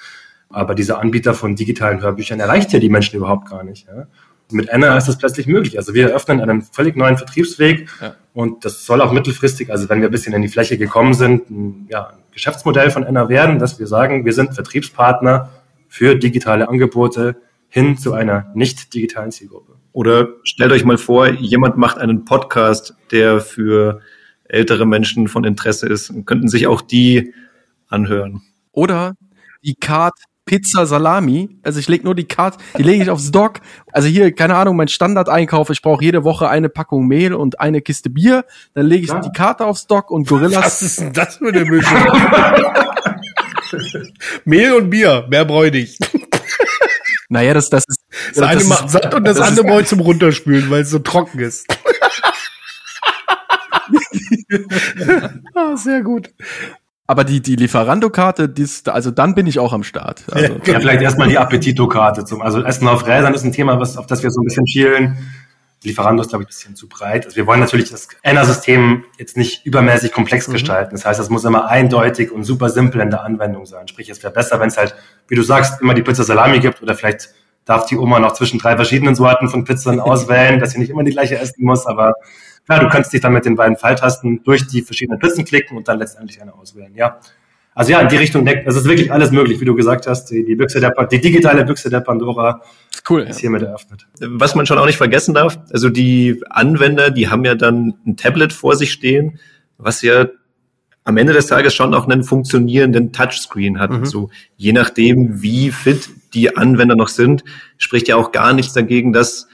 Aber 0.50 0.76
dieser 0.76 1.00
Anbieter 1.00 1.34
von 1.34 1.56
digitalen 1.56 2.02
Hörbüchern 2.02 2.39
erreicht 2.39 2.74
ja 2.74 2.80
die 2.80 2.89
Menschen 2.89 3.15
überhaupt 3.15 3.50
gar 3.50 3.63
nicht. 3.63 3.88
Ja. 3.88 4.08
Mit 4.52 4.69
Anna 4.69 4.97
ist 4.97 5.08
das 5.08 5.17
plötzlich 5.17 5.47
möglich. 5.47 5.78
Also 5.78 5.93
wir 5.93 6.10
eröffnen 6.10 6.41
einen 6.41 6.62
völlig 6.62 6.97
neuen 6.97 7.15
Vertriebsweg 7.15 7.88
ja. 8.02 8.15
und 8.34 8.65
das 8.65 8.86
soll 8.86 9.02
auch 9.02 9.13
mittelfristig, 9.13 9.71
also 9.71 9.88
wenn 9.88 10.02
wir 10.02 10.10
ein 10.10 10.12
bisschen 10.12 10.34
in 10.34 10.41
die 10.41 10.50
Fläche 10.50 10.78
gekommen 10.78 11.13
sind, 11.13 11.50
ein, 11.50 11.88
ja, 11.89 12.08
ein 12.08 12.17
Geschäftsmodell 12.34 12.91
von 12.91 13.06
Anna 13.06 13.30
werden, 13.30 13.60
dass 13.60 13.80
wir 13.80 13.88
sagen, 13.88 14.26
wir 14.26 14.34
sind 14.34 14.54
Vertriebspartner 14.54 15.50
für 15.88 16.15
digitale 16.15 16.67
Angebote 16.67 17.38
hin 17.71 17.97
zu 17.97 18.13
einer 18.13 18.51
nicht 18.53 18.93
digitalen 18.93 19.31
Zielgruppe. 19.31 19.73
Oder 19.93 20.27
stellt 20.43 20.71
euch 20.71 20.86
mal 20.86 20.97
vor, 20.97 21.29
jemand 21.29 21.77
macht 21.77 21.97
einen 21.97 22.25
Podcast, 22.25 22.95
der 23.12 23.39
für 23.39 24.01
ältere 24.43 24.86
Menschen 24.86 25.27
von 25.27 25.45
Interesse 25.45 25.88
ist 25.88 26.10
und 26.10 26.25
könnten 26.25 26.49
sich 26.49 26.67
auch 26.67 26.81
die 26.81 27.34
anhören. 27.88 28.41
Oder 28.73 29.15
die 29.63 29.75
Card 29.75 30.13
Pizza 30.45 30.86
Salami. 30.86 31.57
Also 31.63 31.79
ich 31.79 31.88
lege 31.88 32.03
nur 32.03 32.15
die 32.15 32.25
Karte, 32.25 32.57
die 32.77 32.84
lege 32.84 33.03
ich 33.03 33.10
aufs 33.10 33.31
Dock. 33.31 33.62
Also 33.93 34.10
hier, 34.10 34.34
keine 34.34 34.55
Ahnung, 34.55 34.75
mein 34.75 34.89
Standardeinkauf, 34.89 35.69
ich 35.69 35.81
brauche 35.81 36.03
jede 36.03 36.25
Woche 36.25 36.49
eine 36.49 36.67
Packung 36.67 37.07
Mehl 37.07 37.34
und 37.34 37.62
eine 37.62 37.81
Kiste 37.81 38.10
Bier. 38.10 38.43
Dann 38.73 38.86
lege 38.86 39.05
ich 39.05 39.12
ja. 39.12 39.21
die 39.21 39.31
Karte 39.31 39.65
aufs 39.65 39.88
Dock 39.88 40.12
und 40.12 40.27
Gorillas. 40.27 40.65
Was 40.65 40.81
ist 40.81 40.99
denn 40.99 41.13
das 41.13 41.38
für 41.38 41.49
eine 41.49 41.63
Mischung? 41.63 41.97
Mehl 44.45 44.73
und 44.73 44.89
Bier, 44.89 45.25
mehr 45.29 45.45
bräuchte 45.45 45.77
ich. 45.77 45.97
Naja, 47.32 47.54
das, 47.54 47.70
das 47.70 47.86
ist. 47.88 48.02
Das, 48.10 48.36
das 48.36 48.44
eine 48.44 48.63
macht 48.65 48.89
satt 48.89 49.15
und 49.15 49.24
das, 49.24 49.38
das 49.38 49.48
andere 49.48 49.82
ich 49.82 49.88
zum 49.88 50.02
Runterspülen, 50.02 50.70
weil 50.70 50.82
es 50.82 50.89
so 50.89 51.00
trocken 51.00 51.39
ist. 51.39 51.65
ah, 55.56 55.78
sehr 55.78 56.02
gut. 56.02 56.30
Aber 57.08 57.24
die, 57.24 57.41
die 57.41 57.56
Lieferando-Karte, 57.56 58.54
also 58.88 59.12
dann 59.12 59.34
bin 59.34 59.48
ich 59.48 59.60
auch 59.60 59.72
am 59.72 59.84
Start. 59.84 60.24
Also, 60.30 60.58
ja, 60.65 60.80
vielleicht 60.80 61.02
erstmal 61.02 61.30
die 61.30 61.38
Appetito-Karte 61.38 62.26
zum, 62.26 62.41
also 62.41 62.62
Essen 62.63 62.88
auf 62.89 63.08
Rädern 63.08 63.34
ist 63.34 63.46
ein 63.46 63.54
Thema, 63.54 63.80
was, 63.80 63.96
auf 63.96 64.08
das 64.08 64.24
wir 64.24 64.30
so 64.30 64.41
ein 64.41 64.46
bisschen 64.46 64.67
schielen. 64.67 65.17
Lieferando 65.84 66.22
ist, 66.22 66.30
glaube 66.30 66.44
ich, 66.44 66.48
ein 66.48 66.50
bisschen 66.50 66.76
zu 66.76 66.88
breit. 66.88 67.26
Also 67.26 67.36
wir 67.38 67.48
wollen 67.48 67.60
natürlich 67.60 67.89
das 67.89 68.08
Enner-System 68.22 69.06
jetzt 69.17 69.38
nicht 69.38 69.65
übermäßig 69.65 70.12
komplex 70.12 70.48
mhm. 70.48 70.54
gestalten. 70.54 70.91
Das 70.91 71.06
heißt, 71.06 71.20
es 71.20 71.30
muss 71.30 71.44
immer 71.44 71.67
eindeutig 71.70 72.32
und 72.32 72.44
super 72.44 72.70
simpel 72.70 73.02
in 73.02 73.10
der 73.10 73.24
Anwendung 73.24 73.65
sein. 73.65 73.88
Sprich, 73.88 74.10
es 74.10 74.22
wäre 74.24 74.34
besser, 74.34 74.60
wenn 74.60 74.70
es 74.70 74.78
halt, 74.78 74.96
wie 75.28 75.36
du 75.36 75.41
sagst, 75.41 75.82
immer 75.82 75.94
die 75.94 76.04
Pizza 76.04 76.24
Salami 76.24 76.60
gibt 76.60 76.82
oder 76.82 76.96
vielleicht 76.96 77.30
darf 77.65 77.86
die 77.86 77.98
Oma 77.98 78.20
noch 78.20 78.34
zwischen 78.34 78.60
drei 78.60 78.76
verschiedenen 78.76 79.15
Sorten 79.15 79.50
von 79.50 79.63
Pizzen 79.63 80.00
auswählen, 80.02 80.60
dass 80.60 80.72
sie 80.72 80.80
nicht 80.80 80.89
immer 80.89 81.04
die 81.04 81.12
gleiche 81.12 81.38
essen 81.38 81.63
muss, 81.63 81.86
aber 81.86 82.13
Klar, 82.65 82.80
du 82.80 82.89
kannst 82.89 83.12
dich 83.12 83.22
dann 83.22 83.34
mit 83.34 83.46
den 83.46 83.56
beiden 83.56 83.76
Pfeiltasten 83.76 84.44
durch 84.44 84.67
die 84.67 84.82
verschiedenen 84.82 85.20
Pizzen 85.20 85.46
klicken 85.46 85.78
und 85.78 85.88
dann 85.88 86.00
letztendlich 86.00 86.41
eine 86.41 86.54
auswählen, 86.54 86.94
ja. 86.96 87.20
Also 87.73 87.91
ja, 87.91 88.01
in 88.01 88.10
die 88.10 88.17
Richtung 88.17 88.43
deckt, 88.45 88.67
es 88.67 88.75
ist 88.75 88.86
wirklich 88.86 89.12
alles 89.12 89.31
möglich, 89.31 89.62
wie 89.62 89.65
du 89.65 89.75
gesagt 89.75 90.05
hast, 90.05 90.25
die, 90.25 90.43
die 90.43 90.55
Büchse 90.55 90.81
der, 90.81 90.93
die 91.10 91.21
digitale 91.21 91.63
Büchse 91.63 91.89
der 91.89 92.01
Pandora 92.01 92.62
cool, 93.10 93.21
ist 93.21 93.38
ja. 93.38 93.41
hiermit 93.41 93.62
eröffnet. 93.62 94.07
Was 94.19 94.55
man 94.55 94.65
schon 94.65 94.77
auch 94.77 94.86
nicht 94.86 94.97
vergessen 94.97 95.34
darf, 95.34 95.57
also 95.71 95.89
die 95.89 96.41
Anwender, 96.49 97.12
die 97.12 97.29
haben 97.29 97.45
ja 97.45 97.55
dann 97.55 97.93
ein 98.05 98.17
Tablet 98.17 98.51
vor 98.51 98.75
sich 98.75 98.91
stehen, 98.91 99.39
was 99.77 100.01
ja 100.01 100.27
am 101.03 101.17
Ende 101.17 101.34
des 101.34 101.47
Tages 101.47 101.73
schon 101.73 101.93
auch 101.93 102.07
einen 102.07 102.23
funktionierenden 102.23 103.13
Touchscreen 103.13 103.79
hat. 103.79 103.91
Mhm. 103.91 103.99
Also 103.99 104.29
je 104.57 104.73
nachdem, 104.73 105.41
wie 105.41 105.71
fit 105.71 106.10
die 106.34 106.55
Anwender 106.55 106.95
noch 106.95 107.07
sind, 107.07 107.43
spricht 107.77 108.07
ja 108.07 108.17
auch 108.17 108.31
gar 108.31 108.53
nichts 108.53 108.73
dagegen, 108.73 109.13
dass 109.13 109.47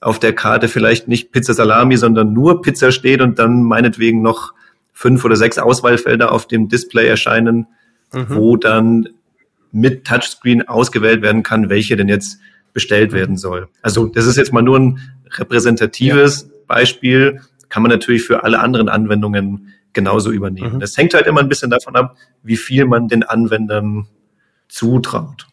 auf 0.00 0.18
der 0.18 0.32
Karte 0.32 0.68
vielleicht 0.68 1.08
nicht 1.08 1.32
Pizza 1.32 1.54
Salami, 1.54 1.96
sondern 1.96 2.32
nur 2.32 2.62
Pizza 2.62 2.92
steht 2.92 3.20
und 3.20 3.38
dann 3.38 3.62
meinetwegen 3.62 4.22
noch 4.22 4.52
fünf 4.98 5.24
oder 5.24 5.36
sechs 5.36 5.58
Auswahlfelder 5.58 6.32
auf 6.32 6.48
dem 6.48 6.68
Display 6.68 7.06
erscheinen, 7.06 7.68
mhm. 8.12 8.26
wo 8.30 8.56
dann 8.56 9.08
mit 9.70 10.04
Touchscreen 10.04 10.66
ausgewählt 10.66 11.22
werden 11.22 11.44
kann, 11.44 11.68
welche 11.68 11.94
denn 11.94 12.08
jetzt 12.08 12.40
bestellt 12.72 13.12
werden 13.12 13.36
soll. 13.36 13.68
Also 13.80 14.06
das 14.06 14.26
ist 14.26 14.36
jetzt 14.36 14.52
mal 14.52 14.62
nur 14.62 14.76
ein 14.76 14.98
repräsentatives 15.36 16.48
ja. 16.50 16.56
Beispiel, 16.66 17.40
kann 17.68 17.84
man 17.84 17.92
natürlich 17.92 18.24
für 18.24 18.42
alle 18.42 18.58
anderen 18.58 18.88
Anwendungen 18.88 19.72
genauso 19.92 20.32
übernehmen. 20.32 20.74
Mhm. 20.74 20.80
Das 20.80 20.96
hängt 20.96 21.14
halt 21.14 21.28
immer 21.28 21.42
ein 21.42 21.48
bisschen 21.48 21.70
davon 21.70 21.94
ab, 21.94 22.16
wie 22.42 22.56
viel 22.56 22.84
man 22.84 23.06
den 23.06 23.22
Anwendern 23.22 24.08
zutraut 24.66 25.46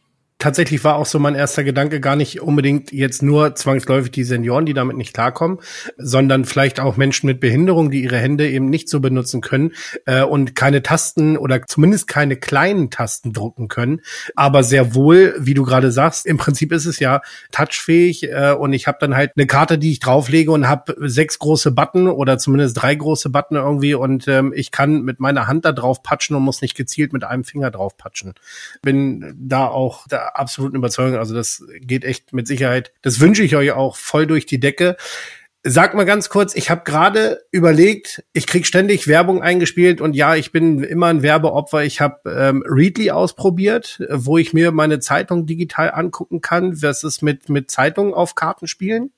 tatsächlich 0.46 0.84
war 0.84 0.98
auch 0.98 1.08
so 1.08 1.18
mein 1.18 1.34
erster 1.34 1.64
Gedanke 1.64 2.00
gar 2.00 2.16
nicht 2.16 2.40
unbedingt 2.40 2.92
jetzt 2.92 3.24
nur 3.24 3.56
zwangsläufig 3.56 4.12
die 4.12 4.24
Senioren, 4.24 4.68
die 4.68 4.76
damit 4.76 4.96
nicht 4.96 5.12
klarkommen, 5.12 5.58
sondern 5.98 6.46
vielleicht 6.46 6.80
auch 6.80 6.98
Menschen 6.98 7.26
mit 7.26 7.40
Behinderung, 7.40 7.90
die 7.90 8.04
ihre 8.04 8.20
Hände 8.20 8.48
eben 8.48 8.70
nicht 8.70 8.88
so 8.88 9.00
benutzen 9.00 9.42
können 9.42 9.72
äh, 10.06 10.22
und 10.22 10.54
keine 10.56 10.84
Tasten 10.84 11.36
oder 11.36 11.64
zumindest 11.66 12.08
keine 12.08 12.36
kleinen 12.36 12.92
Tasten 12.92 13.34
drucken 13.34 13.70
können, 13.70 14.02
aber 14.36 14.62
sehr 14.62 14.94
wohl, 14.94 15.34
wie 15.40 15.56
du 15.56 15.64
gerade 15.64 15.92
sagst, 15.92 16.28
im 16.28 16.38
Prinzip 16.38 16.72
ist 16.72 16.86
es 16.86 17.00
ja 17.00 17.22
touchfähig 17.52 18.32
äh, 18.32 18.52
und 18.52 18.72
ich 18.74 18.86
habe 18.86 19.00
dann 19.02 19.16
halt 19.16 19.32
eine 19.36 19.48
Karte, 19.48 19.80
die 19.80 19.94
ich 19.94 20.00
drauflege 20.00 20.52
und 20.52 20.70
habe 20.70 20.96
sechs 21.10 21.40
große 21.40 21.72
Button 21.72 22.08
oder 22.08 22.38
zumindest 22.38 22.80
drei 22.80 22.94
große 22.94 23.32
Button 23.32 23.56
irgendwie 23.56 23.96
und 23.96 24.28
ähm, 24.28 24.54
ich 24.56 24.70
kann 24.70 25.02
mit 25.02 25.20
meiner 25.20 25.48
Hand 25.48 25.66
da 25.66 25.72
drauf 25.72 26.04
patschen 26.04 26.36
und 26.36 26.44
muss 26.44 26.62
nicht 26.62 26.76
gezielt 26.76 27.14
mit 27.14 27.24
einem 27.24 27.46
Finger 27.46 27.72
drauf 27.72 27.98
patschen. 27.98 28.36
Bin 28.84 29.34
da 29.40 29.66
auch 29.66 30.06
da 30.08 30.35
absoluten 30.36 30.76
Überzeugung. 30.78 31.18
Also 31.18 31.34
das 31.36 31.64
geht 31.80 32.04
echt 32.04 32.34
mit 32.34 32.48
Sicherheit. 32.48 32.92
Das 33.02 33.20
wünsche 33.20 33.44
ich 33.44 33.56
euch 33.56 33.72
auch 33.72 33.96
voll 33.96 34.28
durch 34.28 34.46
die 34.46 34.60
Decke. 34.60 34.98
Sag 35.68 35.96
mal 35.96 36.06
ganz 36.06 36.30
kurz, 36.30 36.56
ich 36.56 36.70
habe 36.70 36.84
gerade 36.84 37.42
überlegt, 37.50 38.24
ich 38.34 38.46
krieg 38.46 38.68
ständig 38.68 39.08
Werbung 39.08 39.42
eingespielt 39.42 40.00
und 40.00 40.16
ja, 40.16 40.36
ich 40.36 40.52
bin 40.52 40.84
immer 40.84 41.08
ein 41.08 41.24
Werbeopfer. 41.24 41.84
Ich 41.84 42.02
habe 42.02 42.30
ähm, 42.30 42.64
Readly 42.68 43.10
ausprobiert, 43.10 44.00
wo 44.12 44.38
ich 44.38 44.54
mir 44.54 44.72
meine 44.72 45.00
Zeitung 45.00 45.48
digital 45.48 45.92
angucken 45.92 46.42
kann. 46.42 46.84
Was 46.84 47.04
ist 47.04 47.24
mit 47.24 47.50
mit 47.50 47.72
Zeitungen 47.72 48.14
auf 48.14 48.36
Karten 48.36 48.68
spielen? 48.68 49.12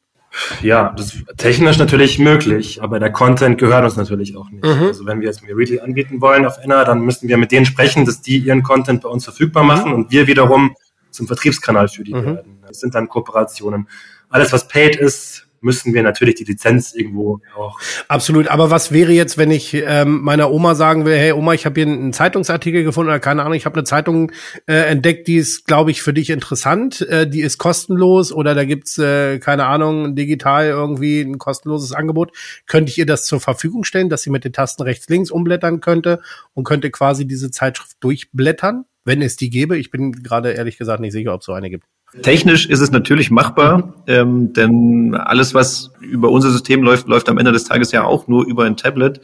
Ja, 0.61 0.93
das 0.95 1.15
ist 1.15 1.25
technisch 1.37 1.77
natürlich 1.77 2.19
möglich, 2.19 2.81
aber 2.81 2.99
der 2.99 3.11
Content 3.11 3.57
gehört 3.57 3.83
uns 3.83 3.95
natürlich 3.95 4.35
auch 4.37 4.49
nicht. 4.49 4.63
Mhm. 4.63 4.87
Also 4.87 5.05
wenn 5.05 5.19
wir 5.19 5.27
jetzt 5.27 5.43
mir 5.43 5.55
Readly 5.55 5.79
anbieten 5.79 6.21
wollen 6.21 6.45
auf 6.45 6.57
Enna, 6.61 6.83
dann 6.83 7.01
müssen 7.01 7.27
wir 7.27 7.37
mit 7.37 7.51
denen 7.51 7.65
sprechen, 7.65 8.05
dass 8.05 8.21
die 8.21 8.37
ihren 8.37 8.63
Content 8.63 9.01
bei 9.01 9.09
uns 9.09 9.23
verfügbar 9.23 9.63
machen 9.63 9.89
mhm. 9.89 9.95
und 9.95 10.11
wir 10.11 10.27
wiederum 10.27 10.75
zum 11.17 11.27
Vertriebskanal 11.27 11.89
für 11.89 12.03
die 12.03 12.13
mhm. 12.13 12.25
werden. 12.25 12.59
Das 12.65 12.79
sind 12.79 12.95
dann 12.95 13.09
Kooperationen. 13.09 13.89
Alles, 14.29 14.53
was 14.53 14.67
paid 14.67 14.95
ist, 14.95 15.47
müssen 15.61 15.93
wir 15.93 16.03
natürlich 16.03 16.35
die 16.35 16.43
Lizenz 16.43 16.93
irgendwo 16.93 17.41
auch. 17.55 17.79
Absolut. 18.07 18.47
Aber 18.47 18.69
was 18.69 18.91
wäre 18.91 19.11
jetzt, 19.11 19.37
wenn 19.37 19.51
ich 19.51 19.73
ähm, 19.73 20.21
meiner 20.21 20.51
Oma 20.51 20.75
sagen 20.75 21.05
will, 21.05 21.17
hey 21.17 21.31
Oma, 21.31 21.53
ich 21.53 21.65
habe 21.65 21.81
hier 21.81 21.91
einen 21.91 22.13
Zeitungsartikel 22.13 22.83
gefunden 22.83 23.09
oder 23.09 23.19
keine 23.19 23.41
Ahnung, 23.41 23.55
ich 23.55 23.65
habe 23.65 23.75
eine 23.75 23.83
Zeitung 23.83 24.31
äh, 24.67 24.73
entdeckt, 24.73 25.27
die 25.27 25.37
ist, 25.37 25.65
glaube 25.65 25.91
ich, 25.91 26.01
für 26.01 26.13
dich 26.13 26.29
interessant, 26.29 27.01
äh, 27.01 27.27
die 27.27 27.41
ist 27.41 27.57
kostenlos 27.57 28.31
oder 28.31 28.55
da 28.55 28.65
gibt's 28.65 28.97
äh, 28.97 29.39
keine 29.39 29.65
Ahnung 29.65 30.15
digital 30.15 30.67
irgendwie 30.67 31.21
ein 31.21 31.37
kostenloses 31.37 31.91
Angebot. 31.93 32.31
Könnte 32.67 32.91
ich 32.91 32.97
ihr 32.97 33.05
das 33.05 33.25
zur 33.25 33.39
Verfügung 33.39 33.83
stellen, 33.83 34.09
dass 34.09 34.21
sie 34.21 34.29
mit 34.29 34.43
den 34.43 34.53
Tasten 34.53 34.83
rechts 34.83 35.09
links 35.09 35.31
umblättern 35.31 35.81
könnte 35.81 36.21
und 36.53 36.63
könnte 36.63 36.91
quasi 36.91 37.27
diese 37.27 37.51
Zeitschrift 37.51 37.97
durchblättern? 37.99 38.85
Wenn 39.07 39.21
es 39.21 39.37
die 39.37 39.49
gäbe. 39.49 39.77
Ich 39.77 39.89
bin 39.89 40.11
gerade 40.11 40.51
ehrlich 40.51 40.77
gesagt 40.77 40.99
nicht 40.99 41.13
sicher, 41.13 41.33
ob 41.33 41.39
es 41.39 41.45
so 41.45 41.53
eine 41.53 41.69
gibt. 41.69 41.85
Technisch 42.21 42.67
ist 42.67 42.81
es 42.81 42.91
natürlich 42.91 43.31
machbar, 43.31 43.93
ähm, 44.07 44.53
denn 44.53 45.15
alles, 45.15 45.53
was 45.53 45.91
über 45.99 46.29
unser 46.29 46.51
System 46.51 46.83
läuft, 46.83 47.07
läuft 47.07 47.27
am 47.29 47.37
Ende 47.37 47.51
des 47.51 47.63
Tages 47.65 47.91
ja 47.91 48.03
auch 48.03 48.27
nur 48.27 48.45
über 48.45 48.65
ein 48.65 48.77
Tablet. 48.77 49.21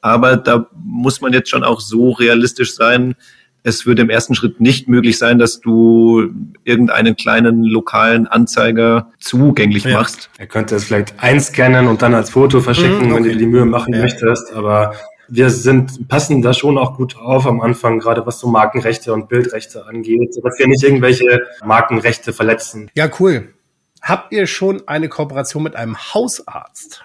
Aber 0.00 0.36
da 0.36 0.68
muss 0.84 1.20
man 1.20 1.32
jetzt 1.32 1.50
schon 1.50 1.64
auch 1.64 1.80
so 1.80 2.10
realistisch 2.12 2.74
sein. 2.74 3.14
Es 3.62 3.86
würde 3.86 4.02
im 4.02 4.10
ersten 4.10 4.36
Schritt 4.36 4.60
nicht 4.60 4.88
möglich 4.88 5.18
sein, 5.18 5.38
dass 5.38 5.60
du 5.60 6.30
irgendeinen 6.62 7.16
kleinen 7.16 7.64
lokalen 7.64 8.28
Anzeiger 8.28 9.10
zugänglich 9.18 9.84
ja. 9.84 9.98
machst. 9.98 10.30
Er 10.38 10.46
könnte 10.46 10.76
es 10.76 10.84
vielleicht 10.84 11.14
einscannen 11.18 11.88
und 11.88 12.02
dann 12.02 12.14
als 12.14 12.30
Foto 12.30 12.60
verschicken, 12.60 13.06
mhm, 13.06 13.12
okay. 13.12 13.14
wenn 13.14 13.22
du 13.24 13.28
dir 13.30 13.36
die 13.36 13.46
Mühe 13.46 13.64
machen 13.64 13.92
ja. 13.94 14.00
möchtest. 14.00 14.52
Aber 14.52 14.94
wir 15.28 15.50
sind, 15.50 16.08
passen 16.08 16.42
da 16.42 16.54
schon 16.54 16.78
auch 16.78 16.96
gut 16.96 17.16
auf 17.16 17.46
am 17.46 17.60
Anfang, 17.60 17.98
gerade 17.98 18.26
was 18.26 18.38
so 18.38 18.48
Markenrechte 18.48 19.12
und 19.12 19.28
Bildrechte 19.28 19.86
angeht, 19.86 20.36
dass 20.42 20.58
wir 20.58 20.68
nicht 20.68 20.82
irgendwelche 20.82 21.42
Markenrechte 21.64 22.32
verletzen. 22.32 22.90
Ja, 22.94 23.10
cool. 23.20 23.54
Habt 24.02 24.32
ihr 24.32 24.46
schon 24.46 24.86
eine 24.86 25.08
Kooperation 25.08 25.62
mit 25.62 25.74
einem 25.74 25.96
Hausarzt? 25.96 27.04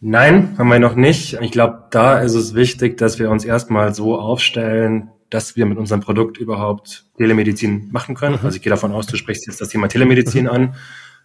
Nein, 0.00 0.56
haben 0.58 0.68
wir 0.68 0.78
noch 0.78 0.96
nicht. 0.96 1.38
Ich 1.40 1.50
glaube, 1.50 1.84
da 1.90 2.18
ist 2.18 2.34
es 2.34 2.54
wichtig, 2.54 2.98
dass 2.98 3.18
wir 3.18 3.30
uns 3.30 3.44
erstmal 3.44 3.94
so 3.94 4.18
aufstellen, 4.18 5.10
dass 5.30 5.56
wir 5.56 5.64
mit 5.64 5.78
unserem 5.78 6.02
Produkt 6.02 6.36
überhaupt 6.36 7.06
Telemedizin 7.16 7.88
machen 7.90 8.14
können. 8.14 8.36
Mhm. 8.36 8.44
Also 8.44 8.56
ich 8.56 8.62
gehe 8.62 8.70
davon 8.70 8.92
aus, 8.92 9.06
du 9.06 9.16
sprichst 9.16 9.46
jetzt 9.46 9.60
das 9.60 9.70
Thema 9.70 9.88
Telemedizin 9.88 10.48
an. 10.48 10.74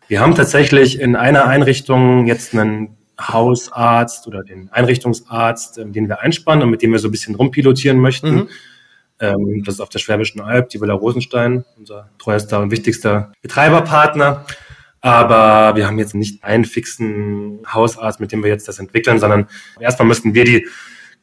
Wir 0.08 0.22
haben 0.22 0.34
tatsächlich 0.34 1.00
in 1.00 1.16
einer 1.16 1.46
Einrichtung 1.46 2.26
jetzt 2.26 2.56
einen 2.56 2.98
Hausarzt 3.20 4.28
oder 4.28 4.44
den 4.44 4.70
Einrichtungsarzt, 4.70 5.78
ähm, 5.78 5.92
den 5.92 6.08
wir 6.08 6.22
einspannen 6.22 6.64
und 6.64 6.70
mit 6.70 6.82
dem 6.82 6.92
wir 6.92 7.00
so 7.00 7.08
ein 7.10 7.12
bisschen 7.12 7.36
rumpilotieren 7.36 8.00
möchten. 8.00 8.32
Mhm. 8.32 8.50
Ähm, 9.20 9.64
das 9.66 9.76
ist 9.76 9.82
auf 9.82 9.90
der 9.90 10.00
Schwäbischen 10.00 10.42
Alb, 10.42 10.70
die 10.70 10.80
Villa 10.80 10.94
Rosenstein, 10.94 11.66
unser 11.78 12.10
treuester 12.18 12.62
und 12.62 12.72
wichtigster 12.72 13.32
Betreiberpartner. 13.42 14.46
Aber 15.02 15.76
wir 15.78 15.88
haben 15.88 16.00
jetzt 16.00 16.16
nicht 16.16 16.44
einen 16.44 16.66
fixen 16.66 17.60
Hausarzt, 17.72 18.20
mit 18.20 18.32
dem 18.32 18.44
wir 18.44 18.50
jetzt 18.50 18.68
das 18.68 18.80
entwickeln, 18.80 19.20
sondern 19.20 19.48
erstmal 19.80 20.08
müssten 20.08 20.34
wir 20.34 20.44
die 20.44 20.68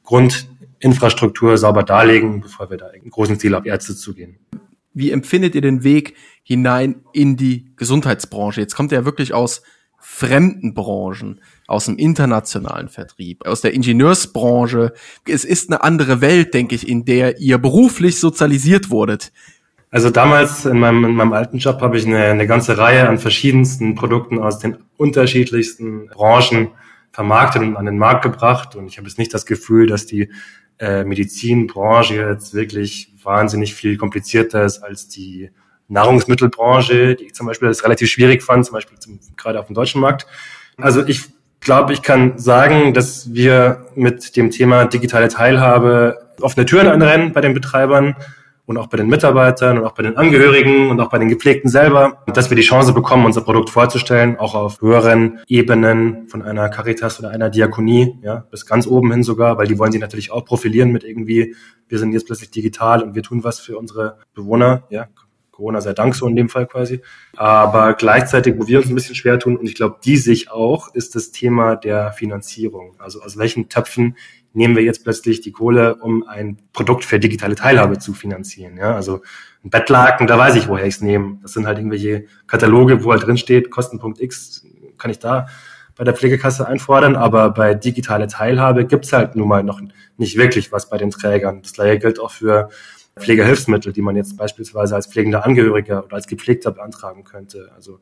Grundinfrastruktur 0.02 1.58
sauber 1.58 1.82
darlegen, 1.82 2.40
bevor 2.40 2.70
wir 2.70 2.78
da 2.78 2.86
einen 2.86 3.10
großen 3.10 3.38
Ziel 3.38 3.54
auf 3.54 3.66
Ärzte 3.66 3.94
zugehen. 3.94 4.38
Wie 4.94 5.10
empfindet 5.10 5.54
ihr 5.54 5.60
den 5.60 5.84
Weg 5.84 6.16
hinein 6.42 7.02
in 7.12 7.36
die 7.36 7.72
Gesundheitsbranche? 7.76 8.62
Jetzt 8.62 8.74
kommt 8.74 8.92
er 8.92 9.00
ja 9.00 9.04
wirklich 9.04 9.34
aus 9.34 9.62
fremden 9.98 10.72
Branchen, 10.72 11.40
aus 11.66 11.86
dem 11.86 11.96
internationalen 11.98 12.88
Vertrieb, 12.88 13.46
aus 13.46 13.60
der 13.60 13.74
Ingenieursbranche. 13.74 14.92
Es 15.26 15.44
ist 15.44 15.70
eine 15.70 15.82
andere 15.82 16.20
Welt, 16.20 16.54
denke 16.54 16.74
ich, 16.74 16.88
in 16.88 17.04
der 17.04 17.38
ihr 17.38 17.58
beruflich 17.58 18.20
sozialisiert 18.20 18.90
wurdet. 18.90 19.32
Also 19.90 20.10
damals 20.10 20.66
in 20.66 20.78
meinem, 20.78 21.04
in 21.04 21.14
meinem 21.14 21.32
alten 21.32 21.58
Job 21.58 21.80
habe 21.80 21.96
ich 21.96 22.06
eine, 22.06 22.24
eine 22.24 22.46
ganze 22.46 22.76
Reihe 22.76 23.08
an 23.08 23.18
verschiedensten 23.18 23.94
Produkten 23.94 24.38
aus 24.38 24.58
den 24.58 24.76
unterschiedlichsten 24.96 26.08
Branchen 26.08 26.68
vermarktet 27.12 27.62
und 27.62 27.76
an 27.76 27.86
den 27.86 27.98
Markt 27.98 28.22
gebracht. 28.22 28.76
Und 28.76 28.88
ich 28.88 28.98
habe 28.98 29.08
jetzt 29.08 29.18
nicht 29.18 29.32
das 29.32 29.46
Gefühl, 29.46 29.86
dass 29.86 30.06
die 30.06 30.28
äh, 30.78 31.04
Medizinbranche 31.04 32.16
jetzt 32.16 32.52
wirklich 32.52 33.14
wahnsinnig 33.22 33.74
viel 33.74 33.96
komplizierter 33.96 34.64
ist 34.64 34.80
als 34.80 35.08
die 35.08 35.50
Nahrungsmittelbranche, 35.88 37.14
die 37.14 37.24
ich 37.24 37.34
zum 37.34 37.46
Beispiel 37.46 37.68
das 37.68 37.84
relativ 37.84 38.10
schwierig 38.10 38.42
fand, 38.42 38.66
zum 38.66 38.74
Beispiel 38.74 38.98
zum, 38.98 39.20
gerade 39.36 39.60
auf 39.60 39.66
dem 39.66 39.74
deutschen 39.74 40.00
Markt. 40.00 40.26
Also 40.76 41.06
ich 41.06 41.22
glaube, 41.66 41.92
ich 41.92 42.02
kann 42.02 42.38
sagen, 42.38 42.94
dass 42.94 43.34
wir 43.34 43.86
mit 43.96 44.36
dem 44.36 44.52
Thema 44.52 44.84
digitale 44.84 45.26
Teilhabe 45.26 46.16
offene 46.40 46.64
Türen 46.64 46.86
anrennen 46.86 47.32
bei 47.32 47.40
den 47.40 47.54
Betreibern 47.54 48.14
und 48.66 48.78
auch 48.78 48.86
bei 48.86 48.96
den 48.96 49.08
Mitarbeitern 49.08 49.76
und 49.76 49.84
auch 49.84 49.92
bei 49.92 50.04
den 50.04 50.16
Angehörigen 50.16 50.90
und 50.90 51.00
auch 51.00 51.10
bei 51.10 51.18
den 51.18 51.28
Gepflegten 51.28 51.68
selber, 51.68 52.22
dass 52.32 52.50
wir 52.50 52.56
die 52.56 52.62
Chance 52.62 52.92
bekommen, 52.92 53.26
unser 53.26 53.40
Produkt 53.40 53.70
vorzustellen, 53.70 54.36
auch 54.38 54.54
auf 54.54 54.80
höheren 54.80 55.40
Ebenen 55.48 56.28
von 56.28 56.40
einer 56.42 56.68
Caritas 56.68 57.18
oder 57.18 57.30
einer 57.30 57.50
Diakonie, 57.50 58.16
ja, 58.22 58.44
bis 58.48 58.64
ganz 58.64 58.86
oben 58.86 59.10
hin 59.10 59.24
sogar, 59.24 59.58
weil 59.58 59.66
die 59.66 59.76
wollen 59.76 59.90
sich 59.90 60.00
natürlich 60.00 60.30
auch 60.30 60.44
profilieren 60.44 60.92
mit 60.92 61.02
irgendwie, 61.02 61.56
wir 61.88 61.98
sind 61.98 62.12
jetzt 62.12 62.26
plötzlich 62.26 62.52
digital 62.52 63.02
und 63.02 63.16
wir 63.16 63.24
tun 63.24 63.42
was 63.42 63.58
für 63.58 63.76
unsere 63.76 64.18
Bewohner, 64.34 64.84
ja, 64.88 65.08
Corona 65.56 65.80
sei 65.80 65.94
Dank 65.94 66.14
so 66.14 66.28
in 66.28 66.36
dem 66.36 66.50
Fall 66.50 66.66
quasi. 66.66 67.00
Aber 67.34 67.94
gleichzeitig, 67.94 68.56
wo 68.58 68.66
wir 68.66 68.78
uns 68.78 68.88
ein 68.88 68.94
bisschen 68.94 69.14
schwer 69.14 69.38
tun, 69.38 69.56
und 69.56 69.64
ich 69.64 69.74
glaube, 69.74 69.96
die 70.04 70.18
sich 70.18 70.50
auch, 70.50 70.94
ist 70.94 71.14
das 71.14 71.30
Thema 71.30 71.76
der 71.76 72.12
Finanzierung. 72.12 72.94
Also 72.98 73.22
aus 73.22 73.38
welchen 73.38 73.70
Töpfen 73.70 74.16
nehmen 74.52 74.76
wir 74.76 74.82
jetzt 74.82 75.02
plötzlich 75.02 75.40
die 75.40 75.52
Kohle, 75.52 75.96
um 75.96 76.26
ein 76.28 76.58
Produkt 76.74 77.06
für 77.06 77.18
digitale 77.18 77.54
Teilhabe 77.54 77.98
zu 77.98 78.12
finanzieren. 78.12 78.76
Ja, 78.76 78.94
also 78.94 79.22
ein 79.64 79.70
Bettlaken, 79.70 80.26
da 80.26 80.36
weiß 80.36 80.56
ich, 80.56 80.68
woher 80.68 80.86
ich 80.86 80.96
es 80.96 81.00
nehme. 81.00 81.38
Das 81.40 81.54
sind 81.54 81.66
halt 81.66 81.78
irgendwelche 81.78 82.26
Kataloge, 82.46 83.02
wo 83.02 83.12
halt 83.12 83.26
drin 83.26 83.38
steht, 83.38 83.70
Kostenpunkt 83.70 84.20
X 84.20 84.66
kann 84.98 85.10
ich 85.10 85.18
da 85.18 85.46
bei 85.96 86.04
der 86.04 86.14
Pflegekasse 86.14 86.66
einfordern, 86.66 87.16
aber 87.16 87.50
bei 87.50 87.72
digitale 87.72 88.26
Teilhabe 88.26 88.84
gibt's 88.84 89.14
halt 89.14 89.34
nun 89.34 89.48
mal 89.48 89.62
noch 89.62 89.80
nicht 90.18 90.36
wirklich 90.36 90.70
was 90.70 90.90
bei 90.90 90.98
den 90.98 91.10
Trägern. 91.10 91.62
Das 91.62 91.72
gleiche 91.72 91.98
gilt 91.98 92.20
auch 92.20 92.30
für 92.30 92.68
Pflegehilfsmittel, 93.18 93.92
die 93.92 94.02
man 94.02 94.16
jetzt 94.16 94.36
beispielsweise 94.36 94.94
als 94.94 95.06
pflegender 95.06 95.44
Angehöriger 95.44 96.04
oder 96.04 96.16
als 96.16 96.26
Gepflegter 96.26 96.70
beantragen 96.70 97.24
könnte. 97.24 97.70
Also 97.74 98.00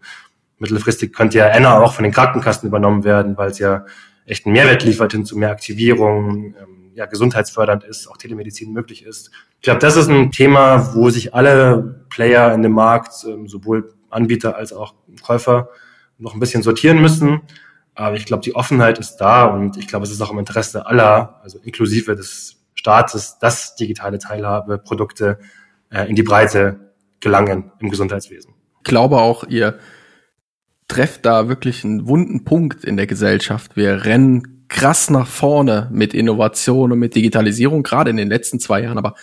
mittelfristig 0.58 1.12
könnte 1.12 1.38
ja 1.38 1.46
Enna 1.46 1.80
auch 1.80 1.94
von 1.94 2.02
den 2.02 2.12
Krankenkassen 2.12 2.68
übernommen 2.68 3.04
werden, 3.04 3.36
weil 3.36 3.50
es 3.50 3.58
ja 3.58 3.84
echt 4.26 4.46
einen 4.46 4.54
Mehrwert 4.54 4.84
liefert 4.84 5.12
hin 5.12 5.24
zu 5.24 5.36
mehr 5.38 5.50
Aktivierung, 5.50 6.54
ähm, 6.60 6.92
ja, 6.94 7.06
gesundheitsfördernd 7.06 7.84
ist, 7.84 8.06
auch 8.08 8.16
Telemedizin 8.16 8.72
möglich 8.72 9.04
ist. 9.04 9.30
Ich 9.56 9.62
glaube, 9.62 9.80
das 9.80 9.96
ist 9.96 10.08
ein 10.08 10.30
Thema, 10.30 10.94
wo 10.94 11.10
sich 11.10 11.34
alle 11.34 12.06
Player 12.08 12.54
in 12.54 12.62
dem 12.62 12.72
Markt, 12.72 13.24
ähm, 13.26 13.48
sowohl 13.48 13.92
Anbieter 14.10 14.56
als 14.56 14.72
auch 14.72 14.94
Käufer, 15.22 15.68
noch 16.18 16.34
ein 16.34 16.40
bisschen 16.40 16.62
sortieren 16.62 17.00
müssen. 17.00 17.40
Aber 17.94 18.16
ich 18.16 18.26
glaube, 18.26 18.42
die 18.42 18.54
Offenheit 18.54 18.98
ist 18.98 19.16
da 19.16 19.44
und 19.44 19.76
ich 19.76 19.88
glaube, 19.88 20.04
es 20.04 20.12
ist 20.12 20.20
auch 20.20 20.30
im 20.30 20.38
Interesse 20.38 20.86
aller, 20.86 21.40
also 21.42 21.58
inklusive 21.58 22.16
des 22.16 22.63
Staates, 22.84 23.38
dass 23.38 23.76
digitale 23.76 24.18
Teilhabeprodukte 24.18 25.38
äh, 25.90 26.06
in 26.06 26.16
die 26.16 26.22
Breite 26.22 26.92
gelangen 27.20 27.72
im 27.80 27.88
Gesundheitswesen. 27.88 28.52
Ich 28.78 28.84
glaube 28.84 29.16
auch, 29.16 29.44
ihr 29.44 29.78
trefft 30.86 31.24
da 31.24 31.48
wirklich 31.48 31.82
einen 31.82 32.06
wunden 32.06 32.44
Punkt 32.44 32.84
in 32.84 32.98
der 32.98 33.06
Gesellschaft. 33.06 33.74
Wir 33.74 34.04
rennen 34.04 34.66
krass 34.68 35.08
nach 35.08 35.26
vorne 35.26 35.88
mit 35.92 36.12
Innovation 36.12 36.92
und 36.92 36.98
mit 36.98 37.14
Digitalisierung, 37.14 37.82
gerade 37.82 38.10
in 38.10 38.18
den 38.18 38.28
letzten 38.28 38.60
zwei 38.60 38.82
Jahren. 38.82 38.98
Aber 38.98 39.14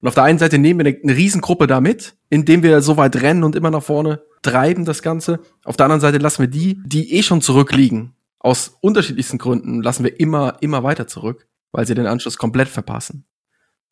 und 0.00 0.06
auf 0.06 0.14
der 0.14 0.24
einen 0.24 0.38
Seite 0.38 0.58
nehmen 0.58 0.80
wir 0.80 0.86
eine, 0.86 0.98
eine 1.02 1.16
Riesengruppe 1.16 1.66
da 1.66 1.80
mit, 1.80 2.14
indem 2.28 2.62
wir 2.62 2.82
so 2.82 2.98
weit 2.98 3.16
rennen 3.16 3.42
und 3.42 3.56
immer 3.56 3.70
nach 3.70 3.82
vorne 3.82 4.20
treiben 4.42 4.84
das 4.84 5.02
Ganze. 5.02 5.40
Auf 5.64 5.76
der 5.76 5.86
anderen 5.86 6.02
Seite 6.02 6.18
lassen 6.18 6.42
wir 6.42 6.48
die, 6.48 6.78
die 6.84 7.14
eh 7.14 7.22
schon 7.22 7.40
zurückliegen, 7.40 8.14
aus 8.38 8.76
unterschiedlichsten 8.80 9.38
Gründen, 9.38 9.82
lassen 9.82 10.04
wir 10.04 10.20
immer, 10.20 10.58
immer 10.60 10.84
weiter 10.84 11.08
zurück, 11.08 11.47
weil 11.72 11.86
sie 11.86 11.94
den 11.94 12.06
Anschluss 12.06 12.38
komplett 12.38 12.68
verpassen. 12.68 13.24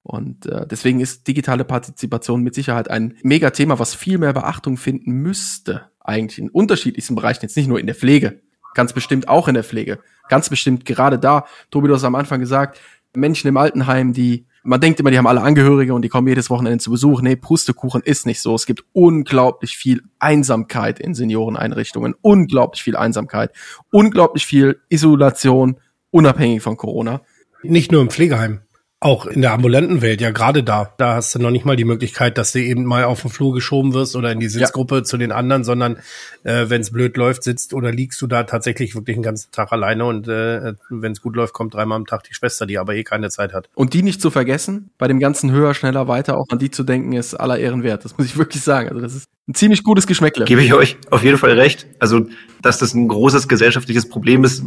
Und 0.03 0.47
äh, 0.47 0.67
deswegen 0.67 1.01
ist 1.01 1.27
digitale 1.27 1.65
Partizipation 1.65 2.43
mit 2.43 2.55
Sicherheit 2.55 2.89
ein 2.89 3.17
Megathema, 3.23 3.81
was 3.81 3.95
viel 3.95 4.19
mehr 4.19 4.33
Beachtung 4.33 4.77
finden 4.77 5.11
müsste, 5.11 5.91
eigentlich 5.99 6.39
in 6.39 6.49
unterschiedlichsten 6.49 7.17
Bereichen, 7.17 7.41
jetzt 7.43 7.57
nicht 7.57 7.67
nur 7.67 7.81
in 7.81 7.87
der 7.87 7.97
Pflege, 7.97 8.41
ganz 8.75 8.93
bestimmt 8.93 9.29
auch 9.29 9.49
in 9.49 9.55
der 9.55 9.65
Pflege, 9.65 9.99
ganz 10.29 10.49
bestimmt 10.49 10.85
gerade 10.85 11.19
da. 11.19 11.47
Tobi, 11.73 11.89
du 11.89 11.95
hast 11.95 12.05
am 12.05 12.15
Anfang 12.15 12.39
gesagt, 12.39 12.81
Menschen 13.17 13.49
im 13.49 13.57
Altenheim, 13.57 14.13
die, 14.13 14.47
man 14.63 14.81
denkt 14.81 15.01
immer, 15.01 15.11
die 15.11 15.19
haben 15.19 15.27
alle 15.27 15.43
Angehörige 15.43 15.93
und 15.95 16.03
die 16.03 16.09
kommen 16.09 16.29
jedes 16.29 16.51
Wochenende 16.51 16.79
zu 16.79 16.93
Besuch. 16.93 17.21
Nee, 17.21 17.35
Pustekuchen 17.35 18.03
ist 18.03 18.27
nicht 18.27 18.41
so. 18.41 18.55
Es 18.55 18.67
gibt 18.67 18.85
unglaublich 18.93 19.77
viel 19.77 20.03
Einsamkeit 20.21 21.01
in 21.01 21.15
Senioreneinrichtungen, 21.15 22.15
unglaublich 22.21 22.83
viel 22.83 22.97
Einsamkeit, 22.97 23.51
unglaublich 23.91 24.47
viel 24.47 24.81
Isolation, 24.89 25.81
unabhängig 26.11 26.63
von 26.63 26.77
Corona. 26.77 27.23
Nicht 27.69 27.93
nur 27.93 28.03
im 28.03 28.11
Pflegeheim. 28.11 28.61
Auch 28.99 29.27
in 29.27 29.43
der 29.43 29.53
ambulanten 29.53 30.01
Welt, 30.01 30.23
ja 30.23 30.31
gerade 30.31 30.63
da. 30.63 30.95
Da 30.97 31.17
hast 31.17 31.35
du 31.35 31.39
noch 31.39 31.51
nicht 31.51 31.67
mal 31.67 31.77
die 31.77 31.85
Möglichkeit, 31.85 32.39
dass 32.39 32.53
du 32.53 32.61
eben 32.61 32.87
mal 32.87 33.05
auf 33.05 33.21
den 33.21 33.31
Flur 33.31 33.53
geschoben 33.53 33.93
wirst 33.93 34.17
oder 34.17 34.33
in 34.33 34.41
die 34.41 34.49
Sitzgruppe 34.49 34.97
ja. 34.97 35.05
zu 35.05 35.19
den 35.19 35.33
anderen, 35.33 35.65
sondern 35.65 35.99
äh, 36.45 36.71
wenn 36.71 36.81
es 36.81 36.93
blöd 36.93 37.15
läuft, 37.19 37.43
sitzt 37.43 37.75
oder 37.75 37.93
liegst 37.93 38.23
du 38.23 38.27
da 38.27 38.45
tatsächlich 38.45 38.95
wirklich 38.95 39.17
den 39.17 39.23
ganzen 39.23 39.53
Tag 39.53 39.71
alleine 39.71 40.07
und 40.07 40.29
äh, 40.29 40.73
wenn 40.89 41.13
es 41.13 41.21
gut 41.21 41.37
läuft, 41.37 41.53
kommt 41.53 41.75
dreimal 41.75 41.97
am 41.97 42.07
Tag 42.07 42.25
die 42.25 42.33
Schwester, 42.33 42.65
die 42.65 42.79
aber 42.79 42.95
eh 42.95 43.05
keine 43.05 43.29
Zeit 43.29 43.53
hat. 43.53 43.69
Und 43.75 43.93
die 43.93 44.03
nicht 44.03 44.23
zu 44.23 44.31
vergessen, 44.31 44.89
bei 44.97 45.09
dem 45.09 45.21
ganzen 45.21 45.53
höher, 45.53 45.75
schneller, 45.75 46.09
weiter 46.09 46.39
auch 46.39 46.47
an 46.49 46.59
die 46.59 46.71
zu 46.71 46.83
denken, 46.83 47.13
ist 47.13 47.35
aller 47.35 47.59
Ehren 47.59 47.83
wert. 47.83 48.07
Das 48.07 48.17
muss 48.17 48.27
ich 48.27 48.39
wirklich 48.39 48.63
sagen. 48.63 48.89
Also 48.89 49.03
das 49.03 49.15
ist 49.15 49.29
ein 49.47 49.55
ziemlich 49.55 49.85
gutes 49.85 50.07
Geschmäckle. 50.07 50.47
Gebe 50.47 50.63
ich 50.63 50.73
euch 50.73 50.97
auf 51.11 51.23
jeden 51.23 51.37
Fall 51.37 51.53
recht. 51.53 51.87
Also, 51.99 52.27
dass 52.63 52.79
das 52.79 52.95
ein 52.95 53.09
großes 53.09 53.47
gesellschaftliches 53.47 54.09
Problem 54.09 54.43
ist, 54.43 54.65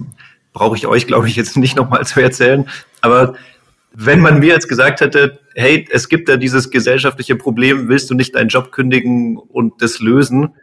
brauche 0.54 0.76
ich 0.76 0.88
euch, 0.88 1.08
glaube 1.08 1.28
ich, 1.28 1.36
jetzt 1.36 1.58
nicht 1.58 1.76
nochmal 1.76 2.06
zu 2.06 2.22
erzählen. 2.22 2.68
Aber 3.02 3.36
wenn 3.93 4.20
man 4.20 4.39
mir 4.39 4.54
jetzt 4.54 4.70
gesagt 4.70 5.02
hätte, 5.02 5.39
hey, 5.56 5.88
es 5.91 6.10
gibt 6.10 6.30
da 6.30 6.38
dieses 6.38 6.70
gesellschaftliche 6.70 7.36
Problem, 7.36 7.89
willst 7.89 8.10
du 8.10 8.16
nicht 8.16 8.36
deinen 8.36 8.50
Job 8.50 8.72
kündigen 8.72 9.38
und 9.38 9.82
das 9.82 10.00
lösen, 10.00 10.54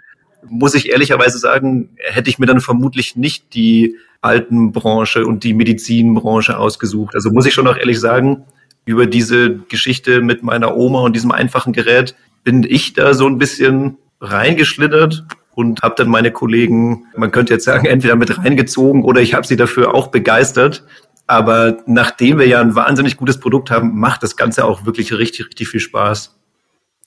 muss 0.48 0.74
ich 0.74 0.90
ehrlicherweise 0.90 1.38
sagen, 1.38 1.90
hätte 1.96 2.30
ich 2.30 2.38
mir 2.38 2.46
dann 2.46 2.60
vermutlich 2.60 3.16
nicht 3.16 3.54
die 3.54 3.96
Altenbranche 4.20 5.26
und 5.26 5.44
die 5.44 5.54
Medizinbranche 5.54 6.56
ausgesucht. 6.58 7.14
Also 7.14 7.30
muss 7.30 7.46
ich 7.46 7.54
schon 7.54 7.66
auch 7.66 7.76
ehrlich 7.76 8.00
sagen, 8.00 8.44
über 8.84 9.06
diese 9.06 9.56
Geschichte 9.56 10.20
mit 10.20 10.42
meiner 10.42 10.76
Oma 10.76 11.00
und 11.00 11.14
diesem 11.16 11.32
einfachen 11.32 11.72
Gerät 11.72 12.14
bin 12.44 12.62
ich 12.62 12.92
da 12.92 13.14
so 13.14 13.26
ein 13.26 13.38
bisschen 13.38 13.98
reingeschlittert 14.20 15.24
und 15.56 15.80
habe 15.80 15.94
dann 15.96 16.10
meine 16.10 16.30
Kollegen, 16.30 17.06
man 17.16 17.32
könnte 17.32 17.54
jetzt 17.54 17.64
sagen, 17.64 17.86
entweder 17.86 18.14
mit 18.14 18.36
reingezogen 18.36 19.02
oder 19.02 19.22
ich 19.22 19.32
habe 19.32 19.46
sie 19.46 19.56
dafür 19.56 19.94
auch 19.94 20.08
begeistert. 20.08 20.84
Aber 21.26 21.78
nachdem 21.86 22.38
wir 22.38 22.46
ja 22.46 22.60
ein 22.60 22.76
wahnsinnig 22.76 23.16
gutes 23.16 23.40
Produkt 23.40 23.70
haben, 23.70 23.98
macht 23.98 24.22
das 24.22 24.36
Ganze 24.36 24.66
auch 24.66 24.84
wirklich 24.84 25.12
richtig, 25.14 25.46
richtig 25.46 25.68
viel 25.68 25.80
Spaß. 25.80 26.38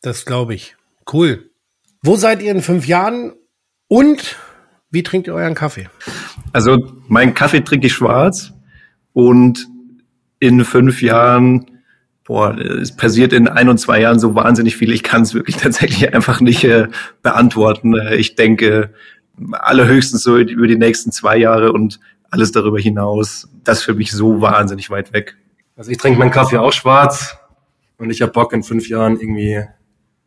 Das 0.01 0.25
glaube 0.25 0.55
ich. 0.55 0.75
Cool. 1.13 1.51
Wo 2.01 2.15
seid 2.15 2.41
ihr 2.41 2.51
in 2.51 2.63
fünf 2.63 2.87
Jahren 2.87 3.33
und 3.87 4.35
wie 4.89 5.03
trinkt 5.03 5.27
ihr 5.27 5.35
euren 5.35 5.53
Kaffee? 5.53 5.87
Also 6.51 6.91
mein 7.07 7.35
Kaffee 7.35 7.61
trinke 7.61 7.85
ich 7.85 7.93
schwarz 7.93 8.51
und 9.13 9.67
in 10.39 10.65
fünf 10.65 11.03
Jahren, 11.03 11.78
boah, 12.29 12.55
es 12.55 12.95
passiert 12.95 13.33
in 13.33 13.47
ein 13.47 13.69
und 13.69 13.79
zwei 13.79 14.01
Jahren 14.01 14.19
so 14.19 14.35
wahnsinnig 14.35 14.77
viel. 14.77 14.93
Ich 14.93 15.01
kann 15.01 15.23
es 15.23 15.33
wirklich 15.33 15.57
tatsächlich 15.57 16.13
einfach 16.13 16.39
nicht 16.41 16.63
äh, 16.63 16.87
beantworten. 17.23 17.95
Ich 18.11 18.35
denke 18.35 18.93
allerhöchstens 19.51 20.21
so 20.21 20.37
über 20.37 20.67
die 20.67 20.77
nächsten 20.77 21.11
zwei 21.11 21.37
Jahre 21.37 21.73
und 21.73 21.99
alles 22.29 22.51
darüber 22.51 22.79
hinaus, 22.79 23.49
das 23.63 23.81
für 23.81 23.95
mich 23.95 24.11
so 24.11 24.41
wahnsinnig 24.41 24.91
weit 24.91 25.11
weg. 25.11 25.37
Also 25.75 25.89
ich 25.89 25.97
trinke 25.97 26.19
meinen 26.19 26.29
Kaffee 26.29 26.57
auch 26.57 26.71
schwarz 26.71 27.35
und 27.97 28.11
ich 28.11 28.21
habe 28.21 28.31
Bock 28.31 28.53
in 28.53 28.61
fünf 28.61 28.87
Jahren 28.87 29.19
irgendwie 29.19 29.63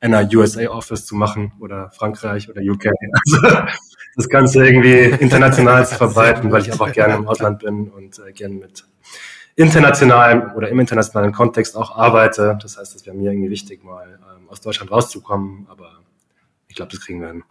einer 0.00 0.28
USA 0.34 0.66
Office 0.70 1.06
zu 1.06 1.14
machen 1.14 1.52
oder 1.60 1.92
Frankreich 1.92 2.50
oder 2.50 2.60
UK. 2.60 2.86
Also 3.24 3.64
das 4.16 4.28
Ganze 4.28 4.66
irgendwie 4.66 5.04
international 5.22 5.86
zu 5.86 5.94
verbreiten, 5.94 6.50
weil 6.50 6.62
ich 6.62 6.72
einfach 6.72 6.92
gerne 6.92 7.14
im 7.14 7.28
Ausland 7.28 7.60
bin 7.60 7.88
und 7.88 8.18
äh, 8.18 8.32
gerne 8.32 8.56
mit 8.56 8.84
international 9.56 10.52
oder 10.56 10.68
im 10.68 10.80
internationalen 10.80 11.32
Kontext 11.32 11.76
auch 11.76 11.96
arbeite. 11.96 12.58
Das 12.62 12.78
heißt, 12.78 12.94
es 12.94 13.06
wäre 13.06 13.16
mir 13.16 13.32
irgendwie 13.32 13.50
wichtig, 13.50 13.84
mal 13.84 14.18
ähm, 14.36 14.48
aus 14.48 14.60
Deutschland 14.60 14.90
rauszukommen, 14.90 15.66
aber 15.68 15.90
ich 16.68 16.76
glaube, 16.76 16.90
das 16.90 17.00
kriegen 17.00 17.20
wir 17.20 17.28
hin. 17.28 17.44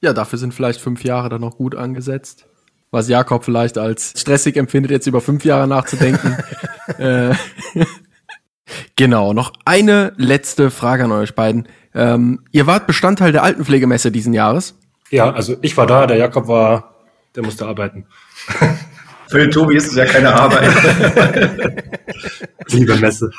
Ja, 0.00 0.12
dafür 0.12 0.38
sind 0.38 0.52
vielleicht 0.52 0.80
fünf 0.80 1.04
Jahre 1.04 1.28
dann 1.28 1.40
noch 1.40 1.56
gut 1.56 1.74
angesetzt. 1.74 2.46
Was 2.90 3.08
Jakob 3.08 3.44
vielleicht 3.44 3.78
als 3.78 4.12
stressig 4.20 4.56
empfindet, 4.56 4.90
jetzt 4.90 5.06
über 5.06 5.20
fünf 5.20 5.44
Jahre 5.44 5.66
nachzudenken. 5.66 6.36
äh, 6.98 7.34
genau, 8.96 9.32
noch 9.32 9.52
eine 9.64 10.12
letzte 10.16 10.70
Frage 10.70 11.04
an 11.04 11.12
euch 11.12 11.34
beiden. 11.34 11.68
Ähm, 11.94 12.44
ihr 12.52 12.66
wart 12.66 12.86
Bestandteil 12.86 13.32
der 13.32 13.42
Altenpflegemesse 13.42 14.12
diesen 14.12 14.34
Jahres. 14.34 14.78
Ja, 15.10 15.32
also 15.32 15.56
ich 15.62 15.76
war 15.76 15.86
da, 15.86 16.06
der 16.06 16.16
Jakob 16.16 16.48
war, 16.48 16.94
der 17.34 17.44
musste 17.44 17.66
arbeiten. 17.66 18.06
Für 19.34 19.40
den 19.40 19.50
Tobi 19.50 19.74
ist 19.74 19.88
es 19.88 19.96
ja 19.96 20.04
keine 20.04 20.32
Arbeit. 20.32 20.70
Liebe 22.68 22.94
Messe. 22.98 23.32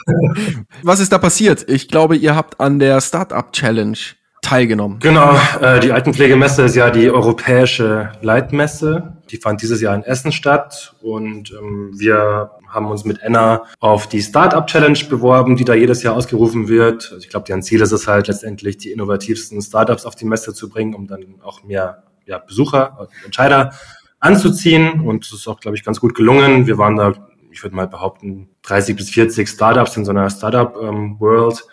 Was 0.83 0.99
ist 0.99 1.13
da 1.13 1.17
passiert? 1.17 1.69
Ich 1.69 1.87
glaube, 1.87 2.17
ihr 2.17 2.35
habt 2.35 2.59
an 2.59 2.79
der 2.79 2.99
Startup 2.99 3.49
Challenge 3.53 3.97
teilgenommen. 4.41 4.99
Genau, 4.99 5.39
äh, 5.61 5.79
die 5.79 5.93
Altenpflegemesse 5.93 6.63
ist 6.63 6.75
ja 6.75 6.89
die 6.89 7.09
europäische 7.09 8.11
Leitmesse. 8.21 9.19
Die 9.31 9.37
fand 9.37 9.61
dieses 9.61 9.79
Jahr 9.79 9.95
in 9.95 10.03
Essen 10.03 10.33
statt 10.33 10.95
und 11.01 11.53
ähm, 11.57 11.91
wir 11.97 12.51
haben 12.67 12.87
uns 12.87 13.05
mit 13.05 13.21
Enna 13.21 13.63
auf 13.79 14.07
die 14.07 14.21
Startup 14.21 14.67
Challenge 14.67 14.99
beworben, 15.09 15.55
die 15.55 15.63
da 15.63 15.75
jedes 15.75 16.03
Jahr 16.03 16.15
ausgerufen 16.15 16.67
wird. 16.67 17.03
Also 17.05 17.19
ich 17.19 17.29
glaube, 17.29 17.45
deren 17.45 17.63
Ziel 17.63 17.79
ist 17.79 17.93
es 17.93 18.05
halt 18.05 18.27
letztendlich, 18.27 18.75
die 18.75 18.91
innovativsten 18.91 19.61
Startups 19.61 20.05
auf 20.05 20.15
die 20.15 20.25
Messe 20.25 20.53
zu 20.53 20.67
bringen, 20.67 20.93
um 20.93 21.07
dann 21.07 21.35
auch 21.41 21.63
mehr 21.63 22.03
ja, 22.25 22.39
Besucher, 22.39 23.07
Entscheider 23.23 23.71
anzuziehen. 24.19 25.01
Und 25.01 25.25
das 25.25 25.33
ist 25.33 25.47
auch, 25.47 25.59
glaube 25.59 25.77
ich, 25.77 25.83
ganz 25.83 25.99
gut 25.99 26.15
gelungen. 26.15 26.67
Wir 26.67 26.77
waren 26.77 26.95
da, 26.95 27.13
ich 27.51 27.63
würde 27.63 27.75
mal 27.75 27.87
behaupten, 27.87 28.49
30 28.63 28.95
bis 28.95 29.09
40 29.09 29.47
Startups 29.47 29.97
in 29.97 30.05
so 30.05 30.11
einer 30.11 30.29
Startup-World. 30.29 31.59
Ähm, 31.59 31.69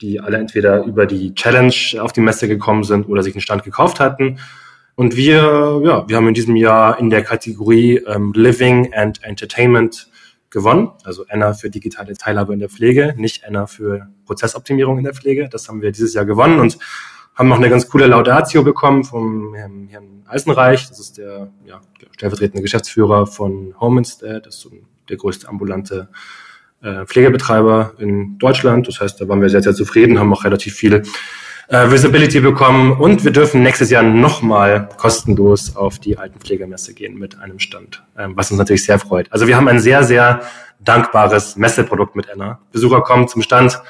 die 0.00 0.20
alle 0.20 0.38
entweder 0.38 0.84
über 0.84 1.06
die 1.06 1.34
Challenge 1.34 1.74
auf 2.00 2.12
die 2.12 2.20
Messe 2.20 2.48
gekommen 2.48 2.84
sind 2.84 3.08
oder 3.08 3.22
sich 3.22 3.34
einen 3.34 3.42
Stand 3.42 3.64
gekauft 3.64 4.00
hatten. 4.00 4.38
Und 4.94 5.16
wir, 5.16 5.80
ja, 5.84 6.08
wir 6.08 6.16
haben 6.16 6.28
in 6.28 6.34
diesem 6.34 6.56
Jahr 6.56 6.98
in 6.98 7.10
der 7.10 7.22
Kategorie 7.22 7.96
ähm, 8.06 8.32
Living 8.34 8.92
and 8.94 9.22
Entertainment 9.22 10.08
gewonnen. 10.50 10.90
Also 11.04 11.24
Anna 11.28 11.52
für 11.54 11.70
digitale 11.70 12.14
Teilhabe 12.14 12.52
in 12.52 12.58
der 12.58 12.68
Pflege, 12.68 13.14
nicht 13.16 13.44
Anna 13.46 13.66
für 13.66 14.08
Prozessoptimierung 14.26 14.98
in 14.98 15.04
der 15.04 15.14
Pflege. 15.14 15.48
Das 15.48 15.68
haben 15.68 15.80
wir 15.80 15.92
dieses 15.92 16.12
Jahr 16.14 16.24
gewonnen 16.24 16.58
und 16.58 16.78
haben 17.40 17.48
noch 17.48 17.56
eine 17.56 17.70
ganz 17.70 17.88
coole 17.88 18.06
Laudatio 18.06 18.62
bekommen 18.62 19.02
vom 19.02 19.54
Herrn, 19.54 19.88
Herrn 19.90 20.24
Eisenreich. 20.28 20.86
Das 20.90 21.00
ist 21.00 21.16
der 21.16 21.48
ja, 21.64 21.80
stellvertretende 22.12 22.60
Geschäftsführer 22.60 23.26
von 23.26 23.74
Home 23.80 24.00
Instead. 24.00 24.44
Das 24.44 24.56
ist 24.56 24.60
so 24.60 24.70
der 25.08 25.16
größte 25.16 25.48
ambulante 25.48 26.10
äh, 26.82 27.06
Pflegebetreiber 27.06 27.94
in 27.96 28.36
Deutschland. 28.36 28.88
Das 28.88 29.00
heißt, 29.00 29.18
da 29.22 29.26
waren 29.26 29.40
wir 29.40 29.48
sehr, 29.48 29.62
sehr 29.62 29.72
zufrieden, 29.72 30.18
haben 30.18 30.30
auch 30.34 30.44
relativ 30.44 30.74
viel 30.74 31.02
äh, 31.68 31.90
Visibility 31.90 32.40
bekommen 32.40 32.92
und 32.92 33.24
wir 33.24 33.32
dürfen 33.32 33.62
nächstes 33.62 33.88
Jahr 33.88 34.02
nochmal 34.02 34.90
kostenlos 34.98 35.76
auf 35.76 35.98
die 35.98 36.18
Altenpflegemesse 36.18 36.92
gehen 36.92 37.18
mit 37.18 37.38
einem 37.38 37.58
Stand, 37.58 38.02
ähm, 38.18 38.32
was 38.36 38.50
uns 38.50 38.58
natürlich 38.58 38.84
sehr 38.84 38.98
freut. 38.98 39.32
Also 39.32 39.46
wir 39.46 39.56
haben 39.56 39.68
ein 39.68 39.80
sehr, 39.80 40.04
sehr 40.04 40.42
dankbares 40.78 41.56
Messeprodukt 41.56 42.16
mit 42.16 42.28
Enna. 42.28 42.60
Besucher 42.70 43.00
kommen 43.00 43.28
zum 43.28 43.40
Stand, 43.40 43.80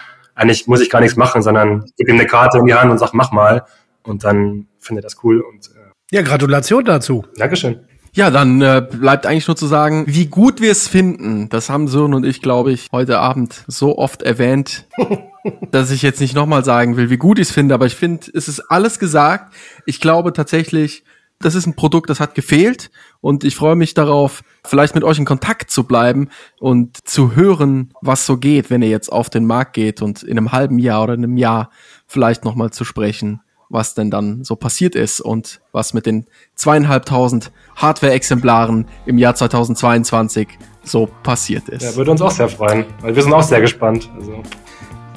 eigentlich 0.40 0.66
muss 0.66 0.80
ich 0.80 0.90
gar 0.90 1.00
nichts 1.00 1.16
machen, 1.16 1.42
sondern 1.42 1.84
ich 1.86 1.96
gebe 1.96 2.10
ihm 2.10 2.18
eine 2.18 2.26
Karte 2.26 2.58
in 2.58 2.66
die 2.66 2.74
Hand 2.74 2.90
und 2.90 2.98
sag, 2.98 3.12
mach 3.12 3.30
mal 3.30 3.64
und 4.02 4.24
dann 4.24 4.66
findet 4.78 5.04
das 5.04 5.22
cool 5.22 5.40
und 5.40 5.68
äh, 5.68 6.16
ja, 6.16 6.22
Gratulation 6.22 6.84
dazu. 6.84 7.24
Dankeschön. 7.36 7.80
Ja, 8.12 8.30
dann 8.30 8.60
äh, 8.60 8.84
bleibt 8.90 9.24
eigentlich 9.24 9.46
nur 9.46 9.56
zu 9.56 9.66
sagen, 9.66 10.04
wie 10.08 10.26
gut 10.26 10.60
wir 10.60 10.72
es 10.72 10.88
finden. 10.88 11.48
Das 11.48 11.70
haben 11.70 11.86
Sören 11.86 12.14
und 12.14 12.26
ich, 12.26 12.42
glaube 12.42 12.72
ich, 12.72 12.88
heute 12.90 13.20
Abend 13.20 13.62
so 13.68 13.98
oft 13.98 14.22
erwähnt, 14.22 14.88
dass 15.70 15.92
ich 15.92 16.02
jetzt 16.02 16.20
nicht 16.20 16.34
nochmal 16.34 16.64
sagen 16.64 16.96
will, 16.96 17.10
wie 17.10 17.18
gut 17.18 17.38
ich 17.38 17.48
es 17.48 17.54
finde. 17.54 17.74
Aber 17.74 17.86
ich 17.86 17.94
finde, 17.94 18.26
es 18.34 18.48
ist 18.48 18.60
alles 18.68 18.98
gesagt. 18.98 19.54
Ich 19.86 20.00
glaube 20.00 20.32
tatsächlich, 20.32 21.04
das 21.40 21.54
ist 21.54 21.66
ein 21.66 21.74
Produkt, 21.74 22.10
das 22.10 22.20
hat 22.20 22.34
gefehlt. 22.34 22.90
Und 23.20 23.44
ich 23.44 23.56
freue 23.56 23.76
mich 23.76 23.94
darauf, 23.94 24.42
vielleicht 24.64 24.94
mit 24.94 25.04
euch 25.04 25.18
in 25.18 25.24
Kontakt 25.24 25.70
zu 25.70 25.84
bleiben 25.84 26.28
und 26.58 27.08
zu 27.08 27.34
hören, 27.34 27.92
was 28.02 28.26
so 28.26 28.36
geht, 28.36 28.70
wenn 28.70 28.82
ihr 28.82 28.90
jetzt 28.90 29.10
auf 29.10 29.30
den 29.30 29.46
Markt 29.46 29.72
geht 29.72 30.02
und 30.02 30.22
in 30.22 30.36
einem 30.36 30.52
halben 30.52 30.78
Jahr 30.78 31.02
oder 31.02 31.14
in 31.14 31.24
einem 31.24 31.36
Jahr 31.36 31.70
vielleicht 32.06 32.44
nochmal 32.44 32.70
zu 32.70 32.84
sprechen 32.84 33.40
was 33.70 33.94
denn 33.94 34.10
dann 34.10 34.44
so 34.44 34.56
passiert 34.56 34.94
ist 34.96 35.20
und 35.20 35.60
was 35.72 35.94
mit 35.94 36.04
den 36.04 36.26
zweieinhalbtausend 36.56 37.52
Hardware-Exemplaren 37.76 38.86
im 39.06 39.16
Jahr 39.16 39.36
2022 39.36 40.48
so 40.82 41.08
passiert 41.22 41.68
ist. 41.68 41.82
Ja, 41.82 41.94
würde 41.94 42.10
uns 42.10 42.20
auch 42.20 42.32
sehr 42.32 42.48
freuen, 42.48 42.84
weil 43.00 43.14
wir 43.14 43.22
sind 43.22 43.32
auch 43.32 43.42
sehr 43.42 43.60
gespannt. 43.60 44.10
Also. 44.16 44.42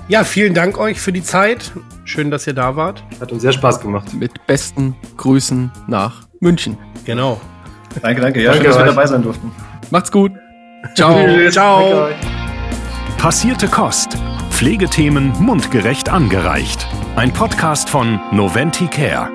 Ja, 0.07 0.23
vielen 0.23 0.53
Dank 0.53 0.77
euch 0.77 0.99
für 0.99 1.13
die 1.13 1.23
Zeit. 1.23 1.71
Schön, 2.03 2.29
dass 2.29 2.45
ihr 2.45 2.53
da 2.53 2.75
wart. 2.75 3.03
Hat 3.21 3.31
uns 3.31 3.41
sehr 3.41 3.53
Spaß 3.53 3.79
gemacht. 3.79 4.13
Mit 4.13 4.45
besten 4.47 4.95
Grüßen 5.17 5.71
nach 5.87 6.27
München. 6.39 6.77
Genau. 7.05 7.39
Danke, 8.01 8.21
danke. 8.21 8.41
Ja, 8.41 8.51
danke 8.51 8.65
schön, 8.65 8.71
dass 8.71 8.79
wir 8.79 8.85
dabei 8.85 9.05
sein 9.05 9.23
durften. 9.23 9.51
Macht's 9.91 10.11
gut. 10.11 10.31
Ciao. 10.95 11.49
Ciao. 11.49 12.09
Passierte 13.17 13.67
Kost. 13.67 14.17
Pflegethemen 14.49 15.31
mundgerecht 15.39 16.09
angereicht. 16.09 16.85
Ein 17.15 17.31
Podcast 17.31 17.89
von 17.89 18.19
Noventi 18.31 18.87
Care. 18.87 19.29